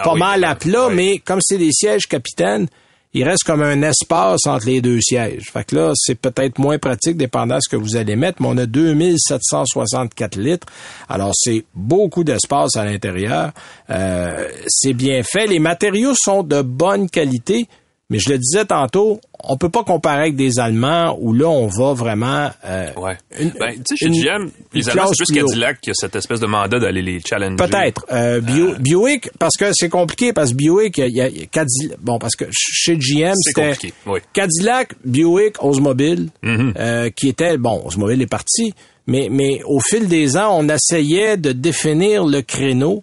Ah 0.00 0.04
pas 0.04 0.12
oui, 0.14 0.18
mal 0.18 0.44
à 0.44 0.54
plat, 0.54 0.88
mais 0.90 1.18
comme 1.18 1.40
c'est 1.42 1.58
des 1.58 1.72
sièges 1.72 2.06
capitaines, 2.06 2.66
il 3.12 3.24
reste 3.24 3.42
comme 3.42 3.62
un 3.62 3.82
espace 3.82 4.46
entre 4.46 4.66
les 4.66 4.80
deux 4.80 5.00
sièges. 5.00 5.50
Fait 5.52 5.64
que 5.64 5.74
là, 5.74 5.92
c'est 5.96 6.14
peut-être 6.14 6.58
moins 6.58 6.78
pratique 6.78 7.16
dépendant 7.16 7.56
de 7.56 7.60
ce 7.60 7.68
que 7.68 7.76
vous 7.76 7.96
allez 7.96 8.14
mettre, 8.14 8.40
mais 8.40 8.48
on 8.48 8.56
a 8.56 8.66
2764 8.66 10.36
litres. 10.36 10.66
Alors, 11.08 11.32
c'est 11.34 11.64
beaucoup 11.74 12.22
d'espace 12.22 12.76
à 12.76 12.84
l'intérieur. 12.84 13.50
Euh, 13.90 14.48
c'est 14.68 14.92
bien 14.92 15.22
fait. 15.24 15.48
Les 15.48 15.58
matériaux 15.58 16.14
sont 16.14 16.44
de 16.44 16.62
bonne 16.62 17.10
qualité. 17.10 17.66
Mais 18.10 18.18
je 18.18 18.30
le 18.30 18.38
disais 18.38 18.64
tantôt, 18.64 19.20
on 19.44 19.56
peut 19.56 19.68
pas 19.68 19.84
comparer 19.84 20.20
avec 20.22 20.36
des 20.36 20.58
Allemands 20.58 21.16
où 21.20 21.32
là, 21.32 21.48
on 21.48 21.66
va 21.66 21.92
vraiment... 21.94 22.50
euh, 22.64 22.90
Ouais. 22.96 23.16
Une- 23.38 23.50
ben, 23.50 23.72
tu 23.74 23.96
sais, 23.96 23.96
chez 23.96 24.10
GM, 24.10 24.50
les 24.72 24.88
Allemands, 24.88 25.10
c'est 25.12 25.24
plus. 25.32 25.40
Cadillac 25.40 25.80
qui 25.80 25.90
a 25.90 25.94
cette 25.94 26.16
espèce 26.16 26.40
de 26.40 26.46
mandat 26.46 26.78
d'aller 26.78 27.02
les 27.02 27.20
challenger. 27.20 27.56
Peut-être. 27.56 28.04
Euh, 28.12 28.40
Bio- 28.40 28.74
Buick, 28.78 29.30
parce 29.38 29.56
que 29.56 29.66
c'est 29.72 29.88
compliqué, 29.88 30.32
parce 30.32 30.50
que 30.50 30.56
Buick, 30.56 30.98
il 30.98 31.08
y 31.14 31.20
a, 31.20 31.28
y 31.28 31.42
a 31.42 31.46
Cadillac, 31.46 31.98
bon, 32.00 32.18
parce 32.18 32.36
que 32.36 32.44
chez 32.52 32.96
GM, 32.96 33.32
C'est 33.42 33.50
c'était 33.76 33.92
oui. 34.06 34.20
Cadillac, 34.32 34.94
Buick, 35.04 35.62
Oldsmobile, 35.62 36.28
Mhm. 36.42 36.74
euh, 36.78 37.10
qui 37.10 37.28
était, 37.28 37.56
bon, 37.56 37.82
Oldsmobile 37.84 38.22
est 38.22 38.26
parti, 38.26 38.74
mais, 39.06 39.28
mais 39.30 39.60
au 39.66 39.80
fil 39.80 40.08
des 40.08 40.36
ans, 40.36 40.56
on 40.58 40.68
essayait 40.68 41.36
de 41.36 41.52
définir 41.52 42.24
le 42.24 42.42
créneau, 42.42 43.02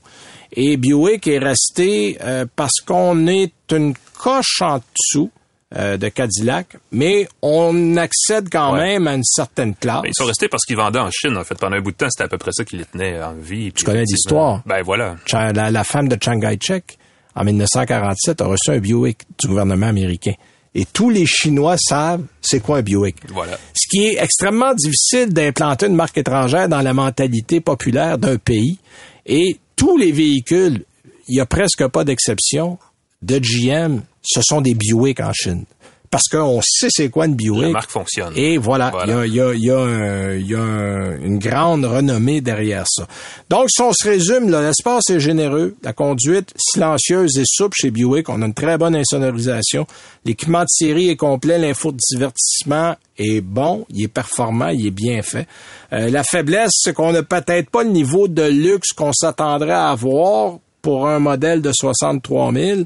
et 0.56 0.78
Buick 0.78 1.28
est 1.28 1.40
resté 1.40 2.18
euh, 2.24 2.46
parce 2.56 2.80
qu'on 2.86 3.28
est 3.28 3.52
une 3.72 3.94
coche 4.18 4.62
en 4.62 4.78
dessous 4.78 5.30
euh, 5.76 5.98
de 5.98 6.08
Cadillac, 6.08 6.78
mais 6.92 7.28
on 7.42 7.98
accède 7.98 8.48
quand 8.50 8.74
Ouais. 8.74 8.80
même 8.94 9.08
à 9.08 9.16
une 9.16 9.24
certaine 9.24 9.76
classe. 9.76 10.02
Ben, 10.04 10.10
ils 10.10 10.16
sont 10.16 10.26
restés 10.26 10.48
parce 10.48 10.64
qu'ils 10.64 10.78
vendaient 10.78 11.00
en 11.00 11.10
Chine, 11.12 11.36
en 11.36 11.44
fait. 11.44 11.56
Pendant 11.56 11.76
un 11.76 11.82
bout 11.82 11.92
de 11.92 11.98
temps, 11.98 12.08
c'était 12.10 12.24
à 12.24 12.28
peu 12.30 12.38
près 12.38 12.52
ça 12.54 12.64
qui 12.64 12.78
les 12.78 12.86
tenait 12.86 13.22
en 13.22 13.34
vie. 13.34 13.72
Tu 13.74 13.84
connais 13.84 14.04
l'histoire. 14.04 14.62
Ben 14.66 14.82
voilà. 14.82 15.18
La, 15.34 15.70
la 15.72 15.84
femme 15.84 16.08
de 16.08 16.18
Chiang 16.22 16.40
Kai-shek, 16.40 16.98
en 17.36 17.44
1947, 17.44 18.42
a 18.42 18.46
reçu 18.46 18.72
un 18.72 18.80
Buick 18.80 19.20
du 19.40 19.48
gouvernement 19.48 19.88
américain. 19.88 20.34
Et 20.74 20.86
tous 20.86 21.10
les 21.10 21.26
Chinois 21.26 21.76
savent 21.78 22.24
c'est 22.42 22.60
quoi 22.62 22.78
un 22.78 22.82
Buick. 22.82 23.18
Voilà. 23.30 23.58
Ce 23.74 23.88
qui 23.90 24.06
est 24.06 24.24
extrêmement 24.24 24.74
difficile 24.74 25.34
d'implanter 25.34 25.88
une 25.88 25.96
marque 25.96 26.18
étrangère 26.18 26.70
dans 26.70 26.82
la 26.82 26.94
mentalité 26.94 27.60
populaire 27.62 28.18
d'un 28.18 28.38
pays. 28.38 28.78
Et 29.26 29.58
tous 29.76 29.98
les 29.98 30.12
véhicules, 30.12 30.84
il 31.28 31.36
y 31.36 31.40
a 31.42 31.46
presque 31.46 31.86
pas 31.88 32.04
d'exception, 32.06 32.78
de 33.22 33.40
GM, 33.40 34.02
ce 34.28 34.42
sont 34.44 34.62
des 34.62 34.74
Buick 34.76 35.20
en 35.20 35.32
Chine. 35.34 35.64
Parce 36.10 36.30
qu'on 36.32 36.62
sait 36.64 36.88
c'est 36.90 37.10
quoi 37.10 37.26
une 37.26 37.36
Buick. 37.36 37.64
La 37.64 37.70
marque 37.70 37.90
fonctionne. 37.92 38.32
Et 38.38 38.58
voilà, 38.58 38.92
il 39.06 39.12
Voilà. 39.12 39.14
y 39.14 39.14
a, 39.14 39.26
il 39.26 39.34
y 39.36 39.42
a- 39.42 39.54
il 39.54 39.66
y 39.66 39.72
a 39.72 39.78
un- 39.78 40.34
il 40.36 40.48
y 40.48 40.56
a 40.56 40.60
un- 40.62 41.18
une 41.22 41.38
grande 41.38 41.84
renommée 41.84 42.40
derrière 42.40 42.86
ça. 42.88 43.06
Donc, 43.50 43.66
si 43.70 43.82
on 43.82 43.92
se 43.92 44.08
résume, 44.08 44.50
l'espace 44.50 45.10
est 45.10 45.20
généreux, 45.20 45.76
la 45.84 45.92
conduite 45.92 46.54
silencieuse 46.58 47.38
et 47.38 47.44
souple 47.46 47.76
chez 47.78 47.92
Buick, 47.92 48.30
on 48.30 48.42
a 48.42 48.46
une 48.46 48.54
très 48.54 48.78
bonne 48.78 48.96
insonorisation, 48.96 49.86
l'équipement 50.24 50.62
de 50.62 50.70
série 50.70 51.10
est 51.10 51.18
complet, 51.18 51.58
l'info 51.58 51.92
de 51.92 51.98
divertissement 52.10 52.96
est 53.18 53.42
bon, 53.42 53.86
il 53.90 54.04
est 54.04 54.08
performant, 54.08 54.70
il 54.70 54.88
est 54.88 54.92
bien 54.92 55.22
fait. 55.22 55.46
Euh, 55.92 56.10
la 56.10 56.24
faiblesse, 56.24 56.72
c'est 56.74 56.94
qu'on 56.94 57.12
n'a 57.12 57.24
peut-être 57.24 57.70
pas 57.70 57.84
le 57.84 57.90
niveau 57.90 58.30
de 58.30 58.44
luxe 58.44 58.94
qu'on 58.94 59.12
s'attendrait 59.12 59.72
à 59.74 59.90
avoir 59.90 60.60
pour 60.82 61.06
un 61.10 61.20
modèle 61.20 61.62
de 61.62 61.72
63 61.74 62.54
000 62.54 62.82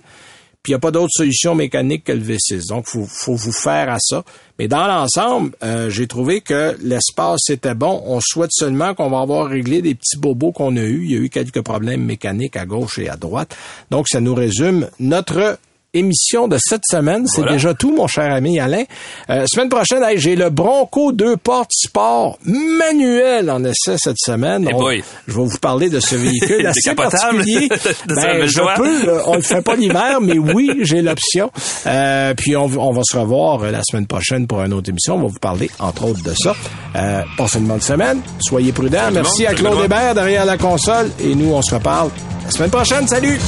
puis 0.63 0.71
il 0.71 0.75
n'y 0.75 0.77
a 0.77 0.79
pas 0.79 0.91
d'autre 0.91 1.11
solution 1.11 1.55
mécanique 1.55 2.03
que 2.03 2.11
le 2.11 2.21
V6. 2.21 2.67
Donc, 2.67 2.85
faut, 2.85 3.05
faut 3.07 3.35
vous 3.35 3.51
faire 3.51 3.89
à 3.89 3.97
ça. 3.99 4.23
Mais 4.59 4.67
dans 4.67 4.85
l'ensemble, 4.85 5.55
euh, 5.63 5.89
j'ai 5.89 6.05
trouvé 6.05 6.41
que 6.41 6.77
l'espace 6.83 7.49
était 7.49 7.73
bon. 7.73 8.03
On 8.05 8.19
souhaite 8.21 8.51
seulement 8.51 8.93
qu'on 8.93 9.09
va 9.09 9.21
avoir 9.21 9.47
réglé 9.47 9.81
des 9.81 9.95
petits 9.95 10.17
bobos 10.17 10.51
qu'on 10.51 10.77
a 10.77 10.81
eus. 10.81 11.05
Il 11.05 11.11
y 11.11 11.15
a 11.15 11.19
eu 11.19 11.29
quelques 11.29 11.61
problèmes 11.61 12.05
mécaniques 12.05 12.57
à 12.57 12.67
gauche 12.67 12.99
et 12.99 13.09
à 13.09 13.15
droite. 13.15 13.55
Donc, 13.89 14.07
ça 14.07 14.21
nous 14.21 14.35
résume 14.35 14.87
notre 14.99 15.57
émission 15.93 16.47
de 16.47 16.57
cette 16.59 16.83
semaine. 16.89 17.27
C'est 17.27 17.41
Voilà. 17.41 17.53
déjà 17.53 17.73
tout, 17.73 17.93
mon 17.95 18.07
cher 18.07 18.33
ami 18.33 18.59
Alain. 18.59 18.83
Euh, 19.29 19.45
semaine 19.47 19.69
prochaine, 19.69 20.01
hey, 20.03 20.17
j'ai 20.19 20.35
le 20.35 20.49
Bronco 20.49 21.11
deux 21.11 21.35
portes 21.37 21.71
sport 21.73 22.37
manuel 22.45 23.49
en 23.51 23.63
essai 23.65 23.97
cette 23.97 24.17
semaine. 24.17 24.67
Eh 24.69 24.73
On- 24.73 24.89
je 24.89 25.33
vais 25.33 25.43
vous 25.43 25.57
parler 25.59 25.89
de 25.89 25.99
ce 25.99 26.15
véhicule 26.15 26.65
assez 26.67 26.95
particulier. 26.95 27.67
De 28.07 28.15
Ben, 28.15 28.45
je 28.47 28.61
peux, 28.77 29.21
on 29.25 29.35
le 29.35 29.41
fait 29.41 29.61
pas 29.61 29.75
l'hiver, 29.75 30.19
mais 30.21 30.37
oui, 30.37 30.71
j'ai 30.81 31.01
l'option. 31.01 31.51
Euh, 31.85 32.33
puis 32.35 32.55
on, 32.55 32.65
on 32.65 32.91
va 32.93 33.01
se 33.03 33.17
revoir 33.17 33.63
euh, 33.63 33.71
la 33.71 33.81
semaine 33.83 34.07
prochaine 34.07 34.47
pour 34.47 34.61
une 34.61 34.73
autre 34.73 34.89
émission. 34.89 35.15
On 35.15 35.21
va 35.23 35.27
vous 35.27 35.39
parler, 35.39 35.69
entre 35.79 36.05
autres, 36.05 36.23
de 36.23 36.33
ça. 36.33 36.55
Euh, 36.95 37.21
passez 37.37 37.59
une 37.59 37.67
bonne 37.67 37.81
semaine. 37.81 38.21
Soyez 38.39 38.71
prudents. 38.71 39.11
Merci 39.11 39.43
monde. 39.43 39.51
à 39.51 39.55
Claude. 39.55 39.85
Hébert 39.85 40.15
derrière 40.15 40.45
la 40.45 40.57
console. 40.57 41.11
Et 41.19 41.35
nous, 41.35 41.53
on 41.53 41.61
se 41.61 41.73
reparle 41.75 42.09
la 42.45 42.51
semaine 42.51 42.69
prochaine. 42.71 43.07
Salut! 43.07 43.39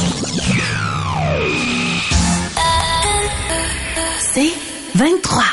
C'est 4.36 4.52
23. 4.96 5.44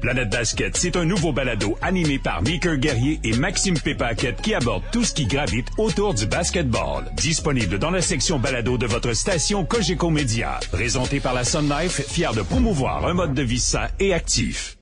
Planète 0.00 0.30
Basket, 0.30 0.76
c'est 0.76 0.96
un 0.96 1.04
nouveau 1.04 1.32
balado 1.32 1.76
animé 1.82 2.20
par 2.20 2.40
Meeker 2.42 2.76
Guerrier 2.76 3.18
et 3.24 3.36
Maxime 3.36 3.76
Pépaquette 3.80 4.40
qui 4.40 4.54
aborde 4.54 4.84
tout 4.92 5.02
ce 5.02 5.12
qui 5.12 5.26
gravite 5.26 5.66
autour 5.76 6.14
du 6.14 6.26
basketball. 6.26 7.10
Disponible 7.16 7.80
dans 7.80 7.90
la 7.90 8.00
section 8.00 8.38
balado 8.38 8.78
de 8.78 8.86
votre 8.86 9.12
station 9.12 9.64
Cogeco 9.64 10.08
Média. 10.10 10.60
Présenté 10.70 11.18
par 11.18 11.34
la 11.34 11.42
Sun 11.42 11.68
Life, 11.68 12.00
fier 12.06 12.32
de 12.32 12.42
promouvoir 12.42 13.08
un 13.08 13.14
mode 13.14 13.34
de 13.34 13.42
vie 13.42 13.58
sain 13.58 13.88
et 13.98 14.14
actif. 14.14 14.76